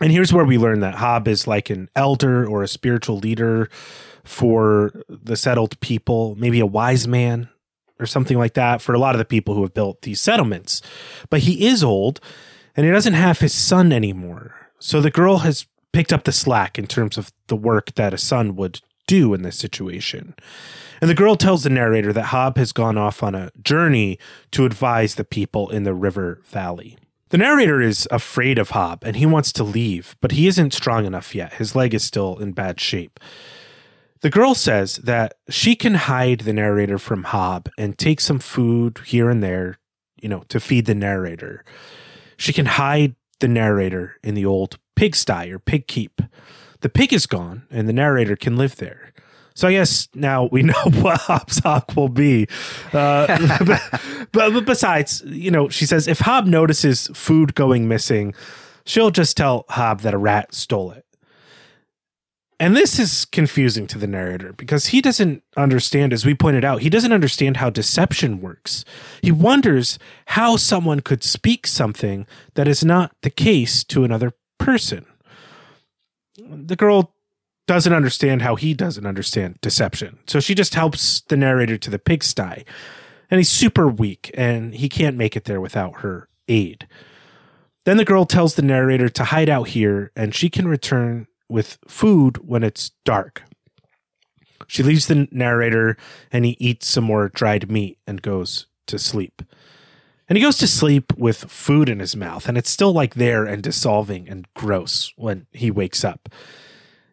And 0.00 0.12
here's 0.12 0.32
where 0.32 0.44
we 0.44 0.56
learn 0.56 0.78
that 0.80 0.94
Hob 0.94 1.26
is 1.26 1.48
like 1.48 1.68
an 1.68 1.88
elder 1.96 2.46
or 2.46 2.62
a 2.62 2.68
spiritual 2.68 3.18
leader 3.18 3.68
for 4.26 5.02
the 5.08 5.36
settled 5.36 5.78
people, 5.80 6.34
maybe 6.36 6.60
a 6.60 6.66
wise 6.66 7.06
man 7.06 7.48
or 7.98 8.06
something 8.06 8.38
like 8.38 8.54
that 8.54 8.82
for 8.82 8.94
a 8.94 8.98
lot 8.98 9.14
of 9.14 9.18
the 9.18 9.24
people 9.24 9.54
who 9.54 9.62
have 9.62 9.74
built 9.74 10.02
these 10.02 10.20
settlements. 10.20 10.82
But 11.30 11.40
he 11.40 11.66
is 11.66 11.82
old 11.82 12.20
and 12.76 12.84
he 12.84 12.92
doesn't 12.92 13.14
have 13.14 13.40
his 13.40 13.54
son 13.54 13.92
anymore. 13.92 14.54
So 14.78 15.00
the 15.00 15.10
girl 15.10 15.38
has 15.38 15.66
picked 15.92 16.12
up 16.12 16.24
the 16.24 16.32
slack 16.32 16.78
in 16.78 16.86
terms 16.86 17.16
of 17.16 17.32
the 17.46 17.56
work 17.56 17.94
that 17.94 18.12
a 18.12 18.18
son 18.18 18.56
would 18.56 18.80
do 19.06 19.32
in 19.32 19.42
this 19.42 19.58
situation. 19.58 20.34
And 21.00 21.08
the 21.08 21.14
girl 21.14 21.36
tells 21.36 21.62
the 21.62 21.70
narrator 21.70 22.12
that 22.12 22.26
Hob 22.26 22.56
has 22.58 22.72
gone 22.72 22.98
off 22.98 23.22
on 23.22 23.34
a 23.34 23.50
journey 23.62 24.18
to 24.50 24.64
advise 24.64 25.14
the 25.14 25.24
people 25.24 25.70
in 25.70 25.84
the 25.84 25.94
river 25.94 26.40
valley. 26.44 26.98
The 27.30 27.38
narrator 27.38 27.80
is 27.80 28.06
afraid 28.10 28.58
of 28.58 28.70
Hob 28.70 29.02
and 29.04 29.16
he 29.16 29.26
wants 29.26 29.52
to 29.52 29.64
leave, 29.64 30.16
but 30.20 30.32
he 30.32 30.46
isn't 30.46 30.74
strong 30.74 31.06
enough 31.06 31.34
yet. 31.34 31.54
His 31.54 31.74
leg 31.74 31.94
is 31.94 32.04
still 32.04 32.38
in 32.38 32.52
bad 32.52 32.80
shape. 32.80 33.18
The 34.20 34.30
girl 34.30 34.54
says 34.54 34.96
that 34.96 35.34
she 35.48 35.74
can 35.74 35.94
hide 35.94 36.40
the 36.40 36.52
narrator 36.52 36.98
from 36.98 37.24
Hob 37.24 37.68
and 37.76 37.98
take 37.98 38.20
some 38.20 38.38
food 38.38 39.00
here 39.04 39.28
and 39.28 39.42
there, 39.42 39.78
you 40.20 40.28
know, 40.28 40.44
to 40.48 40.58
feed 40.58 40.86
the 40.86 40.94
narrator. 40.94 41.64
She 42.36 42.52
can 42.52 42.66
hide 42.66 43.14
the 43.40 43.48
narrator 43.48 44.16
in 44.22 44.34
the 44.34 44.46
old 44.46 44.78
pigsty 44.94 45.50
or 45.50 45.58
pig 45.58 45.86
keep. 45.86 46.22
The 46.80 46.88
pig 46.88 47.12
is 47.12 47.26
gone 47.26 47.66
and 47.70 47.88
the 47.88 47.92
narrator 47.92 48.36
can 48.36 48.56
live 48.56 48.76
there. 48.76 49.12
So 49.54 49.68
I 49.68 49.72
guess 49.72 50.08
now 50.14 50.48
we 50.52 50.62
know 50.62 50.74
what 51.00 51.20
Hob's 51.22 51.58
Hog 51.58 51.96
will 51.96 52.08
be. 52.08 52.46
Uh, 52.92 53.26
but, 54.32 54.52
but 54.52 54.64
besides, 54.64 55.22
you 55.26 55.50
know, 55.50 55.68
she 55.68 55.86
says 55.86 56.06
if 56.06 56.20
Hob 56.20 56.46
notices 56.46 57.08
food 57.14 57.54
going 57.54 57.88
missing, 57.88 58.34
she'll 58.84 59.10
just 59.10 59.36
tell 59.36 59.64
Hob 59.70 60.00
that 60.00 60.14
a 60.14 60.18
rat 60.18 60.54
stole 60.54 60.92
it. 60.92 61.05
And 62.58 62.74
this 62.74 62.98
is 62.98 63.26
confusing 63.26 63.86
to 63.88 63.98
the 63.98 64.06
narrator 64.06 64.54
because 64.54 64.86
he 64.86 65.02
doesn't 65.02 65.42
understand, 65.58 66.14
as 66.14 66.24
we 66.24 66.34
pointed 66.34 66.64
out, 66.64 66.80
he 66.80 66.88
doesn't 66.88 67.12
understand 67.12 67.58
how 67.58 67.68
deception 67.68 68.40
works. 68.40 68.84
He 69.20 69.30
wonders 69.30 69.98
how 70.26 70.56
someone 70.56 71.00
could 71.00 71.22
speak 71.22 71.66
something 71.66 72.26
that 72.54 72.66
is 72.66 72.82
not 72.82 73.12
the 73.22 73.30
case 73.30 73.84
to 73.84 74.04
another 74.04 74.32
person. 74.58 75.04
The 76.38 76.76
girl 76.76 77.12
doesn't 77.66 77.92
understand 77.92 78.40
how 78.40 78.56
he 78.56 78.72
doesn't 78.72 79.06
understand 79.06 79.58
deception. 79.60 80.18
So 80.26 80.40
she 80.40 80.54
just 80.54 80.74
helps 80.74 81.20
the 81.22 81.36
narrator 81.36 81.76
to 81.76 81.90
the 81.90 81.98
pigsty. 81.98 82.64
And 83.30 83.38
he's 83.38 83.50
super 83.50 83.88
weak 83.88 84.30
and 84.34 84.74
he 84.74 84.88
can't 84.88 85.16
make 85.16 85.36
it 85.36 85.44
there 85.44 85.60
without 85.60 86.00
her 86.00 86.28
aid. 86.48 86.86
Then 87.84 87.98
the 87.98 88.04
girl 88.04 88.24
tells 88.24 88.54
the 88.54 88.62
narrator 88.62 89.08
to 89.10 89.24
hide 89.24 89.48
out 89.48 89.68
here 89.68 90.10
and 90.16 90.34
she 90.34 90.48
can 90.48 90.68
return 90.68 91.26
with 91.48 91.78
food 91.88 92.38
when 92.38 92.62
it's 92.62 92.92
dark. 93.04 93.42
She 94.66 94.82
leaves 94.82 95.06
the 95.06 95.28
narrator 95.30 95.96
and 96.32 96.44
he 96.44 96.56
eats 96.58 96.88
some 96.88 97.04
more 97.04 97.28
dried 97.28 97.70
meat 97.70 97.98
and 98.06 98.22
goes 98.22 98.66
to 98.86 98.98
sleep. 98.98 99.42
And 100.28 100.36
he 100.36 100.42
goes 100.42 100.58
to 100.58 100.66
sleep 100.66 101.12
with 101.16 101.50
food 101.50 101.88
in 101.88 102.00
his 102.00 102.16
mouth, 102.16 102.48
and 102.48 102.58
it's 102.58 102.70
still 102.70 102.92
like 102.92 103.14
there 103.14 103.44
and 103.44 103.62
dissolving 103.62 104.28
and 104.28 104.48
gross 104.54 105.12
when 105.16 105.46
he 105.52 105.70
wakes 105.70 106.04
up. 106.04 106.28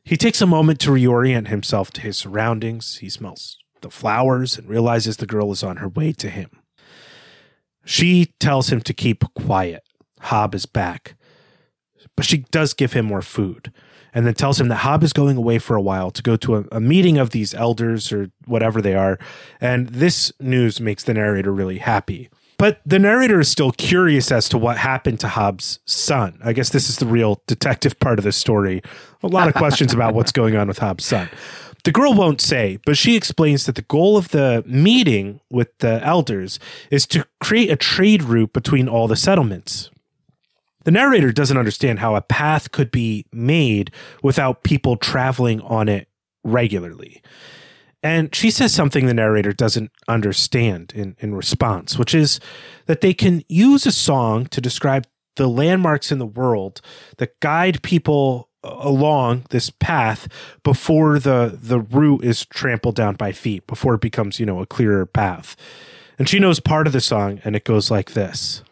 He 0.03 0.17
takes 0.17 0.41
a 0.41 0.47
moment 0.47 0.79
to 0.81 0.89
reorient 0.89 1.47
himself 1.47 1.91
to 1.91 2.01
his 2.01 2.17
surroundings. 2.17 2.97
He 2.97 3.09
smells 3.09 3.59
the 3.81 3.91
flowers 3.91 4.57
and 4.57 4.67
realizes 4.67 5.17
the 5.17 5.27
girl 5.27 5.51
is 5.51 5.61
on 5.61 5.77
her 5.77 5.87
way 5.87 6.11
to 6.13 6.29
him. 6.29 6.49
She 7.85 8.33
tells 8.39 8.71
him 8.71 8.81
to 8.81 8.93
keep 8.93 9.23
quiet. 9.35 9.83
Hob 10.21 10.55
is 10.55 10.65
back. 10.65 11.15
But 12.15 12.25
she 12.25 12.45
does 12.51 12.73
give 12.73 12.93
him 12.93 13.05
more 13.05 13.21
food 13.21 13.71
and 14.13 14.25
then 14.25 14.33
tells 14.33 14.59
him 14.59 14.67
that 14.67 14.77
Hob 14.77 15.03
is 15.03 15.13
going 15.13 15.37
away 15.37 15.59
for 15.59 15.75
a 15.75 15.81
while 15.81 16.11
to 16.11 16.21
go 16.21 16.35
to 16.37 16.57
a, 16.57 16.65
a, 16.71 16.79
meeting 16.79 17.17
of 17.17 17.31
these 17.31 17.53
elders 17.53 18.11
or 18.11 18.29
whatever 18.45 18.81
they 18.81 18.95
are. 18.95 19.17
And 19.59 19.89
this 19.89 20.31
news 20.39 20.79
makes 20.79 21.03
the 21.03 21.13
narrator 21.13 21.51
really 21.51 21.79
happy. 21.79 22.29
But 22.57 22.81
the 22.85 22.99
narrator 22.99 23.39
is 23.39 23.49
still 23.49 23.71
curious 23.71 24.31
as 24.31 24.47
to 24.49 24.57
what 24.57 24.77
happened 24.77 25.19
to 25.21 25.27
Hob's 25.27 25.79
son. 25.85 26.39
I 26.43 26.53
guess 26.53 26.69
this 26.69 26.89
is 26.89 26.97
the 26.97 27.05
real 27.05 27.41
detective 27.47 27.99
part 27.99 28.19
of 28.19 28.25
the 28.25 28.31
story. 28.31 28.81
A 29.21 29.27
lot 29.27 29.47
of 29.47 29.53
questions 29.55 29.93
about 29.93 30.13
what's 30.13 30.31
going 30.33 30.55
on 30.55 30.67
with 30.67 30.79
Hob's 30.79 31.05
son. 31.05 31.29
The 31.83 31.91
girl 31.91 32.13
won't 32.13 32.39
say, 32.39 32.79
but 32.85 32.97
she 32.97 33.17
explains 33.17 33.65
that 33.65 33.75
the 33.75 33.81
goal 33.81 34.15
of 34.15 34.29
the 34.29 34.63
meeting 34.65 35.41
with 35.49 35.77
the 35.79 36.01
elders 36.05 36.57
is 36.89 37.05
to 37.07 37.27
create 37.41 37.69
a 37.69 37.75
trade 37.75 38.23
route 38.23 38.53
between 38.53 38.87
all 38.87 39.09
the 39.09 39.17
settlements. 39.17 39.89
The 40.83 40.91
narrator 40.91 41.31
doesn't 41.31 41.57
understand 41.57 41.99
how 41.99 42.15
a 42.15 42.21
path 42.21 42.71
could 42.71 42.91
be 42.91 43.25
made 43.31 43.91
without 44.21 44.63
people 44.63 44.97
traveling 44.97 45.61
on 45.61 45.87
it 45.89 46.07
regularly. 46.43 47.21
And 48.03 48.35
she 48.35 48.51
says 48.51 48.73
something 48.73 49.05
the 49.05 49.13
narrator 49.13 49.53
doesn't 49.53 49.91
understand 50.09 50.91
in, 50.93 51.15
in 51.19 51.33
response, 51.33 51.97
which 51.97 52.13
is 52.13 52.41
that 52.85 52.99
they 52.99 53.13
can 53.13 53.43
use 53.47 53.85
a 53.85 53.93
song 53.93 54.45
to 54.47 54.59
describe 54.59 55.07
the 55.37 55.47
landmarks 55.47 56.11
in 56.11 56.19
the 56.19 56.25
world 56.25 56.81
that 57.17 57.39
guide 57.39 57.81
people 57.81 58.49
along 58.63 59.45
this 59.49 59.69
path 59.69 60.27
before 60.63 61.19
the 61.19 61.57
the 61.61 61.81
route 61.81 62.23
is 62.23 62.45
trampled 62.45 62.95
down 62.95 63.15
by 63.15 63.31
feet 63.31 63.65
before 63.67 63.95
it 63.95 64.01
becomes 64.01 64.39
you 64.39 64.45
know 64.45 64.61
a 64.61 64.65
clearer 64.65 65.05
path 65.05 65.57
and 66.17 66.29
she 66.29 66.39
knows 66.39 66.61
part 66.61 66.87
of 66.87 66.93
the 66.93 67.01
song 67.01 67.41
and 67.43 67.57
it 67.57 67.65
goes 67.65 67.91
like 67.91 68.13
this 68.13 68.63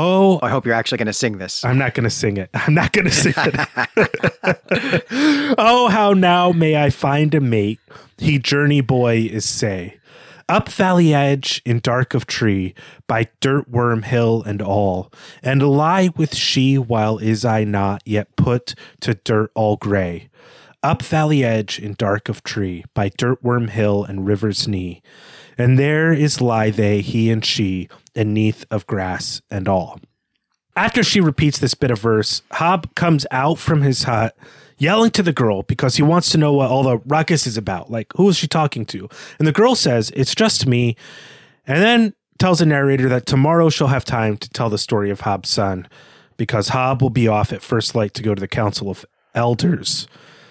Oh, 0.00 0.38
I 0.42 0.48
hope 0.48 0.64
you're 0.64 0.76
actually 0.76 0.98
going 0.98 1.06
to 1.06 1.12
sing 1.12 1.38
this. 1.38 1.64
I'm 1.64 1.76
not 1.76 1.94
going 1.94 2.04
to 2.04 2.10
sing 2.10 2.36
it. 2.36 2.50
I'm 2.54 2.72
not 2.72 2.92
going 2.92 3.06
to 3.06 3.10
sing 3.10 3.34
it. 3.36 5.04
oh, 5.58 5.88
how 5.88 6.12
now 6.12 6.52
may 6.52 6.76
I 6.76 6.90
find 6.90 7.34
a 7.34 7.40
mate? 7.40 7.80
He 8.16 8.38
journey 8.38 8.80
boy 8.80 9.28
is 9.28 9.44
say. 9.44 9.98
Up 10.48 10.68
valley 10.68 11.12
edge 11.12 11.60
in 11.64 11.80
dark 11.80 12.14
of 12.14 12.26
tree, 12.28 12.74
by 13.08 13.26
dirt 13.40 13.68
worm 13.68 14.02
hill 14.02 14.44
and 14.46 14.62
all, 14.62 15.12
and 15.42 15.64
lie 15.64 16.10
with 16.16 16.32
she 16.32 16.78
while 16.78 17.18
is 17.18 17.44
I 17.44 17.64
not 17.64 18.00
yet 18.06 18.36
put 18.36 18.76
to 19.00 19.14
dirt 19.14 19.50
all 19.56 19.76
gray. 19.76 20.30
Up 20.80 21.02
valley 21.02 21.42
edge 21.42 21.80
in 21.80 21.96
dark 21.98 22.28
of 22.28 22.44
tree, 22.44 22.84
by 22.94 23.08
dirt 23.08 23.42
worm 23.42 23.66
hill 23.66 24.04
and 24.04 24.28
river's 24.28 24.68
knee, 24.68 25.02
and 25.58 25.78
there 25.78 26.12
is 26.12 26.40
lie 26.40 26.70
they, 26.70 27.00
he 27.00 27.30
and 27.30 27.44
she, 27.44 27.88
and 28.14 28.32
neath 28.32 28.64
of 28.70 28.86
grass 28.86 29.42
and 29.50 29.68
all. 29.68 30.00
After 30.76 31.02
she 31.02 31.20
repeats 31.20 31.58
this 31.58 31.74
bit 31.74 31.90
of 31.90 31.98
verse, 31.98 32.42
Hob 32.52 32.94
comes 32.94 33.26
out 33.32 33.58
from 33.58 33.82
his 33.82 34.04
hut 34.04 34.36
yelling 34.78 35.10
to 35.10 35.22
the 35.24 35.32
girl 35.32 35.64
because 35.64 35.96
he 35.96 36.02
wants 36.02 36.30
to 36.30 36.38
know 36.38 36.52
what 36.52 36.70
all 36.70 36.84
the 36.84 36.98
ruckus 36.98 37.46
is 37.48 37.56
about. 37.56 37.90
Like, 37.90 38.12
who 38.16 38.28
is 38.28 38.36
she 38.36 38.46
talking 38.46 38.86
to? 38.86 39.08
And 39.40 39.48
the 39.48 39.52
girl 39.52 39.74
says, 39.74 40.12
It's 40.14 40.36
just 40.36 40.66
me. 40.66 40.96
And 41.66 41.82
then 41.82 42.14
tells 42.38 42.60
the 42.60 42.66
narrator 42.66 43.08
that 43.08 43.26
tomorrow 43.26 43.68
she'll 43.68 43.88
have 43.88 44.04
time 44.04 44.36
to 44.36 44.48
tell 44.50 44.70
the 44.70 44.78
story 44.78 45.10
of 45.10 45.22
Hob's 45.22 45.50
son 45.50 45.88
because 46.36 46.68
Hob 46.68 47.02
will 47.02 47.10
be 47.10 47.26
off 47.26 47.52
at 47.52 47.62
first 47.62 47.96
light 47.96 48.14
to 48.14 48.22
go 48.22 48.34
to 48.34 48.40
the 48.40 48.48
Council 48.48 48.88
of 48.88 49.04
Elders. 49.34 50.06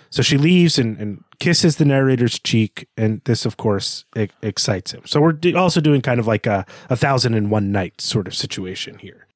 So 0.10 0.22
she 0.22 0.38
leaves 0.38 0.78
and, 0.78 0.98
and 0.98 1.24
kisses 1.40 1.78
the 1.78 1.86
narrator's 1.86 2.40
cheek, 2.40 2.88
and 2.98 3.22
this, 3.26 3.46
of 3.46 3.58
course, 3.58 4.06
excites 4.42 4.92
him. 4.92 5.02
So 5.06 5.22
we're 5.22 5.38
also 5.56 5.82
doing 5.82 6.02
kind 6.02 6.20
of 6.20 6.28
like 6.28 6.46
a, 6.46 6.66
a 6.90 6.96
thousand 6.96 7.34
and 7.34 7.52
one 7.52 7.72
night 7.72 8.02
sort 8.02 8.28
of 8.28 8.36
situation 8.36 8.98
here. 9.00 9.28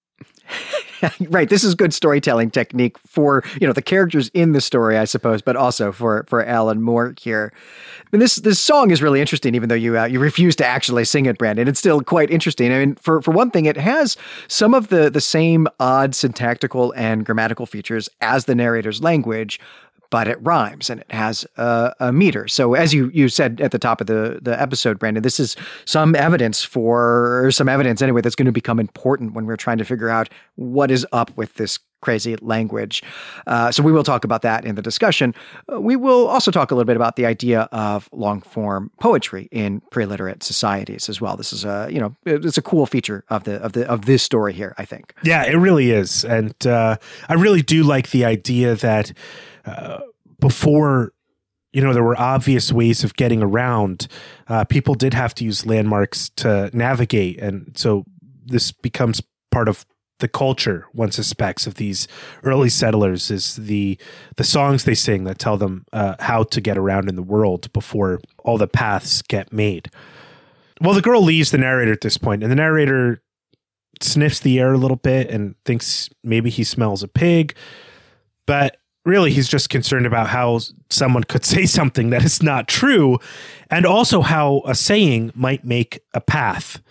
right. 1.30 1.50
This 1.50 1.64
is 1.64 1.76
good 1.76 1.94
storytelling 1.94 2.52
technique 2.52 2.98
for 3.00 3.44
you 3.60 3.68
know 3.68 3.74
the 3.74 3.82
characters 3.82 4.30
in 4.34 4.52
the 4.52 4.62
story, 4.62 4.98
I 4.98 5.06
suppose, 5.06 5.42
but 5.42 5.56
also 5.56 5.92
for 5.92 6.26
for 6.28 6.44
Alan 6.44 6.82
Moore 6.82 7.14
here. 7.20 7.54
And 8.12 8.22
this 8.22 8.36
this 8.38 8.60
song 8.60 8.92
is 8.92 9.02
really 9.02 9.22
interesting, 9.22 9.56
even 9.56 9.70
though 9.70 9.76
you 9.76 9.98
uh, 9.98 10.06
you 10.06 10.20
refuse 10.20 10.56
to 10.58 10.66
actually 10.66 11.06
sing 11.06 11.26
it, 11.26 11.38
Brandon. 11.38 11.68
It's 11.68 11.80
still 11.80 12.02
quite 12.02 12.30
interesting. 12.30 12.72
I 12.72 12.80
mean, 12.80 12.96
for 12.96 13.22
for 13.22 13.32
one 13.32 13.52
thing, 13.52 13.66
it 13.66 13.78
has 13.78 14.18
some 14.48 14.74
of 14.74 14.90
the 14.90 15.10
the 15.10 15.22
same 15.22 15.68
odd 15.80 16.14
syntactical 16.14 16.94
and 16.96 17.26
grammatical 17.26 17.66
features 17.66 18.10
as 18.20 18.46
the 18.46 18.56
narrator's 18.56 19.02
language, 19.02 19.60
but 20.12 20.28
it 20.28 20.38
rhymes 20.42 20.90
and 20.90 21.00
it 21.00 21.12
has 21.12 21.48
a, 21.58 21.94
a, 22.00 22.12
meter. 22.12 22.48
So 22.48 22.76
as 22.76 22.94
you 22.94 23.10
you 23.14 23.30
said 23.30 23.60
at 23.62 23.72
the 23.72 23.80
top 23.80 24.02
of 24.02 24.08
the 24.08 24.40
the 24.42 24.62
episode, 24.62 25.00
Brandon, 25.00 25.24
this 25.24 25.40
is 25.40 25.56
some 25.86 26.14
evidence 26.14 26.64
for 26.64 27.50
some 27.52 27.68
evidence 27.68 28.04
anyway 28.04 28.22
that's 28.22 28.36
going 28.36 28.46
to 28.46 28.52
become 28.52 28.80
important 28.80 29.34
when 29.34 29.48
we're 29.48 29.58
trying 29.58 29.80
to 29.80 29.86
figure 29.86 30.10
out 30.10 30.30
what 30.56 30.92
is 30.92 31.08
up 31.12 31.36
with 31.36 31.56
this 31.56 31.80
crazy 32.02 32.36
language. 32.38 33.04
Uh, 33.48 33.72
so 33.72 33.84
we 33.84 33.92
will 33.92 34.04
talk 34.04 34.26
about 34.26 34.42
that 34.42 34.66
in 34.66 34.76
the 34.76 34.82
discussion. 34.82 35.34
Uh, 35.72 35.80
we 35.80 35.96
will 35.96 36.28
also 36.28 36.52
talk 36.52 36.72
a 36.72 36.76
little 36.76 36.86
bit 36.86 36.96
about 36.96 37.16
the 37.16 37.26
idea 37.26 37.70
of 37.72 38.10
long 38.12 38.42
form 38.42 38.92
poetry 39.00 39.48
in 39.52 39.82
pre-literate 39.92 40.44
societies 40.44 41.08
as 41.10 41.22
well. 41.22 41.38
This 41.38 41.54
is 41.54 41.64
a 41.64 41.88
you 41.90 42.00
know 42.00 42.16
it's 42.26 42.58
a 42.58 42.62
cool 42.62 42.86
feature 42.86 43.24
of 43.30 43.46
the 43.46 43.56
of 43.62 43.72
the 43.74 43.88
of 43.88 44.06
this 44.06 44.24
story 44.24 44.52
here. 44.54 44.76
I 44.78 44.84
think. 44.86 45.14
Yeah, 45.24 45.46
it 45.46 45.56
really 45.56 45.92
is, 45.92 46.26
and 46.26 46.54
uh, 46.68 46.98
I 47.30 47.36
really 47.36 47.62
do 47.62 47.84
like 47.84 48.10
the 48.10 48.26
idea 48.26 48.76
that 48.76 49.14
before 50.40 51.14
you 51.74 51.82
know, 51.82 51.94
there 51.94 52.04
were 52.04 52.20
obvious 52.20 52.72
ways 52.72 53.04
of 53.04 53.16
getting 53.16 53.42
around. 53.42 54.08
Uh, 54.48 54.66
people 54.66 54.94
did 54.94 55.14
have 55.14 55.34
to 55.36 55.46
use 55.46 55.66
landmarks 55.66 56.30
to 56.36 56.70
navigate. 56.74 57.40
And 57.40 57.72
so 57.78 58.04
this 58.46 58.72
becomes 58.72 59.22
part 59.52 59.70
of 59.70 59.86
the 60.20 60.28
culture 60.28 60.86
one 60.94 61.12
suspects 61.12 61.66
of 61.66 61.76
these 61.76 62.08
early 62.44 62.70
settlers 62.70 63.32
is 63.32 63.56
the 63.56 63.98
the 64.38 64.44
songs 64.44 64.84
they 64.84 64.94
sing 64.94 65.24
that 65.24 65.40
tell 65.40 65.58
them 65.58 65.84
uh, 65.92 66.16
how 66.20 66.44
to 66.44 66.62
get 66.62 66.78
around 66.78 67.10
in 67.10 67.16
the 67.16 67.24
world 67.24 67.74
before 67.74 68.22
all 68.44 68.58
the 68.58 68.68
paths 68.68 69.22
get 69.24 69.52
made. 69.52 69.90
Well, 70.80 70.94
the 70.94 71.02
girl 71.02 71.22
leaves 71.22 71.52
the 71.52 71.58
narrator 71.58 71.92
at 71.92 72.02
this 72.02 72.18
point, 72.18 72.44
and 72.44 72.52
the 72.52 72.56
narrator 72.56 73.22
sniffs 74.00 74.40
the 74.40 74.60
air 74.60 74.74
a 74.74 74.78
little 74.78 74.98
bit 74.98 75.30
and 75.30 75.56
thinks 75.66 76.10
maybe 76.24 76.50
he 76.50 76.64
smells 76.64 77.04
a 77.04 77.08
pig, 77.08 77.56
but 78.46 78.78
really 79.06 79.32
he's 79.32 79.48
just 79.48 79.70
concerned 79.70 80.06
about 80.06 80.28
how 80.28 80.60
someone 80.90 81.24
could 81.24 81.46
say 81.54 81.66
something 81.66 82.10
that 82.12 82.24
is 82.24 82.42
not 82.42 82.68
true 82.68 83.18
and 83.70 83.86
also 83.86 84.22
how 84.22 84.62
a 84.66 84.76
saying 84.76 85.32
might 85.36 85.64
make 85.66 86.02
a 86.14 86.22
path. 86.22 86.82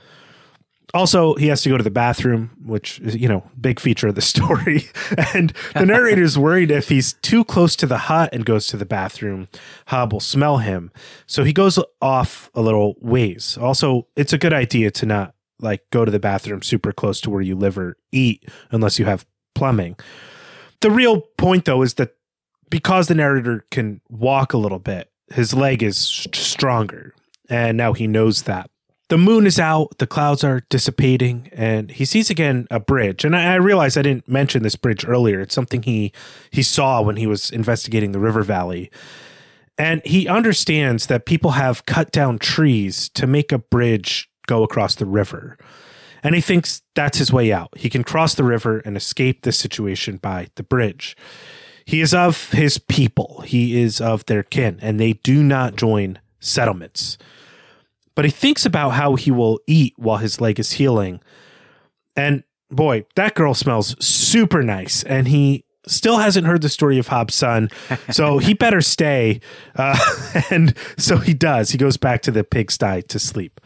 Also 0.93 1.37
he 1.37 1.47
has 1.47 1.63
to 1.63 1.69
go 1.69 1.77
to 1.77 1.85
the 1.85 1.91
bathroom 1.91 2.51
which 2.65 2.99
is 3.01 3.15
you 3.15 3.29
know 3.29 3.49
big 3.61 3.79
feature 3.79 4.09
of 4.09 4.17
the 4.17 4.21
story. 4.35 4.89
And 5.35 5.53
the 5.75 5.87
narrator 5.87 6.23
is 6.23 6.39
worried 6.39 6.71
if 6.71 6.89
he's 6.89 7.13
too 7.15 7.45
close 7.45 7.77
to 7.77 7.87
the 7.87 7.99
hut 7.99 8.31
and 8.33 8.45
goes 8.45 8.67
to 8.69 8.77
the 8.77 8.87
bathroom 8.87 9.49
hob 9.87 10.13
will 10.13 10.21
smell 10.21 10.59
him. 10.59 10.91
So 11.27 11.45
he 11.45 11.53
goes 11.53 11.79
off 12.03 12.51
a 12.55 12.61
little 12.61 12.97
ways. 13.01 13.57
Also 13.61 14.09
it's 14.17 14.33
a 14.33 14.39
good 14.39 14.53
idea 14.53 14.91
to 14.93 15.07
not 15.07 15.35
like 15.61 15.83
go 15.91 16.05
to 16.05 16.11
the 16.11 16.19
bathroom 16.19 16.63
super 16.63 16.91
close 16.91 17.21
to 17.21 17.31
where 17.31 17.43
you 17.43 17.55
live 17.55 17.79
or 17.79 17.97
eat 18.11 18.49
unless 18.73 18.99
you 18.99 19.05
have 19.05 19.27
plumbing 19.55 19.95
the 20.81 20.91
real 20.91 21.21
point, 21.39 21.65
though, 21.65 21.83
is 21.83 21.95
that 21.95 22.17
because 22.69 23.09
the 23.09 23.15
narrator 23.15 23.65
can 23.71 24.01
walk 24.09 24.53
a 24.53 24.59
little 24.59 24.79
bit, 24.79 25.11
his 25.33 25.55
leg 25.55 25.83
is 25.83 25.99
stronger. 26.33 27.15
And 27.49 27.77
now 27.77 27.93
he 27.93 28.07
knows 28.07 28.43
that. 28.43 28.71
The 29.09 29.19
moon 29.19 29.45
is 29.45 29.59
out, 29.59 29.99
the 29.99 30.07
clouds 30.07 30.45
are 30.45 30.63
dissipating, 30.71 31.51
and 31.53 31.91
he 31.91 32.05
sees 32.05 32.31
again 32.31 32.69
a 32.71 32.79
bridge. 32.79 33.25
And 33.25 33.35
I, 33.35 33.55
I 33.55 33.57
realize 33.57 33.97
I 33.97 34.03
didn't 34.03 34.29
mention 34.29 34.63
this 34.63 34.77
bridge 34.77 35.05
earlier. 35.05 35.41
It's 35.41 35.55
something 35.55 35.83
he 35.83 36.13
he 36.53 36.63
saw 36.63 37.03
when 37.03 37.17
he 37.17 37.27
was 37.27 37.51
investigating 37.51 38.13
the 38.13 38.21
river 38.21 38.45
valley. 38.45 38.89
And 39.77 40.01
he 40.05 40.29
understands 40.29 41.07
that 41.07 41.27
people 41.27 41.53
have 41.53 41.87
cut 41.87 42.13
down 42.13 42.39
trees 42.39 43.09
to 43.11 43.27
make 43.27 43.51
a 43.51 43.59
bridge 43.59 44.31
go 44.47 44.63
across 44.63 44.95
the 44.95 45.07
river. 45.07 45.59
And 46.23 46.35
he 46.35 46.41
thinks 46.41 46.83
that's 46.95 47.19
his 47.19 47.33
way 47.33 47.53
out. 47.53 47.71
He 47.77 47.89
can 47.89 48.05
cross 48.05 48.35
the 48.35 48.45
river 48.45 48.79
and 48.81 48.97
escape 48.97 49.43
this 49.43 49.59
situation 49.59 50.19
by 50.19 50.49
the 50.57 50.63
bridge. 50.63 51.17
He 51.85 52.01
is 52.01 52.15
of 52.15 52.51
his 52.51 52.79
people, 52.79 53.43
he 53.47 53.81
is 53.81 54.01
of 54.01 54.27
their 54.27 54.43
kin, 54.43 54.79
and 54.81 55.01
they 55.01 55.15
do 55.15 55.43
not 55.43 55.77
join 55.77 56.21
settlements. 56.39 57.19
But 58.15 58.25
he 58.25 58.31
thinks 58.31 58.67
about 58.67 58.91
how 58.91 59.15
he 59.15 59.31
will 59.31 59.61
eat 59.67 59.95
while 59.97 60.19
his 60.19 60.41
leg 60.41 60.61
is 60.61 60.73
healing. 60.73 61.21
And 62.17 62.45
boy, 62.71 63.07
that 63.17 63.35
girl 63.35 63.55
smells 63.55 63.97
super 64.05 64.63
nice. 64.63 65.03
And 65.05 65.29
he 65.29 65.65
still 65.87 66.19
hasn't 66.19 66.47
heard 66.47 66.63
the 66.63 66.69
story 66.69 66.99
of 66.99 67.09
Hob's 67.09 67.35
son, 67.35 67.71
so 68.11 68.39
he 68.39 68.55
better 68.55 68.81
stay. 68.81 69.41
Uh, 69.75 69.99
and 70.51 70.75
so 70.97 71.17
he 71.17 71.35
does. 71.35 71.71
He 71.71 71.79
goes 71.79 71.97
back 71.97 72.23
to 72.23 72.31
the 72.31 72.45
pigsty 72.45 73.03
to 73.03 73.19
sleep. 73.19 73.61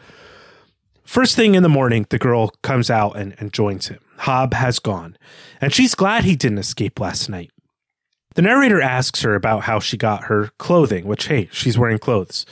First 1.05 1.35
thing 1.35 1.55
in 1.55 1.63
the 1.63 1.69
morning, 1.69 2.07
the 2.09 2.17
girl 2.17 2.49
comes 2.63 2.89
out 2.89 3.15
and, 3.15 3.35
and 3.37 3.53
joins 3.53 3.87
him. 3.87 3.99
Hob 4.17 4.53
has 4.53 4.79
gone, 4.79 5.17
and 5.61 5.73
she's 5.73 5.93
glad 5.93 6.23
he 6.23 6.35
didn't 6.35 6.57
escape 6.57 6.99
last 6.99 7.29
night. 7.29 7.51
The 8.33 8.41
narrator 8.41 8.81
asks 8.81 9.21
her 9.21 9.35
about 9.35 9.63
how 9.63 9.79
she 9.79 9.97
got 9.97 10.25
her 10.25 10.49
clothing, 10.57 11.05
which, 11.05 11.27
hey, 11.27 11.47
she's 11.51 11.77
wearing 11.77 11.99
clothes. 11.99 12.45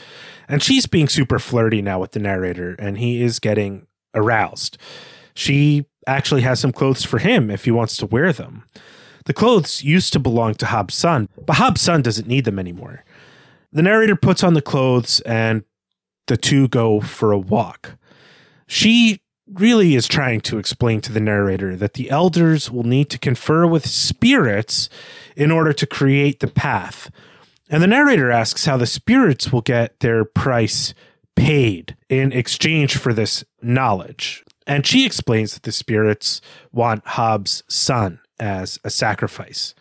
And 0.48 0.64
she's 0.64 0.86
being 0.86 1.10
super 1.10 1.40
flirty 1.40 1.82
now 1.82 2.00
with 2.00 2.12
the 2.12 2.20
narrator, 2.20 2.76
and 2.80 2.98
he 2.98 3.22
is 3.22 3.40
getting 3.40 3.88
aroused. 4.14 4.78
She 5.34 5.86
actually 6.06 6.42
has 6.42 6.60
some 6.60 6.72
clothes 6.72 7.04
for 7.04 7.18
him 7.18 7.50
if 7.50 7.66
he 7.66 7.72
wants 7.72 7.98
to 7.98 8.06
wear 8.06 8.32
them. 8.32 8.64
The 9.26 9.34
clothes 9.34 9.84
used 9.84 10.14
to 10.14 10.20
belong 10.20 10.56
to 10.56 10.68
Hob's 10.68 10.96
son, 10.96 11.28
but 11.46 11.56
Hob's 11.56 11.82
son 11.82 12.02
doesn't 12.02 12.28
need 12.28 12.46
them 12.46 12.60
anymore. 12.60 13.04
The 13.72 13.82
narrator 13.82 14.16
puts 14.16 14.44
on 14.44 14.54
the 14.54 14.62
clothes, 14.62 15.22
and 15.22 15.64
the 16.28 16.38
two 16.38 16.68
go 16.68 17.02
for 17.02 17.32
a 17.32 17.40
walk. 17.40 17.98
She 18.68 19.22
really 19.48 19.96
is 19.96 20.08
trying 20.08 20.42
to 20.42 20.58
explain 20.58 21.02
to 21.02 21.12
the 21.12 21.20
narrator 21.20 21.76
that 21.76 21.94
the 21.94 22.10
elders 22.10 22.72
will 22.72 22.84
need 22.84 23.10
to 23.10 23.20
confer 23.20 23.68
with 23.68 23.86
spirits 23.86 24.90
in 25.36 25.52
order 25.52 25.74
to 25.74 25.86
create 25.86 26.40
the 26.40 26.48
path. 26.48 27.12
And 27.70 27.82
the 27.82 27.88
narrator 27.88 28.32
asks 28.32 28.66
how 28.66 28.78
the 28.78 28.86
spirits 28.86 29.52
will 29.52 29.62
get 29.62 30.00
their 30.00 30.26
price 30.26 30.94
paid 31.36 31.96
in 32.10 32.32
exchange 32.32 32.98
for 32.98 33.14
this 33.14 33.44
knowledge. 33.62 34.44
And 34.66 34.86
she 34.86 35.06
explains 35.06 35.54
that 35.54 35.64
the 35.64 35.72
spirits 35.72 36.40
want 36.72 37.06
Hob's 37.06 37.64
son 37.68 38.20
as 38.40 38.80
a 38.84 38.90
sacrifice. 38.90 39.74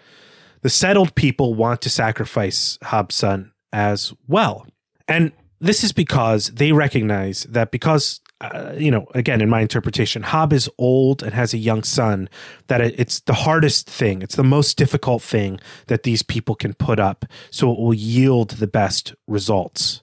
The 0.63 0.71
settled 0.71 1.15
people 1.15 1.55
want 1.55 1.83
to 1.83 1.91
sacrifice 1.91 2.79
Hob's 2.83 3.15
son 3.15 3.53
as 3.73 4.13
well. 4.27 4.67
And 5.07 5.33
this 5.61 5.85
is 5.85 5.93
because 5.93 6.49
they 6.49 6.73
recognize 6.73 7.45
that 7.45 7.71
because 7.71 8.21
uh, 8.43 8.75
you 8.77 8.91
know, 8.91 9.07
again, 9.15 9.41
in 9.41 9.49
my 9.49 9.61
interpretation, 9.61 10.23
Hob 10.23 10.53
is 10.53 10.69
old 10.77 11.23
and 11.23 11.33
has 11.33 11.55
a 11.55 11.59
young 11.59 11.85
son. 11.85 12.29
That 12.67 12.81
it's 12.81 13.21
the 13.21 13.35
hardest 13.35 13.89
thing, 13.89 14.21
it's 14.21 14.35
the 14.35 14.43
most 14.43 14.77
difficult 14.77 15.23
thing 15.23 15.61
that 15.87 16.03
these 16.03 16.23
people 16.23 16.57
can 16.57 16.75
put 16.75 16.99
up, 16.99 17.25
so 17.51 17.73
it 17.73 17.79
will 17.79 17.95
yield 17.95 18.51
the 18.51 18.67
best 18.67 19.15
results. 19.29 20.01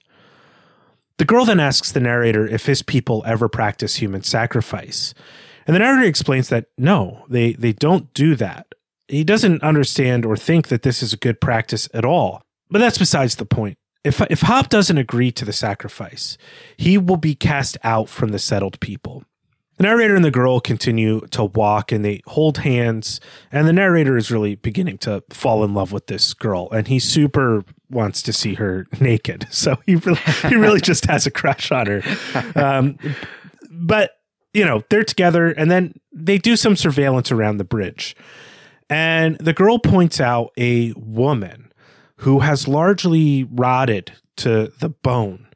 The 1.18 1.26
girl 1.26 1.44
then 1.44 1.60
asks 1.60 1.92
the 1.92 2.00
narrator 2.00 2.46
if 2.46 2.64
his 2.64 2.80
people 2.80 3.22
ever 3.26 3.48
practice 3.48 3.96
human 3.96 4.22
sacrifice, 4.22 5.12
and 5.66 5.76
the 5.76 5.80
narrator 5.80 6.08
explains 6.08 6.48
that 6.48 6.66
no, 6.78 7.26
they 7.28 7.52
they 7.52 7.74
don't 7.74 8.12
do 8.14 8.34
that. 8.36 8.68
He 9.06 9.22
doesn't 9.22 9.62
understand 9.62 10.24
or 10.24 10.36
think 10.36 10.68
that 10.68 10.82
this 10.82 11.02
is 11.02 11.12
a 11.12 11.18
good 11.18 11.40
practice 11.40 11.88
at 11.92 12.06
all. 12.06 12.42
But 12.70 12.78
that's 12.78 12.98
besides 12.98 13.34
the 13.34 13.44
point 13.44 13.76
if 14.04 14.20
if 14.30 14.42
Hob 14.42 14.68
doesn't 14.68 14.98
agree 14.98 15.30
to 15.32 15.44
the 15.44 15.52
sacrifice, 15.52 16.38
he 16.76 16.96
will 16.98 17.16
be 17.16 17.34
cast 17.34 17.76
out 17.84 18.08
from 18.08 18.30
the 18.30 18.38
settled 18.38 18.80
people. 18.80 19.24
The 19.76 19.84
narrator 19.84 20.14
and 20.14 20.24
the 20.24 20.30
girl 20.30 20.60
continue 20.60 21.20
to 21.28 21.44
walk 21.44 21.90
and 21.90 22.04
they 22.04 22.20
hold 22.26 22.58
hands, 22.58 23.20
and 23.50 23.66
the 23.66 23.72
narrator 23.72 24.16
is 24.16 24.30
really 24.30 24.54
beginning 24.54 24.98
to 24.98 25.24
fall 25.30 25.64
in 25.64 25.74
love 25.74 25.92
with 25.92 26.06
this 26.06 26.34
girl, 26.34 26.68
and 26.70 26.86
he 26.88 26.98
super 26.98 27.64
wants 27.88 28.22
to 28.22 28.32
see 28.32 28.54
her 28.54 28.86
naked. 29.00 29.46
So 29.60 29.76
he 29.84 29.96
really, 29.96 30.20
he 30.48 30.54
really 30.54 30.80
just 30.80 31.06
has 31.06 31.26
a 31.26 31.30
crush 31.30 31.70
on 31.70 31.86
her. 31.86 32.02
Um, 32.54 32.98
but 33.70 34.18
you 34.52 34.64
know 34.64 34.82
they're 34.88 35.04
together, 35.04 35.48
and 35.48 35.70
then 35.70 35.94
they 36.12 36.38
do 36.38 36.56
some 36.56 36.76
surveillance 36.76 37.30
around 37.30 37.58
the 37.58 37.64
bridge, 37.64 38.16
and 38.88 39.36
the 39.38 39.52
girl 39.52 39.78
points 39.78 40.20
out 40.20 40.52
a 40.58 40.92
woman 40.92 41.69
who 42.20 42.40
has 42.40 42.68
largely 42.68 43.44
rotted 43.44 44.12
to 44.36 44.72
the 44.80 44.88
bone. 44.88 45.46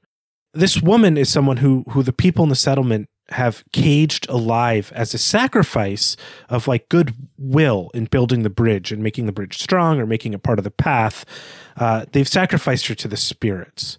This 0.53 0.81
woman 0.81 1.17
is 1.17 1.29
someone 1.29 1.59
who 1.59 1.85
who 1.91 2.03
the 2.03 2.12
people 2.12 2.43
in 2.43 2.49
the 2.49 2.57
settlement 2.57 3.09
have 3.31 3.65
caged 3.73 4.29
alive 4.29 4.93
as 4.95 5.15
a 5.15 5.19
sacrifice 5.19 6.17
of 6.49 6.69
like 6.69 6.89
goodwill 6.89 7.91
in 7.95 8.05
building 8.05 8.43
the 8.43 8.51
bridge 8.51 8.93
and 8.93 9.03
making 9.03 9.27
the 9.27 9.33
bridge 9.33 9.59
strong 9.59 9.99
or 9.99 10.07
making 10.07 10.35
it 10.35 10.43
part 10.43 10.59
of 10.59 10.65
the 10.65 10.71
path. 10.71 11.25
Uh, 11.77 12.05
they've 12.12 12.29
sacrificed 12.29 12.87
her 12.87 12.95
to 12.95 13.09
the 13.09 13.17
spirits. 13.17 13.99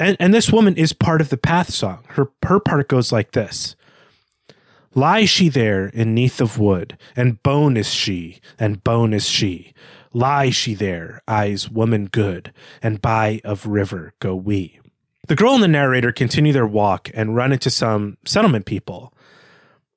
And, 0.00 0.16
and 0.18 0.34
this 0.34 0.52
woman 0.52 0.76
is 0.76 0.92
part 0.92 1.20
of 1.20 1.28
the 1.28 1.36
path 1.36 1.72
song. 1.72 2.04
Her, 2.08 2.30
her 2.44 2.60
part 2.60 2.88
goes 2.88 3.12
like 3.12 3.32
this. 3.32 3.76
Lies 4.94 5.30
she 5.30 5.48
there 5.48 5.86
in 5.86 6.14
neath 6.14 6.40
of 6.40 6.58
wood, 6.58 6.98
and 7.14 7.42
bone 7.42 7.76
is 7.76 7.92
she, 7.92 8.40
and 8.58 8.82
bone 8.82 9.12
is 9.12 9.28
she. 9.28 9.72
Lie 10.18 10.50
she 10.50 10.74
there, 10.74 11.22
eyes 11.28 11.70
woman 11.70 12.06
good, 12.06 12.52
and 12.82 13.00
by 13.00 13.40
of 13.44 13.66
river 13.66 14.14
go 14.18 14.34
we. 14.34 14.80
The 15.28 15.36
girl 15.36 15.54
and 15.54 15.62
the 15.62 15.68
narrator 15.68 16.10
continue 16.10 16.52
their 16.52 16.66
walk 16.66 17.08
and 17.14 17.36
run 17.36 17.52
into 17.52 17.70
some 17.70 18.18
settlement 18.24 18.66
people. 18.66 19.14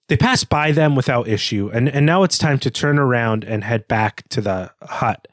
They 0.10 0.18
pass 0.18 0.44
by 0.44 0.74
them 0.74 0.94
without 0.94 1.28
issue, 1.28 1.72
and, 1.74 1.90
and 1.90 2.06
now 2.06 2.22
it's 2.22 2.38
time 2.38 2.60
to 2.60 2.70
turn 2.70 3.00
around 3.00 3.44
and 3.44 3.64
head 3.64 3.88
back 3.88 4.30
to 4.30 4.42
the 4.42 4.72
hut. 4.84 5.28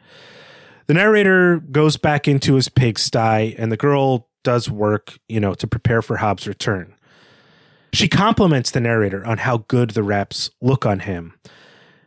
The 0.86 0.94
narrator 0.94 1.58
goes 1.58 1.98
back 1.98 2.26
into 2.26 2.54
his 2.54 2.70
pigsty, 2.70 3.54
and 3.58 3.70
the 3.70 3.76
girl 3.76 4.26
does 4.42 4.70
work, 4.70 5.18
you 5.28 5.38
know, 5.38 5.52
to 5.52 5.66
prepare 5.66 6.00
for 6.00 6.16
Hob's 6.16 6.48
return. 6.48 6.94
She 7.92 8.08
compliments 8.08 8.70
the 8.70 8.80
narrator 8.80 9.22
on 9.26 9.36
how 9.36 9.58
good 9.68 9.90
the 9.90 10.02
reps 10.02 10.48
look 10.62 10.86
on 10.86 11.00
him 11.00 11.34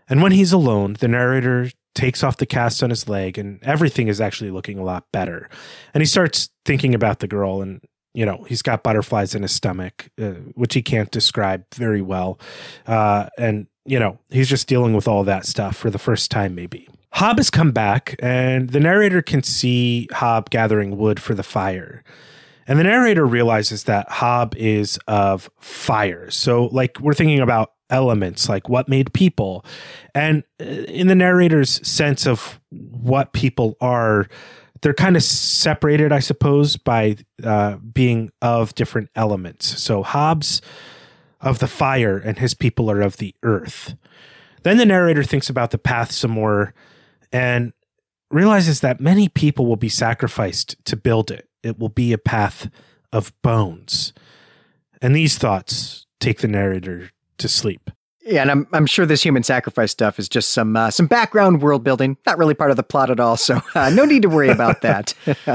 And 0.09 0.23
when 0.23 0.31
he's 0.31 0.51
alone, 0.51 0.93
the 0.99 1.07
narrator 1.07 1.69
takes 1.95 2.23
off 2.23 2.37
the 2.37 2.45
cast 2.45 2.83
on 2.83 2.89
his 2.89 3.09
leg 3.09 3.37
and 3.37 3.61
everything 3.63 4.07
is 4.07 4.21
actually 4.21 4.51
looking 4.51 4.77
a 4.77 4.83
lot 4.83 5.05
better. 5.11 5.49
And 5.93 6.01
he 6.01 6.05
starts 6.05 6.49
thinking 6.65 6.95
about 6.95 7.19
the 7.19 7.27
girl 7.27 7.61
and 7.61 7.81
you 8.13 8.25
know 8.25 8.43
he's 8.47 8.61
got 8.61 8.83
butterflies 8.83 9.35
in 9.35 9.41
his 9.41 9.53
stomach 9.53 10.09
uh, 10.21 10.31
which 10.55 10.73
he 10.73 10.81
can't 10.81 11.11
describe 11.11 11.63
very 11.73 12.01
well. 12.01 12.39
Uh, 12.87 13.27
and 13.37 13.67
you 13.85 13.99
know 13.99 14.19
he's 14.29 14.49
just 14.49 14.67
dealing 14.67 14.93
with 14.93 15.07
all 15.07 15.23
that 15.23 15.45
stuff 15.45 15.75
for 15.75 15.89
the 15.89 15.99
first 15.99 16.31
time 16.31 16.55
maybe. 16.55 16.87
Hob 17.13 17.37
has 17.37 17.49
come 17.49 17.71
back 17.71 18.15
and 18.19 18.69
the 18.69 18.79
narrator 18.79 19.21
can 19.21 19.43
see 19.43 20.07
hob 20.13 20.49
gathering 20.49 20.97
wood 20.97 21.19
for 21.19 21.33
the 21.33 21.43
fire 21.43 22.03
and 22.67 22.79
the 22.79 22.83
narrator 22.83 23.25
realizes 23.25 23.85
that 23.85 24.09
hob 24.09 24.55
is 24.55 24.99
of 25.07 25.49
fire. 25.59 26.29
So 26.29 26.65
like 26.65 26.99
we're 26.99 27.13
thinking 27.13 27.39
about 27.39 27.73
elements 27.89 28.47
like 28.47 28.69
what 28.69 28.87
made 28.87 29.13
people. 29.13 29.65
And 30.15 30.43
uh, 30.59 30.63
in 30.63 31.07
the 31.07 31.15
narrator's 31.15 31.85
sense 31.87 32.25
of 32.25 32.59
what 32.69 33.33
people 33.33 33.75
are 33.81 34.27
they're 34.81 34.93
kind 34.95 35.15
of 35.15 35.21
separated 35.21 36.11
i 36.11 36.17
suppose 36.17 36.75
by 36.75 37.15
uh, 37.43 37.75
being 37.77 38.31
of 38.41 38.73
different 38.75 39.09
elements. 39.15 39.81
So 39.81 40.01
Hob's 40.03 40.61
of 41.39 41.59
the 41.59 41.67
fire 41.67 42.17
and 42.17 42.39
his 42.39 42.53
people 42.53 42.89
are 42.89 43.01
of 43.01 43.17
the 43.17 43.35
earth. 43.43 43.95
Then 44.63 44.77
the 44.77 44.85
narrator 44.85 45.23
thinks 45.23 45.49
about 45.49 45.71
the 45.71 45.77
path 45.77 46.11
some 46.11 46.31
more 46.31 46.73
and 47.31 47.73
realizes 48.29 48.79
that 48.81 48.99
many 48.99 49.27
people 49.27 49.65
will 49.65 49.75
be 49.75 49.89
sacrificed 49.89 50.75
to 50.85 50.95
build 50.95 51.31
it 51.31 51.47
it 51.63 51.79
will 51.79 51.89
be 51.89 52.13
a 52.13 52.17
path 52.17 52.69
of 53.11 53.33
bones 53.41 54.13
and 55.01 55.15
these 55.15 55.37
thoughts 55.37 56.05
take 56.19 56.39
the 56.39 56.47
narrator 56.47 57.09
to 57.39 57.49
sleep. 57.49 57.89
Yeah, 58.23 58.43
and 58.43 58.51
I'm 58.51 58.67
I'm 58.71 58.85
sure 58.85 59.07
this 59.07 59.23
human 59.23 59.41
sacrifice 59.41 59.91
stuff 59.91 60.19
is 60.19 60.29
just 60.29 60.49
some 60.49 60.75
uh, 60.75 60.91
some 60.91 61.07
background 61.07 61.63
world 61.63 61.83
building, 61.83 62.17
not 62.27 62.37
really 62.37 62.53
part 62.53 62.69
of 62.69 62.77
the 62.77 62.83
plot 62.83 63.09
at 63.09 63.19
all. 63.19 63.35
So 63.35 63.61
uh, 63.75 63.89
no 63.89 64.05
need 64.05 64.21
to 64.21 64.29
worry 64.29 64.49
about 64.49 64.81
that. 64.81 65.15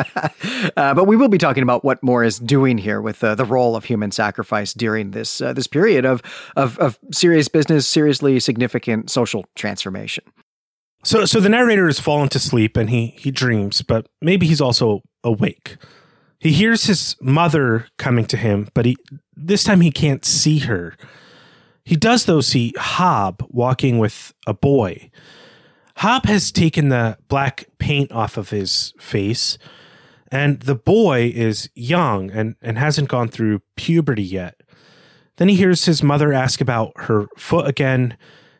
uh, 0.76 0.92
but 0.92 1.04
we 1.04 1.14
will 1.14 1.28
be 1.28 1.38
talking 1.38 1.62
about 1.62 1.84
what 1.84 2.02
Moore 2.02 2.24
is 2.24 2.40
doing 2.40 2.76
here 2.76 3.00
with 3.00 3.22
uh, 3.22 3.36
the 3.36 3.44
role 3.44 3.76
of 3.76 3.84
human 3.84 4.10
sacrifice 4.10 4.74
during 4.74 5.12
this 5.12 5.40
uh, 5.40 5.52
this 5.52 5.68
period 5.68 6.04
of, 6.04 6.22
of 6.56 6.76
of 6.80 6.98
serious 7.12 7.46
business, 7.46 7.86
seriously 7.86 8.40
significant 8.40 9.10
social 9.10 9.46
transformation. 9.54 10.24
So 11.06 11.24
so 11.24 11.38
the 11.38 11.48
narrator 11.48 11.86
has 11.86 12.00
fallen 12.00 12.28
to 12.30 12.40
sleep 12.40 12.76
and 12.76 12.90
he 12.90 13.14
he 13.16 13.30
dreams, 13.30 13.80
but 13.80 14.08
maybe 14.20 14.44
he's 14.44 14.60
also 14.60 15.02
awake. 15.22 15.76
He 16.40 16.50
hears 16.50 16.86
his 16.86 17.14
mother 17.20 17.86
coming 17.96 18.24
to 18.26 18.36
him, 18.36 18.68
but 18.74 18.86
he 18.86 18.96
this 19.36 19.62
time 19.62 19.82
he 19.82 19.92
can't 19.92 20.24
see 20.24 20.58
her. 20.58 20.96
He 21.84 21.94
does, 21.94 22.24
though, 22.24 22.40
see 22.40 22.74
Hob 22.76 23.46
walking 23.48 23.98
with 23.98 24.34
a 24.48 24.52
boy. 24.52 25.12
Hob 25.98 26.26
has 26.26 26.50
taken 26.50 26.88
the 26.88 27.16
black 27.28 27.66
paint 27.78 28.10
off 28.10 28.36
of 28.36 28.50
his 28.50 28.92
face, 28.98 29.56
and 30.32 30.58
the 30.58 30.74
boy 30.74 31.30
is 31.32 31.70
young 31.76 32.32
and, 32.32 32.56
and 32.60 32.76
hasn't 32.76 33.08
gone 33.08 33.28
through 33.28 33.62
puberty 33.76 34.24
yet. 34.24 34.60
Then 35.36 35.48
he 35.48 35.54
hears 35.54 35.84
his 35.84 36.02
mother 36.02 36.32
ask 36.32 36.60
about 36.60 36.90
her 36.96 37.26
foot 37.38 37.68
again, 37.68 38.16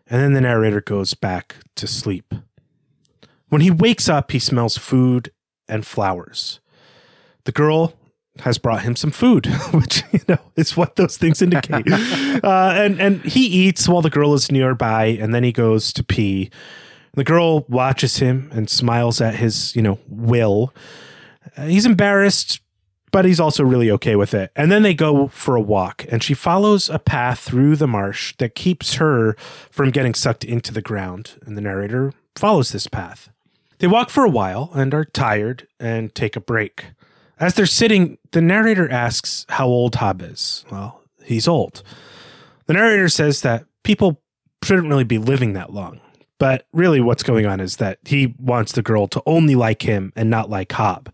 and 0.09 0.23
then 0.23 0.33
the 0.33 0.41
narrator 0.41 0.81
goes 0.81 1.15
back 1.15 1.57
to 1.77 1.87
sleep. 1.87 2.35
When 3.49 3.61
he 3.61 3.71
wakes 3.71 4.09
up, 4.09 4.33
he 4.33 4.39
smells 4.39 4.77
food 4.77 5.33
and 5.69 5.87
flowers. 5.87 6.61
The 7.45 7.53
girl 7.53 7.95
has 8.41 8.59
brought 8.59 8.83
him 8.83 8.97
some 8.97 9.11
food, 9.11 9.47
which 9.73 10.03
you 10.13 10.21
know 10.29 10.39
is 10.57 10.77
what 10.77 10.97
those 10.97 11.17
things 11.17 11.43
indicate. 11.43 11.91
uh, 12.45 12.73
and 12.77 13.01
and 13.01 13.25
he 13.25 13.47
eats 13.47 13.89
while 13.89 14.03
the 14.03 14.11
girl 14.11 14.35
is 14.35 14.51
nearby, 14.51 15.07
and 15.07 15.35
then 15.35 15.45
he 15.45 15.53
goes 15.53 15.93
to 15.95 16.05
pee. 16.05 16.51
The 17.15 17.25
girl 17.25 17.65
watches 17.69 18.19
him 18.19 18.51
and 18.53 18.69
smiles 18.69 19.21
at 19.21 19.37
his 19.37 19.75
you 19.75 19.83
know 19.83 19.99
will. 20.09 20.75
Uh, 21.57 21.67
he's 21.67 21.87
embarrassed, 21.87 22.61
but 23.13 23.25
he's 23.25 23.41
also 23.41 23.65
really 23.65 23.91
okay 23.91 24.17
with 24.17 24.35
it. 24.35 24.51
And 24.57 24.71
then 24.71 24.83
they 24.83 24.95
go 24.95 25.29
for 25.29 25.57
a 25.57 25.61
walk, 25.61 26.05
and 26.11 26.23
she 26.23 26.35
follows 26.35 26.89
a 26.89 26.99
path 26.99 27.41
through 27.41 27.77
the 27.77 27.87
marsh 27.87 28.35
that 28.39 28.55
keeps 28.55 28.95
her 28.95 29.35
from 29.71 29.91
getting 29.91 30.15
sucked 30.15 30.45
into 30.45 30.73
the 30.73 30.83
ground. 30.83 31.41
And 31.45 31.57
the 31.57 31.63
narrator 31.63 32.13
follows 32.35 32.73
this 32.73 32.87
path. 32.87 33.31
They 33.79 33.87
walk 33.87 34.11
for 34.11 34.25
a 34.25 34.31
while 34.31 34.71
and 34.75 34.95
are 34.95 35.05
tired 35.05 35.67
and 35.79 36.15
take 36.15 36.37
a 36.37 36.41
break. 36.41 36.87
As 37.39 37.55
they're 37.55 37.67
sitting, 37.67 38.17
the 38.33 38.41
narrator 38.41 38.91
asks 38.91 39.45
how 39.51 39.67
old 39.67 39.97
Hob 39.97 40.23
is. 40.23 40.65
Well, 40.71 41.03
he's 41.23 41.47
old. 41.47 41.83
The 42.67 42.73
narrator 42.73 43.09
says 43.09 43.43
that 43.43 43.67
people 43.83 44.21
shouldn't 44.65 44.89
really 44.89 45.05
be 45.05 45.19
living 45.19 45.53
that 45.53 45.73
long. 45.73 46.01
But 46.39 46.67
really, 46.73 47.01
what's 47.01 47.23
going 47.23 47.47
on 47.47 47.61
is 47.61 47.77
that 47.77 47.99
he 48.05 48.35
wants 48.39 48.73
the 48.73 48.83
girl 48.83 49.07
to 49.09 49.23
only 49.27 49.55
like 49.55 49.83
him 49.83 50.13
and 50.17 50.29
not 50.29 50.51
like 50.51 50.73
Hob. 50.73 51.13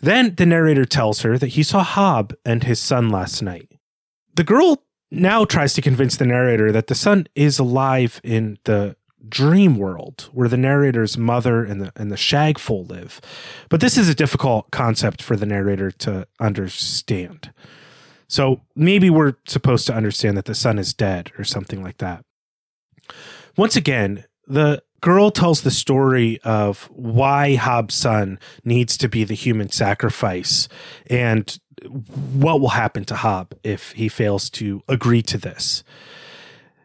Then 0.00 0.34
the 0.34 0.46
narrator 0.46 0.84
tells 0.84 1.22
her 1.22 1.38
that 1.38 1.48
he 1.48 1.62
saw 1.62 1.82
Hob 1.82 2.34
and 2.44 2.64
his 2.64 2.80
son 2.80 3.10
last 3.10 3.42
night. 3.42 3.70
The 4.34 4.44
girl 4.44 4.82
now 5.10 5.44
tries 5.44 5.72
to 5.74 5.82
convince 5.82 6.16
the 6.16 6.26
narrator 6.26 6.72
that 6.72 6.88
the 6.88 6.94
son 6.94 7.26
is 7.34 7.58
alive 7.58 8.20
in 8.22 8.58
the 8.64 8.96
dream 9.28 9.76
world 9.76 10.28
where 10.32 10.48
the 10.48 10.56
narrator's 10.56 11.18
mother 11.18 11.64
and 11.64 11.80
the 11.80 11.92
and 11.96 12.10
the 12.12 12.16
shagfoal 12.16 12.88
live. 12.88 13.20
But 13.68 13.80
this 13.80 13.96
is 13.96 14.08
a 14.08 14.14
difficult 14.14 14.70
concept 14.70 15.22
for 15.22 15.36
the 15.36 15.46
narrator 15.46 15.90
to 15.90 16.26
understand. 16.38 17.52
So 18.28 18.60
maybe 18.74 19.10
we're 19.10 19.34
supposed 19.46 19.86
to 19.86 19.94
understand 19.94 20.36
that 20.36 20.46
the 20.46 20.54
son 20.54 20.78
is 20.78 20.92
dead 20.92 21.32
or 21.38 21.44
something 21.44 21.82
like 21.82 21.98
that. 21.98 22.24
Once 23.56 23.76
again, 23.76 24.24
the 24.46 24.82
girl 25.00 25.30
tells 25.30 25.62
the 25.62 25.70
story 25.70 26.40
of 26.42 26.84
why 26.92 27.54
Hob's 27.54 27.94
son 27.94 28.38
needs 28.64 28.96
to 28.98 29.08
be 29.08 29.24
the 29.24 29.34
human 29.34 29.70
sacrifice 29.70 30.68
and 31.08 31.58
what 32.32 32.60
will 32.60 32.70
happen 32.70 33.04
to 33.04 33.14
Hob 33.14 33.54
if 33.62 33.92
he 33.92 34.08
fails 34.08 34.50
to 34.50 34.82
agree 34.88 35.22
to 35.22 35.38
this. 35.38 35.84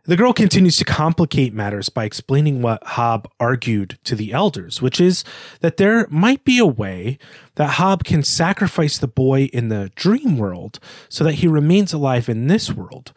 The 0.05 0.17
girl 0.17 0.33
continues 0.33 0.77
to 0.77 0.83
complicate 0.83 1.53
matters 1.53 1.89
by 1.89 2.05
explaining 2.05 2.63
what 2.63 2.83
Hob 2.83 3.29
argued 3.39 3.99
to 4.03 4.15
the 4.15 4.33
elders, 4.33 4.81
which 4.81 4.99
is 4.99 5.23
that 5.59 5.77
there 5.77 6.07
might 6.09 6.43
be 6.43 6.57
a 6.57 6.65
way 6.65 7.19
that 7.55 7.73
Hob 7.73 8.03
can 8.03 8.23
sacrifice 8.23 8.97
the 8.97 9.07
boy 9.07 9.43
in 9.53 9.69
the 9.69 9.91
dream 9.95 10.37
world 10.37 10.79
so 11.07 11.23
that 11.23 11.35
he 11.35 11.47
remains 11.47 11.93
alive 11.93 12.29
in 12.29 12.47
this 12.47 12.71
world. 12.71 13.13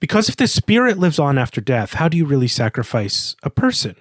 Because 0.00 0.28
if 0.28 0.36
the 0.36 0.46
spirit 0.46 0.98
lives 0.98 1.18
on 1.18 1.38
after 1.38 1.60
death, 1.60 1.94
how 1.94 2.08
do 2.08 2.16
you 2.16 2.24
really 2.24 2.48
sacrifice 2.48 3.34
a 3.42 3.50
person? 3.50 3.96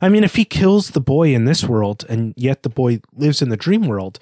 I 0.00 0.08
mean, 0.08 0.24
if 0.24 0.36
he 0.36 0.44
kills 0.44 0.90
the 0.90 1.00
boy 1.00 1.34
in 1.34 1.44
this 1.44 1.64
world 1.64 2.04
and 2.08 2.34
yet 2.36 2.62
the 2.62 2.68
boy 2.68 3.00
lives 3.14 3.42
in 3.42 3.48
the 3.48 3.56
dream 3.56 3.86
world, 3.86 4.18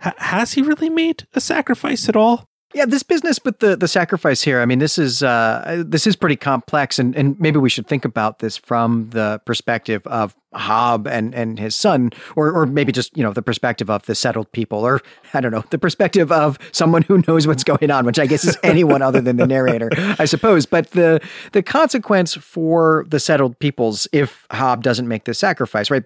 ha- 0.00 0.14
has 0.18 0.52
he 0.52 0.62
really 0.62 0.90
made 0.90 1.26
a 1.34 1.40
sacrifice 1.40 2.08
at 2.08 2.16
all? 2.16 2.48
Yeah, 2.74 2.86
this 2.86 3.04
business 3.04 3.38
with 3.44 3.60
the 3.60 3.76
the 3.76 3.86
sacrifice 3.86 4.42
here. 4.42 4.60
I 4.60 4.66
mean, 4.66 4.80
this 4.80 4.98
is 4.98 5.22
uh, 5.22 5.84
this 5.86 6.08
is 6.08 6.16
pretty 6.16 6.34
complex, 6.34 6.98
and 6.98 7.14
and 7.14 7.38
maybe 7.38 7.58
we 7.58 7.70
should 7.70 7.86
think 7.86 8.04
about 8.04 8.40
this 8.40 8.56
from 8.56 9.10
the 9.10 9.40
perspective 9.44 10.04
of 10.08 10.34
Hob 10.52 11.06
and 11.06 11.32
and 11.36 11.56
his 11.56 11.76
son, 11.76 12.10
or 12.34 12.50
or 12.50 12.66
maybe 12.66 12.90
just 12.90 13.16
you 13.16 13.22
know 13.22 13.32
the 13.32 13.42
perspective 13.42 13.88
of 13.90 14.04
the 14.06 14.16
settled 14.16 14.50
people, 14.50 14.84
or 14.84 15.00
I 15.34 15.40
don't 15.40 15.52
know 15.52 15.62
the 15.70 15.78
perspective 15.78 16.32
of 16.32 16.58
someone 16.72 17.02
who 17.02 17.22
knows 17.28 17.46
what's 17.46 17.62
going 17.62 17.92
on, 17.92 18.06
which 18.06 18.18
I 18.18 18.26
guess 18.26 18.44
is 18.44 18.58
anyone 18.64 19.02
other 19.02 19.20
than 19.20 19.36
the 19.36 19.46
narrator, 19.46 19.90
I 20.18 20.24
suppose. 20.24 20.66
But 20.66 20.90
the 20.90 21.20
the 21.52 21.62
consequence 21.62 22.34
for 22.34 23.04
the 23.08 23.20
settled 23.20 23.56
peoples 23.60 24.08
if 24.10 24.48
Hob 24.50 24.82
doesn't 24.82 25.06
make 25.06 25.26
this 25.26 25.38
sacrifice, 25.38 25.92
right? 25.92 26.02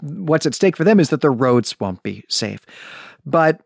What's 0.00 0.44
at 0.44 0.56
stake 0.56 0.76
for 0.76 0.82
them 0.82 0.98
is 0.98 1.10
that 1.10 1.20
their 1.20 1.32
roads 1.32 1.78
won't 1.78 2.02
be 2.02 2.24
safe, 2.28 2.66
but 3.24 3.60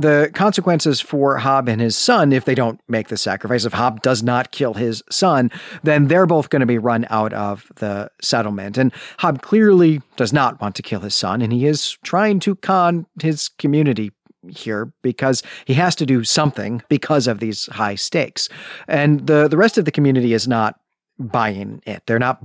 the 0.00 0.30
consequences 0.34 1.00
for 1.00 1.38
Hob 1.38 1.68
and 1.68 1.80
his 1.80 1.96
son, 1.96 2.32
if 2.32 2.44
they 2.44 2.54
don't 2.54 2.80
make 2.88 3.08
the 3.08 3.16
sacrifice, 3.16 3.64
if 3.64 3.72
Hob 3.72 4.02
does 4.02 4.22
not 4.22 4.50
kill 4.50 4.74
his 4.74 5.02
son, 5.10 5.50
then 5.82 6.08
they're 6.08 6.26
both 6.26 6.50
going 6.50 6.60
to 6.60 6.66
be 6.66 6.78
run 6.78 7.06
out 7.10 7.32
of 7.32 7.70
the 7.76 8.10
settlement. 8.20 8.78
And 8.78 8.92
Hob 9.18 9.42
clearly 9.42 10.02
does 10.16 10.32
not 10.32 10.60
want 10.60 10.74
to 10.76 10.82
kill 10.82 11.00
his 11.00 11.14
son, 11.14 11.42
and 11.42 11.52
he 11.52 11.66
is 11.66 11.98
trying 12.02 12.40
to 12.40 12.56
con 12.56 13.06
his 13.20 13.48
community 13.48 14.12
here 14.48 14.92
because 15.02 15.42
he 15.66 15.74
has 15.74 15.94
to 15.96 16.06
do 16.06 16.24
something 16.24 16.82
because 16.88 17.26
of 17.26 17.40
these 17.40 17.66
high 17.66 17.94
stakes. 17.94 18.48
And 18.88 19.26
the, 19.26 19.48
the 19.48 19.56
rest 19.56 19.78
of 19.78 19.84
the 19.84 19.90
community 19.90 20.32
is 20.32 20.48
not 20.48 20.80
buying 21.18 21.82
it. 21.86 22.02
They're 22.06 22.18
not 22.18 22.38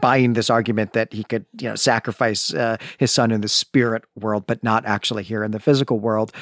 buying 0.00 0.34
this 0.34 0.50
argument 0.50 0.92
that 0.92 1.12
he 1.12 1.24
could, 1.24 1.44
you 1.60 1.68
know, 1.68 1.74
sacrifice 1.74 2.54
uh, 2.54 2.76
his 2.98 3.10
son 3.10 3.32
in 3.32 3.40
the 3.40 3.48
spirit 3.48 4.04
world, 4.14 4.46
but 4.46 4.62
not 4.62 4.86
actually 4.86 5.24
here 5.24 5.42
in 5.42 5.50
the 5.50 5.58
physical 5.58 5.98
world 5.98 6.32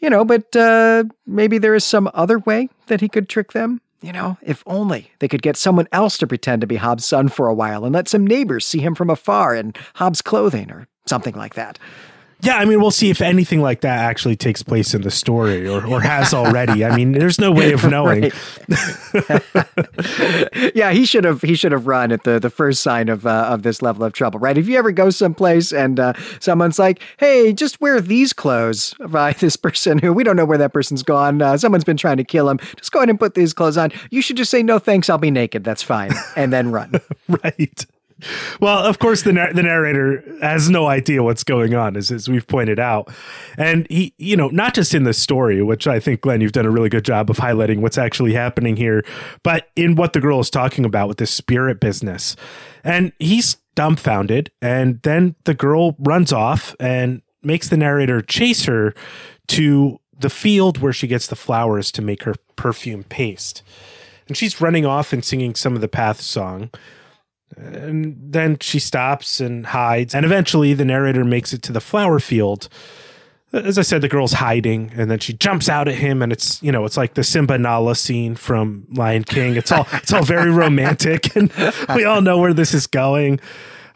you 0.00 0.10
know, 0.10 0.24
but 0.24 0.54
uh, 0.56 1.04
maybe 1.26 1.58
there 1.58 1.74
is 1.74 1.84
some 1.84 2.10
other 2.14 2.38
way 2.38 2.68
that 2.86 3.00
he 3.00 3.08
could 3.08 3.28
trick 3.28 3.52
them. 3.52 3.80
You 4.02 4.12
know, 4.12 4.38
if 4.40 4.62
only 4.66 5.10
they 5.18 5.28
could 5.28 5.42
get 5.42 5.58
someone 5.58 5.86
else 5.92 6.16
to 6.18 6.26
pretend 6.26 6.62
to 6.62 6.66
be 6.66 6.76
Hob's 6.76 7.04
son 7.04 7.28
for 7.28 7.48
a 7.48 7.54
while 7.54 7.84
and 7.84 7.94
let 7.94 8.08
some 8.08 8.26
neighbors 8.26 8.66
see 8.66 8.80
him 8.80 8.94
from 8.94 9.10
afar 9.10 9.54
in 9.54 9.74
Hob's 9.96 10.22
clothing 10.22 10.70
or 10.70 10.88
something 11.06 11.34
like 11.34 11.54
that. 11.54 11.78
Yeah, 12.42 12.56
I 12.56 12.64
mean, 12.64 12.80
we'll 12.80 12.90
see 12.90 13.10
if 13.10 13.20
anything 13.20 13.60
like 13.60 13.82
that 13.82 13.98
actually 13.98 14.36
takes 14.36 14.62
place 14.62 14.94
in 14.94 15.02
the 15.02 15.10
story 15.10 15.68
or, 15.68 15.84
or 15.86 16.00
has 16.00 16.32
already. 16.32 16.84
I 16.84 16.96
mean, 16.96 17.12
there's 17.12 17.38
no 17.38 17.52
way 17.52 17.72
of 17.72 17.84
knowing. 17.90 18.24
yeah, 20.74 20.92
he 20.92 21.04
should 21.04 21.24
have 21.24 21.42
he 21.42 21.54
should 21.54 21.72
have 21.72 21.86
run 21.86 22.12
at 22.12 22.24
the 22.24 22.38
the 22.38 22.50
first 22.50 22.82
sign 22.82 23.08
of 23.08 23.26
uh, 23.26 23.46
of 23.50 23.62
this 23.62 23.82
level 23.82 24.04
of 24.04 24.12
trouble, 24.12 24.40
right? 24.40 24.56
If 24.56 24.68
you 24.68 24.78
ever 24.78 24.92
go 24.92 25.10
someplace 25.10 25.72
and 25.72 26.00
uh, 26.00 26.12
someone's 26.40 26.78
like, 26.78 27.02
"Hey, 27.18 27.52
just 27.52 27.80
wear 27.80 28.00
these 28.00 28.32
clothes," 28.32 28.94
by 29.08 29.32
this 29.38 29.56
person 29.56 29.98
who 29.98 30.12
we 30.12 30.24
don't 30.24 30.36
know 30.36 30.44
where 30.46 30.58
that 30.58 30.72
person's 30.72 31.02
gone. 31.02 31.42
Uh, 31.42 31.56
someone's 31.58 31.84
been 31.84 31.96
trying 31.96 32.16
to 32.16 32.24
kill 32.24 32.48
him. 32.48 32.58
Just 32.76 32.92
go 32.92 33.00
ahead 33.00 33.10
and 33.10 33.18
put 33.18 33.34
these 33.34 33.52
clothes 33.52 33.76
on. 33.76 33.92
You 34.10 34.22
should 34.22 34.36
just 34.36 34.50
say, 34.50 34.62
"No, 34.62 34.78
thanks. 34.78 35.10
I'll 35.10 35.18
be 35.18 35.30
naked. 35.30 35.64
That's 35.64 35.82
fine," 35.82 36.12
and 36.36 36.52
then 36.52 36.72
run. 36.72 37.00
right. 37.28 37.86
Well, 38.60 38.78
of 38.84 38.98
course, 38.98 39.22
the 39.22 39.32
the 39.32 39.62
narrator 39.62 40.24
has 40.42 40.68
no 40.70 40.86
idea 40.86 41.22
what's 41.22 41.44
going 41.44 41.74
on, 41.74 41.96
as, 41.96 42.10
as 42.10 42.28
we've 42.28 42.46
pointed 42.46 42.78
out, 42.78 43.08
and 43.56 43.86
he, 43.88 44.14
you 44.18 44.36
know, 44.36 44.48
not 44.48 44.74
just 44.74 44.94
in 44.94 45.04
the 45.04 45.12
story, 45.12 45.62
which 45.62 45.86
I 45.86 46.00
think 46.00 46.20
Glenn, 46.20 46.40
you've 46.40 46.52
done 46.52 46.66
a 46.66 46.70
really 46.70 46.88
good 46.88 47.04
job 47.04 47.30
of 47.30 47.38
highlighting 47.38 47.80
what's 47.80 47.98
actually 47.98 48.34
happening 48.34 48.76
here, 48.76 49.04
but 49.42 49.68
in 49.76 49.94
what 49.94 50.12
the 50.12 50.20
girl 50.20 50.40
is 50.40 50.50
talking 50.50 50.84
about 50.84 51.08
with 51.08 51.18
this 51.18 51.30
spirit 51.30 51.80
business, 51.80 52.36
and 52.84 53.12
he's 53.18 53.56
dumbfounded, 53.74 54.50
and 54.60 55.00
then 55.02 55.34
the 55.44 55.54
girl 55.54 55.96
runs 55.98 56.32
off 56.32 56.74
and 56.80 57.22
makes 57.42 57.68
the 57.68 57.76
narrator 57.76 58.20
chase 58.20 58.64
her 58.64 58.94
to 59.48 59.98
the 60.18 60.30
field 60.30 60.78
where 60.78 60.92
she 60.92 61.06
gets 61.06 61.26
the 61.26 61.36
flowers 61.36 61.90
to 61.92 62.02
make 62.02 62.24
her 62.24 62.34
perfume 62.56 63.04
paste, 63.04 63.62
and 64.28 64.36
she's 64.36 64.60
running 64.60 64.84
off 64.84 65.12
and 65.12 65.24
singing 65.24 65.54
some 65.54 65.74
of 65.74 65.80
the 65.80 65.88
path 65.88 66.20
song 66.20 66.70
and 67.56 68.16
then 68.18 68.58
she 68.60 68.78
stops 68.78 69.40
and 69.40 69.66
hides. 69.66 70.14
And 70.14 70.24
eventually 70.24 70.74
the 70.74 70.84
narrator 70.84 71.24
makes 71.24 71.52
it 71.52 71.62
to 71.62 71.72
the 71.72 71.80
flower 71.80 72.20
field. 72.20 72.68
As 73.52 73.78
I 73.78 73.82
said, 73.82 74.00
the 74.00 74.08
girl's 74.08 74.34
hiding 74.34 74.92
and 74.94 75.10
then 75.10 75.18
she 75.18 75.32
jumps 75.32 75.68
out 75.68 75.88
at 75.88 75.96
him 75.96 76.22
and 76.22 76.32
it's, 76.32 76.62
you 76.62 76.70
know, 76.70 76.84
it's 76.84 76.96
like 76.96 77.14
the 77.14 77.24
Simba 77.24 77.58
Nala 77.58 77.96
scene 77.96 78.36
from 78.36 78.86
Lion 78.92 79.24
King. 79.24 79.56
It's 79.56 79.72
all, 79.72 79.88
it's 79.92 80.12
all 80.12 80.22
very 80.22 80.50
romantic 80.50 81.34
and 81.34 81.52
we 81.94 82.04
all 82.04 82.22
know 82.22 82.38
where 82.38 82.54
this 82.54 82.72
is 82.72 82.86
going. 82.86 83.40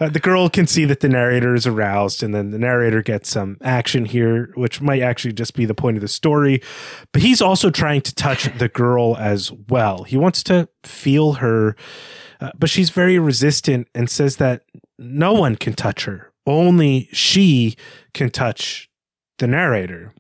Uh, 0.00 0.08
the 0.08 0.18
girl 0.18 0.48
can 0.48 0.66
see 0.66 0.84
that 0.84 0.98
the 0.98 1.08
narrator 1.08 1.54
is 1.54 1.68
aroused 1.68 2.24
and 2.24 2.34
then 2.34 2.50
the 2.50 2.58
narrator 2.58 3.00
gets 3.00 3.28
some 3.28 3.56
action 3.62 4.04
here, 4.04 4.50
which 4.54 4.80
might 4.80 5.02
actually 5.02 5.32
just 5.32 5.54
be 5.54 5.64
the 5.64 5.74
point 5.74 5.96
of 5.96 6.00
the 6.00 6.08
story. 6.08 6.60
But 7.12 7.22
he's 7.22 7.40
also 7.40 7.70
trying 7.70 8.00
to 8.02 8.14
touch 8.14 8.48
the 8.58 8.68
girl 8.68 9.16
as 9.18 9.52
well. 9.52 10.02
He 10.02 10.16
wants 10.16 10.42
to 10.44 10.68
feel 10.82 11.34
her 11.34 11.76
uh, 12.44 12.50
but 12.58 12.68
she's 12.68 12.90
very 12.90 13.18
resistant 13.18 13.88
and 13.94 14.10
says 14.10 14.36
that 14.36 14.64
no 14.98 15.32
one 15.32 15.56
can 15.56 15.72
touch 15.72 16.04
her. 16.04 16.30
Only 16.46 17.08
she 17.10 17.74
can 18.12 18.28
touch 18.28 18.90
the 19.38 19.46
narrator. 19.46 20.12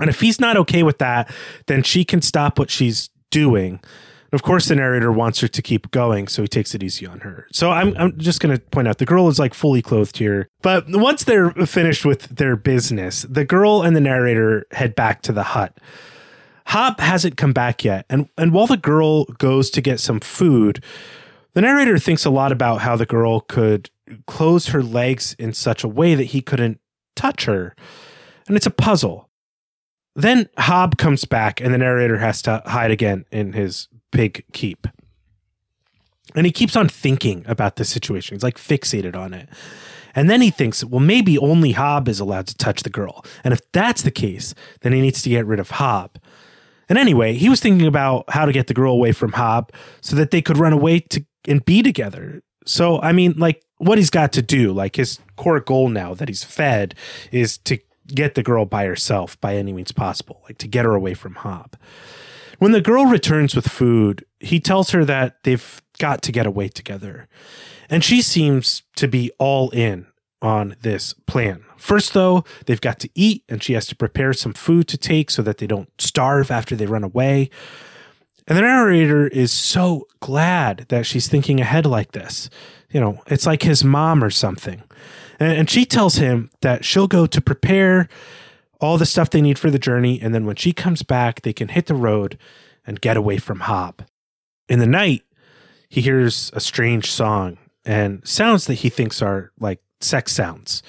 And 0.00 0.10
if 0.10 0.20
he's 0.20 0.40
not 0.40 0.56
okay 0.56 0.82
with 0.82 0.98
that, 0.98 1.32
then 1.68 1.84
she 1.84 2.04
can 2.04 2.22
stop 2.22 2.58
what 2.58 2.70
she's 2.70 3.10
doing. 3.30 3.78
Of 4.32 4.42
course, 4.42 4.66
the 4.66 4.74
narrator 4.74 5.12
wants 5.12 5.38
her 5.38 5.46
to 5.46 5.62
keep 5.62 5.92
going, 5.92 6.26
so 6.26 6.42
he 6.42 6.48
takes 6.48 6.74
it 6.74 6.82
easy 6.82 7.06
on 7.06 7.20
her. 7.20 7.46
So 7.52 7.70
I'm, 7.70 7.96
I'm 7.96 8.18
just 8.18 8.40
going 8.40 8.56
to 8.56 8.60
point 8.60 8.88
out 8.88 8.98
the 8.98 9.06
girl 9.06 9.28
is 9.28 9.38
like 9.38 9.54
fully 9.54 9.80
clothed 9.80 10.18
here. 10.18 10.48
But 10.60 10.86
once 10.88 11.22
they're 11.22 11.52
finished 11.52 12.04
with 12.04 12.22
their 12.36 12.56
business, 12.56 13.22
the 13.22 13.44
girl 13.44 13.82
and 13.82 13.94
the 13.94 14.00
narrator 14.00 14.66
head 14.72 14.96
back 14.96 15.22
to 15.22 15.32
the 15.32 15.44
hut. 15.44 15.78
Hob 16.66 16.98
hasn't 16.98 17.36
come 17.36 17.52
back 17.52 17.84
yet. 17.84 18.06
And, 18.10 18.28
and 18.36 18.52
while 18.52 18.66
the 18.66 18.76
girl 18.76 19.24
goes 19.24 19.70
to 19.70 19.80
get 19.80 20.00
some 20.00 20.20
food, 20.20 20.84
the 21.54 21.60
narrator 21.62 21.98
thinks 21.98 22.24
a 22.24 22.30
lot 22.30 22.52
about 22.52 22.82
how 22.82 22.96
the 22.96 23.06
girl 23.06 23.40
could 23.40 23.90
close 24.26 24.68
her 24.68 24.82
legs 24.82 25.34
in 25.38 25.52
such 25.52 25.84
a 25.84 25.88
way 25.88 26.14
that 26.14 26.24
he 26.24 26.40
couldn't 26.40 26.80
touch 27.16 27.44
her. 27.46 27.74
And 28.46 28.56
it's 28.56 28.66
a 28.66 28.70
puzzle. 28.70 29.28
Then 30.14 30.48
Hob 30.58 30.98
comes 30.98 31.24
back, 31.24 31.60
and 31.60 31.72
the 31.72 31.78
narrator 31.78 32.18
has 32.18 32.42
to 32.42 32.62
hide 32.66 32.90
again 32.90 33.24
in 33.30 33.52
his 33.52 33.88
big 34.10 34.44
keep. 34.52 34.86
And 36.34 36.44
he 36.44 36.52
keeps 36.52 36.76
on 36.76 36.88
thinking 36.88 37.44
about 37.46 37.76
the 37.76 37.84
situation. 37.84 38.34
He's 38.34 38.42
like 38.42 38.58
fixated 38.58 39.16
on 39.16 39.32
it. 39.32 39.48
And 40.14 40.28
then 40.28 40.40
he 40.40 40.50
thinks, 40.50 40.84
well, 40.84 41.00
maybe 41.00 41.38
only 41.38 41.72
Hob 41.72 42.08
is 42.08 42.20
allowed 42.20 42.46
to 42.48 42.56
touch 42.56 42.82
the 42.82 42.90
girl. 42.90 43.24
And 43.44 43.52
if 43.54 43.60
that's 43.72 44.02
the 44.02 44.10
case, 44.10 44.54
then 44.80 44.92
he 44.92 45.00
needs 45.00 45.22
to 45.22 45.30
get 45.30 45.46
rid 45.46 45.60
of 45.60 45.70
Hob. 45.70 46.18
And 46.88 46.98
anyway, 46.98 47.34
he 47.34 47.48
was 47.48 47.60
thinking 47.60 47.86
about 47.86 48.24
how 48.30 48.46
to 48.46 48.52
get 48.52 48.66
the 48.66 48.74
girl 48.74 48.92
away 48.92 49.12
from 49.12 49.32
Hob 49.32 49.72
so 50.00 50.16
that 50.16 50.30
they 50.30 50.40
could 50.40 50.56
run 50.56 50.72
away 50.72 51.00
to 51.00 51.24
and 51.46 51.64
be 51.64 51.82
together. 51.82 52.42
So, 52.66 53.00
I 53.00 53.12
mean, 53.12 53.34
like 53.36 53.62
what 53.78 53.98
he's 53.98 54.10
got 54.10 54.32
to 54.32 54.42
do, 54.42 54.72
like 54.72 54.96
his 54.96 55.18
core 55.36 55.60
goal 55.60 55.88
now 55.88 56.14
that 56.14 56.28
he's 56.28 56.44
fed 56.44 56.94
is 57.32 57.58
to 57.58 57.78
get 58.08 58.34
the 58.34 58.42
girl 58.42 58.64
by 58.64 58.84
herself 58.84 59.40
by 59.40 59.56
any 59.56 59.72
means 59.72 59.92
possible, 59.92 60.42
like 60.44 60.58
to 60.58 60.68
get 60.68 60.84
her 60.84 60.94
away 60.94 61.14
from 61.14 61.36
Hob. 61.36 61.76
When 62.58 62.72
the 62.72 62.80
girl 62.80 63.06
returns 63.06 63.54
with 63.54 63.68
food, 63.68 64.24
he 64.40 64.58
tells 64.58 64.90
her 64.90 65.04
that 65.04 65.42
they've 65.44 65.82
got 65.98 66.22
to 66.22 66.32
get 66.32 66.46
away 66.46 66.68
together. 66.68 67.28
And 67.88 68.02
she 68.02 68.20
seems 68.20 68.82
to 68.96 69.08
be 69.08 69.30
all 69.38 69.70
in 69.70 70.06
on 70.40 70.76
this 70.82 71.14
plan. 71.26 71.64
First, 71.76 72.14
though, 72.14 72.44
they've 72.66 72.80
got 72.80 72.98
to 73.00 73.10
eat, 73.14 73.44
and 73.48 73.62
she 73.62 73.72
has 73.72 73.86
to 73.88 73.96
prepare 73.96 74.32
some 74.32 74.52
food 74.52 74.88
to 74.88 74.96
take 74.96 75.30
so 75.30 75.42
that 75.42 75.58
they 75.58 75.66
don't 75.66 75.88
starve 76.00 76.50
after 76.50 76.76
they 76.76 76.86
run 76.86 77.04
away. 77.04 77.50
And 78.46 78.56
the 78.56 78.62
narrator 78.62 79.28
is 79.28 79.52
so 79.52 80.06
glad 80.20 80.86
that 80.88 81.06
she's 81.06 81.28
thinking 81.28 81.60
ahead 81.60 81.86
like 81.86 82.12
this. 82.12 82.48
You 82.90 83.00
know, 83.00 83.22
it's 83.26 83.46
like 83.46 83.62
his 83.62 83.84
mom 83.84 84.24
or 84.24 84.30
something. 84.30 84.82
And, 85.38 85.58
and 85.58 85.70
she 85.70 85.84
tells 85.84 86.16
him 86.16 86.50
that 86.62 86.84
she'll 86.84 87.08
go 87.08 87.26
to 87.26 87.40
prepare 87.40 88.08
all 88.80 88.96
the 88.96 89.06
stuff 89.06 89.30
they 89.30 89.42
need 89.42 89.58
for 89.58 89.70
the 89.70 89.78
journey. 89.78 90.20
And 90.20 90.34
then 90.34 90.46
when 90.46 90.56
she 90.56 90.72
comes 90.72 91.02
back, 91.02 91.42
they 91.42 91.52
can 91.52 91.68
hit 91.68 91.86
the 91.86 91.94
road 91.94 92.38
and 92.86 93.00
get 93.00 93.16
away 93.16 93.38
from 93.38 93.60
Hob. 93.60 94.06
In 94.68 94.78
the 94.78 94.86
night, 94.86 95.24
he 95.88 96.00
hears 96.00 96.50
a 96.54 96.60
strange 96.60 97.10
song 97.10 97.58
and 97.84 98.26
sounds 98.26 98.66
that 98.66 98.74
he 98.74 98.88
thinks 98.88 99.20
are 99.20 99.52
like 99.58 99.80
sex 100.00 100.32
sounds. 100.32 100.82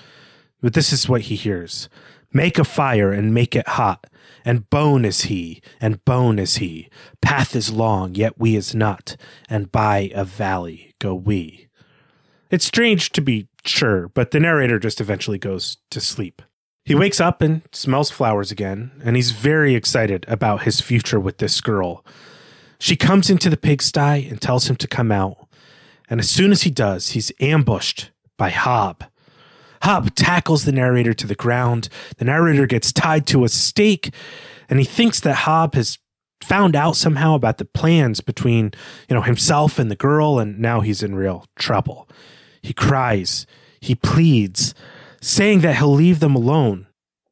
But 0.61 0.73
this 0.73 0.91
is 0.91 1.09
what 1.09 1.21
he 1.21 1.35
hears 1.35 1.89
Make 2.31 2.59
a 2.59 2.63
fire 2.63 3.11
and 3.11 3.33
make 3.33 3.55
it 3.55 3.67
hot 3.67 4.05
and 4.45 4.69
bone 4.69 5.05
is 5.05 5.21
he, 5.21 5.61
and 5.79 6.03
bone 6.05 6.39
is 6.39 6.57
he. 6.57 6.89
Path 7.21 7.55
is 7.55 7.71
long, 7.71 8.15
yet 8.15 8.39
we 8.39 8.55
is 8.55 8.73
not, 8.73 9.15
and 9.49 9.71
by 9.71 10.11
a 10.13 10.23
valley 10.23 10.93
go 10.99 11.13
we. 11.13 11.67
It's 12.49 12.65
strange 12.65 13.11
to 13.11 13.21
be 13.21 13.47
sure, 13.65 14.07
but 14.09 14.31
the 14.31 14.39
narrator 14.39 14.79
just 14.79 15.01
eventually 15.01 15.37
goes 15.37 15.77
to 15.91 16.01
sleep. 16.01 16.41
He 16.85 16.95
wakes 16.95 17.19
up 17.19 17.41
and 17.41 17.61
smells 17.71 18.09
flowers 18.09 18.51
again, 18.51 18.91
and 19.03 19.15
he's 19.15 19.31
very 19.31 19.75
excited 19.75 20.25
about 20.27 20.63
his 20.63 20.81
future 20.81 21.19
with 21.19 21.37
this 21.37 21.61
girl. 21.61 22.03
She 22.79 22.95
comes 22.95 23.29
into 23.29 23.49
the 23.49 23.57
pigsty 23.57 24.27
and 24.27 24.41
tells 24.41 24.69
him 24.69 24.77
to 24.77 24.87
come 24.87 25.11
out, 25.11 25.47
and 26.09 26.19
as 26.19 26.29
soon 26.29 26.51
as 26.51 26.63
he 26.63 26.71
does, 26.71 27.09
he's 27.09 27.31
ambushed 27.39 28.09
by 28.39 28.49
Hob. 28.49 29.03
Hob 29.83 30.15
tackles 30.15 30.65
the 30.65 30.71
narrator 30.71 31.13
to 31.13 31.27
the 31.27 31.35
ground. 31.35 31.89
The 32.17 32.25
narrator 32.25 32.65
gets 32.65 32.91
tied 32.91 33.27
to 33.27 33.43
a 33.43 33.49
stake, 33.49 34.11
and 34.67 34.79
he 34.79 34.85
thinks 34.85 35.19
that 35.19 35.35
Hob 35.35 35.75
has 35.75 35.99
found 36.41 36.75
out 36.75 36.95
somehow 36.95 37.35
about 37.35 37.59
the 37.59 37.65
plans 37.65 38.21
between, 38.21 38.71
you 39.07 39.15
know, 39.15 39.21
himself 39.21 39.77
and 39.77 39.91
the 39.91 39.95
girl, 39.95 40.39
and 40.39 40.57
now 40.57 40.79
he's 40.79 41.03
in 41.03 41.13
real 41.13 41.45
trouble. 41.57 42.09
He 42.63 42.73
cries, 42.73 43.45
he 43.79 43.93
pleads, 43.93 44.73
saying 45.21 45.61
that 45.61 45.77
he'll 45.77 45.93
leave 45.93 46.19
them 46.19 46.35
alone. 46.35 46.87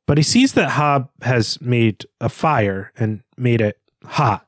But 0.05 0.17
he 0.17 0.23
sees 0.23 0.53
that 0.53 0.71
Hob 0.71 1.09
has 1.21 1.59
made 1.59 2.05
a 2.21 2.29
fire 2.29 2.93
and 2.97 3.23
made 3.35 3.59
it 3.59 3.77
hot. 4.05 4.45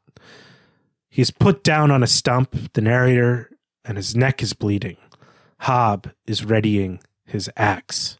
He's 1.09 1.31
put 1.31 1.63
down 1.63 1.91
on 1.91 2.03
a 2.03 2.07
stump, 2.07 2.73
the 2.73 2.81
narrator, 2.81 3.49
and 3.83 3.97
his 3.97 4.15
neck 4.15 4.41
is 4.41 4.53
bleeding. 4.53 4.97
Hob 5.59 6.11
is 6.25 6.45
readying 6.45 6.99
his 7.25 7.49
axe. 7.57 8.17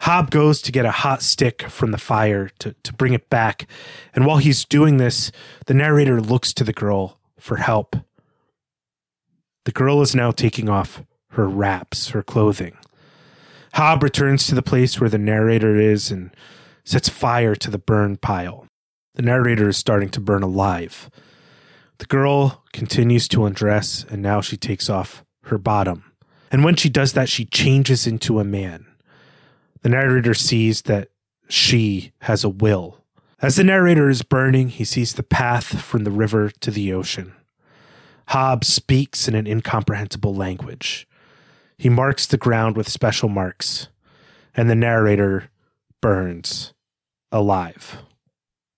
Hob 0.00 0.30
goes 0.30 0.62
to 0.62 0.72
get 0.72 0.84
a 0.84 0.90
hot 0.90 1.22
stick 1.22 1.62
from 1.62 1.90
the 1.90 1.98
fire 1.98 2.50
to, 2.60 2.74
to 2.82 2.92
bring 2.92 3.12
it 3.14 3.28
back, 3.28 3.66
and 4.14 4.26
while 4.26 4.36
he's 4.38 4.64
doing 4.64 4.98
this, 4.98 5.32
the 5.66 5.74
narrator 5.74 6.20
looks 6.20 6.52
to 6.52 6.64
the 6.64 6.72
girl 6.72 7.18
for 7.40 7.56
help. 7.56 7.96
The 9.64 9.72
girl 9.72 10.02
is 10.02 10.14
now 10.14 10.30
taking 10.30 10.68
off 10.68 11.02
her 11.30 11.48
wraps, 11.48 12.10
her 12.10 12.22
clothing. 12.22 12.76
Hob 13.74 14.02
returns 14.02 14.46
to 14.46 14.54
the 14.54 14.62
place 14.62 15.00
where 15.00 15.10
the 15.10 15.18
narrator 15.18 15.76
is 15.76 16.10
and 16.10 16.30
sets 16.84 17.08
fire 17.08 17.56
to 17.56 17.70
the 17.70 17.78
burn 17.78 18.16
pile. 18.16 18.68
The 19.16 19.22
narrator 19.22 19.68
is 19.68 19.76
starting 19.76 20.10
to 20.10 20.20
burn 20.20 20.42
alive. 20.42 21.10
The 21.98 22.06
girl 22.06 22.62
continues 22.72 23.26
to 23.28 23.44
undress, 23.44 24.04
and 24.08 24.22
now 24.22 24.40
she 24.40 24.56
takes 24.56 24.88
off 24.88 25.24
her 25.44 25.58
bottom. 25.58 26.12
And 26.50 26.64
when 26.64 26.76
she 26.76 26.88
does 26.88 27.12
that, 27.14 27.28
she 27.28 27.44
changes 27.44 28.06
into 28.06 28.38
a 28.40 28.44
man. 28.44 28.86
The 29.82 29.88
narrator 29.88 30.34
sees 30.34 30.82
that 30.82 31.10
she 31.48 32.12
has 32.20 32.44
a 32.44 32.48
will. 32.48 33.04
As 33.40 33.56
the 33.56 33.64
narrator 33.64 34.08
is 34.08 34.22
burning, 34.22 34.70
he 34.70 34.84
sees 34.84 35.14
the 35.14 35.22
path 35.22 35.80
from 35.82 36.04
the 36.04 36.10
river 36.10 36.50
to 36.60 36.70
the 36.70 36.92
ocean. 36.92 37.34
Hob 38.28 38.64
speaks 38.64 39.28
in 39.28 39.34
an 39.34 39.46
incomprehensible 39.46 40.34
language. 40.34 41.06
He 41.78 41.88
marks 41.88 42.26
the 42.26 42.38
ground 42.38 42.76
with 42.76 42.88
special 42.88 43.28
marks. 43.28 43.88
and 44.56 44.70
the 44.70 44.74
narrator 44.74 45.50
burns 46.00 46.72
alive. 47.30 47.98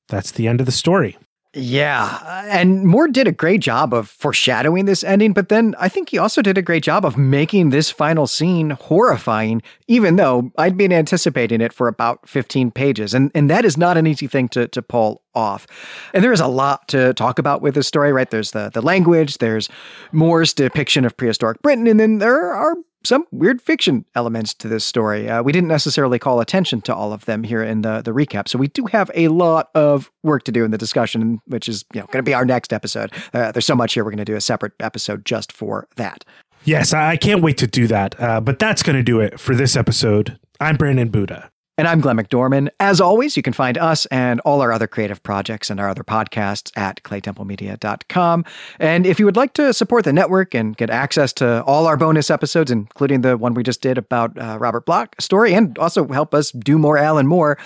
That's 0.08 0.32
the 0.32 0.48
end 0.48 0.60
of 0.60 0.66
the 0.66 0.72
story. 0.72 1.16
Yeah. 1.54 2.20
Uh, 2.22 2.44
and 2.48 2.84
Moore 2.84 3.08
did 3.08 3.26
a 3.26 3.32
great 3.32 3.62
job 3.62 3.94
of 3.94 4.08
foreshadowing 4.08 4.84
this 4.84 5.02
ending, 5.02 5.32
but 5.32 5.48
then 5.48 5.74
I 5.78 5.88
think 5.88 6.10
he 6.10 6.18
also 6.18 6.42
did 6.42 6.58
a 6.58 6.62
great 6.62 6.82
job 6.82 7.06
of 7.06 7.16
making 7.16 7.70
this 7.70 7.90
final 7.90 8.26
scene 8.26 8.70
horrifying, 8.70 9.62
even 9.86 10.16
though 10.16 10.52
I'd 10.58 10.76
been 10.76 10.92
anticipating 10.92 11.62
it 11.62 11.72
for 11.72 11.88
about 11.88 12.28
15 12.28 12.70
pages. 12.70 13.14
And 13.14 13.30
and 13.34 13.48
that 13.48 13.64
is 13.64 13.78
not 13.78 13.96
an 13.96 14.06
easy 14.06 14.26
thing 14.26 14.48
to, 14.50 14.68
to 14.68 14.82
pull 14.82 15.22
off. 15.34 15.66
And 16.12 16.22
there 16.22 16.32
is 16.32 16.40
a 16.40 16.46
lot 16.46 16.86
to 16.88 17.14
talk 17.14 17.38
about 17.38 17.62
with 17.62 17.74
this 17.74 17.86
story, 17.86 18.12
right? 18.12 18.30
There's 18.30 18.50
the, 18.50 18.70
the 18.72 18.82
language, 18.82 19.38
there's 19.38 19.70
Moore's 20.12 20.52
depiction 20.52 21.06
of 21.06 21.16
prehistoric 21.16 21.62
Britain, 21.62 21.86
and 21.86 21.98
then 21.98 22.18
there 22.18 22.52
are 22.52 22.76
some 23.04 23.24
weird 23.30 23.62
fiction 23.62 24.04
elements 24.14 24.54
to 24.54 24.68
this 24.68 24.84
story. 24.84 25.28
Uh, 25.28 25.42
we 25.42 25.52
didn't 25.52 25.68
necessarily 25.68 26.18
call 26.18 26.40
attention 26.40 26.80
to 26.82 26.94
all 26.94 27.12
of 27.12 27.24
them 27.24 27.44
here 27.44 27.62
in 27.62 27.82
the 27.82 28.02
the 28.02 28.12
recap, 28.12 28.48
so 28.48 28.58
we 28.58 28.68
do 28.68 28.86
have 28.86 29.10
a 29.14 29.28
lot 29.28 29.70
of 29.74 30.10
work 30.22 30.44
to 30.44 30.52
do 30.52 30.64
in 30.64 30.70
the 30.70 30.78
discussion, 30.78 31.40
which 31.46 31.68
is 31.68 31.84
you 31.94 32.00
know 32.00 32.06
going 32.06 32.24
to 32.24 32.28
be 32.28 32.34
our 32.34 32.44
next 32.44 32.72
episode. 32.72 33.12
Uh, 33.32 33.52
there's 33.52 33.66
so 33.66 33.74
much 33.74 33.94
here; 33.94 34.04
we're 34.04 34.10
going 34.10 34.18
to 34.18 34.24
do 34.24 34.36
a 34.36 34.40
separate 34.40 34.72
episode 34.80 35.24
just 35.24 35.52
for 35.52 35.86
that. 35.96 36.24
Yes, 36.64 36.92
I 36.92 37.16
can't 37.16 37.42
wait 37.42 37.56
to 37.58 37.66
do 37.66 37.86
that. 37.86 38.20
Uh, 38.20 38.40
but 38.40 38.58
that's 38.58 38.82
going 38.82 38.96
to 38.96 39.02
do 39.02 39.20
it 39.20 39.38
for 39.38 39.54
this 39.54 39.76
episode. 39.76 40.38
I'm 40.60 40.76
Brandon 40.76 41.08
Buddha. 41.08 41.50
And 41.78 41.86
I'm 41.86 42.00
Glenn 42.00 42.16
McDorman. 42.16 42.70
As 42.80 43.00
always, 43.00 43.36
you 43.36 43.42
can 43.44 43.52
find 43.52 43.78
us 43.78 44.04
and 44.06 44.40
all 44.40 44.60
our 44.62 44.72
other 44.72 44.88
creative 44.88 45.22
projects 45.22 45.70
and 45.70 45.78
our 45.78 45.88
other 45.88 46.02
podcasts 46.02 46.76
at 46.76 47.00
claytemplemedia.com. 47.04 48.44
And 48.80 49.06
if 49.06 49.20
you 49.20 49.24
would 49.24 49.36
like 49.36 49.52
to 49.52 49.72
support 49.72 50.04
the 50.04 50.12
network 50.12 50.56
and 50.56 50.76
get 50.76 50.90
access 50.90 51.32
to 51.34 51.62
all 51.62 51.86
our 51.86 51.96
bonus 51.96 52.32
episodes, 52.32 52.72
including 52.72 53.20
the 53.20 53.38
one 53.38 53.54
we 53.54 53.62
just 53.62 53.80
did 53.80 53.96
about 53.96 54.36
uh, 54.36 54.58
Robert 54.58 54.86
Bloch 54.86 55.14
story, 55.20 55.54
and 55.54 55.78
also 55.78 56.08
help 56.08 56.34
us 56.34 56.50
do 56.50 56.78
more 56.78 56.98
Alan 56.98 57.28
Moore, 57.28 57.56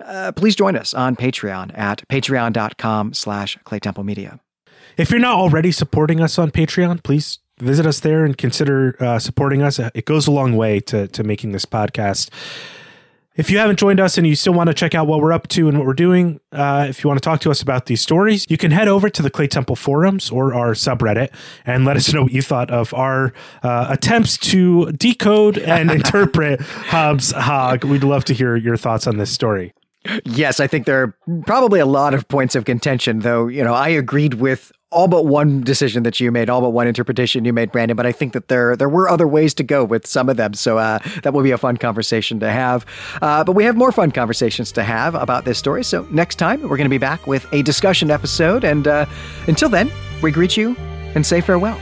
uh, 0.00 0.32
please 0.32 0.56
join 0.56 0.74
us 0.74 0.92
on 0.92 1.14
Patreon 1.14 1.78
at 1.78 2.02
patreon.com 2.08 3.14
slash 3.14 3.56
claytemplemedia. 3.64 4.40
If 4.96 5.12
you're 5.12 5.20
not 5.20 5.36
already 5.36 5.70
supporting 5.70 6.20
us 6.20 6.36
on 6.36 6.50
Patreon, 6.50 7.04
please 7.04 7.38
visit 7.60 7.86
us 7.86 8.00
there 8.00 8.24
and 8.24 8.36
consider 8.36 8.96
uh, 8.98 9.20
supporting 9.20 9.62
us. 9.62 9.78
It 9.78 10.04
goes 10.04 10.26
a 10.26 10.32
long 10.32 10.56
way 10.56 10.80
to, 10.80 11.06
to 11.06 11.22
making 11.22 11.52
this 11.52 11.64
podcast. 11.64 12.28
If 13.34 13.50
you 13.50 13.56
haven't 13.56 13.78
joined 13.78 13.98
us 13.98 14.18
and 14.18 14.26
you 14.26 14.36
still 14.36 14.52
want 14.52 14.68
to 14.68 14.74
check 14.74 14.94
out 14.94 15.06
what 15.06 15.20
we're 15.20 15.32
up 15.32 15.48
to 15.48 15.66
and 15.66 15.78
what 15.78 15.86
we're 15.86 15.94
doing, 15.94 16.38
uh, 16.52 16.86
if 16.90 17.02
you 17.02 17.08
want 17.08 17.16
to 17.16 17.24
talk 17.24 17.40
to 17.40 17.50
us 17.50 17.62
about 17.62 17.86
these 17.86 18.02
stories, 18.02 18.46
you 18.50 18.58
can 18.58 18.70
head 18.70 18.88
over 18.88 19.08
to 19.08 19.22
the 19.22 19.30
Clay 19.30 19.46
Temple 19.46 19.74
forums 19.74 20.30
or 20.30 20.52
our 20.52 20.72
subreddit 20.72 21.30
and 21.64 21.86
let 21.86 21.96
us 21.96 22.12
know 22.12 22.24
what 22.24 22.32
you 22.32 22.42
thought 22.42 22.70
of 22.70 22.92
our 22.92 23.32
uh, 23.62 23.86
attempts 23.88 24.36
to 24.36 24.92
decode 24.92 25.56
and 25.56 25.90
interpret 25.92 26.60
Hob's 26.60 27.32
Hog. 27.32 27.84
We'd 27.84 28.04
love 28.04 28.26
to 28.26 28.34
hear 28.34 28.54
your 28.54 28.76
thoughts 28.76 29.06
on 29.06 29.16
this 29.16 29.30
story. 29.30 29.72
Yes, 30.24 30.60
I 30.60 30.66
think 30.66 30.84
there 30.84 31.02
are 31.02 31.16
probably 31.46 31.80
a 31.80 31.86
lot 31.86 32.12
of 32.12 32.28
points 32.28 32.54
of 32.54 32.66
contention, 32.66 33.20
though, 33.20 33.46
you 33.46 33.64
know, 33.64 33.72
I 33.72 33.88
agreed 33.88 34.34
with 34.34 34.72
all 34.92 35.08
but 35.08 35.26
one 35.26 35.62
decision 35.62 36.02
that 36.04 36.20
you 36.20 36.30
made, 36.30 36.48
all 36.48 36.60
but 36.60 36.70
one 36.70 36.86
interpretation 36.86 37.44
you 37.44 37.52
made, 37.52 37.72
Brandon. 37.72 37.96
But 37.96 38.06
I 38.06 38.12
think 38.12 38.32
that 38.34 38.48
there 38.48 38.76
there 38.76 38.88
were 38.88 39.08
other 39.08 39.26
ways 39.26 39.54
to 39.54 39.62
go 39.62 39.84
with 39.84 40.06
some 40.06 40.28
of 40.28 40.36
them. 40.36 40.54
So 40.54 40.78
uh, 40.78 40.98
that 41.22 41.32
will 41.32 41.42
be 41.42 41.50
a 41.50 41.58
fun 41.58 41.76
conversation 41.76 42.38
to 42.40 42.50
have. 42.50 42.86
Uh, 43.20 43.42
but 43.44 43.52
we 43.52 43.64
have 43.64 43.76
more 43.76 43.92
fun 43.92 44.12
conversations 44.12 44.72
to 44.72 44.82
have 44.82 45.14
about 45.14 45.44
this 45.44 45.58
story. 45.58 45.82
So 45.82 46.06
next 46.10 46.36
time 46.36 46.62
we're 46.62 46.76
going 46.76 46.84
to 46.84 46.90
be 46.90 46.98
back 46.98 47.26
with 47.26 47.46
a 47.52 47.62
discussion 47.62 48.10
episode. 48.10 48.64
And 48.64 48.86
uh, 48.86 49.06
until 49.46 49.68
then, 49.68 49.90
we 50.22 50.30
greet 50.30 50.56
you 50.56 50.76
and 51.14 51.26
say 51.26 51.40
farewell. 51.40 51.80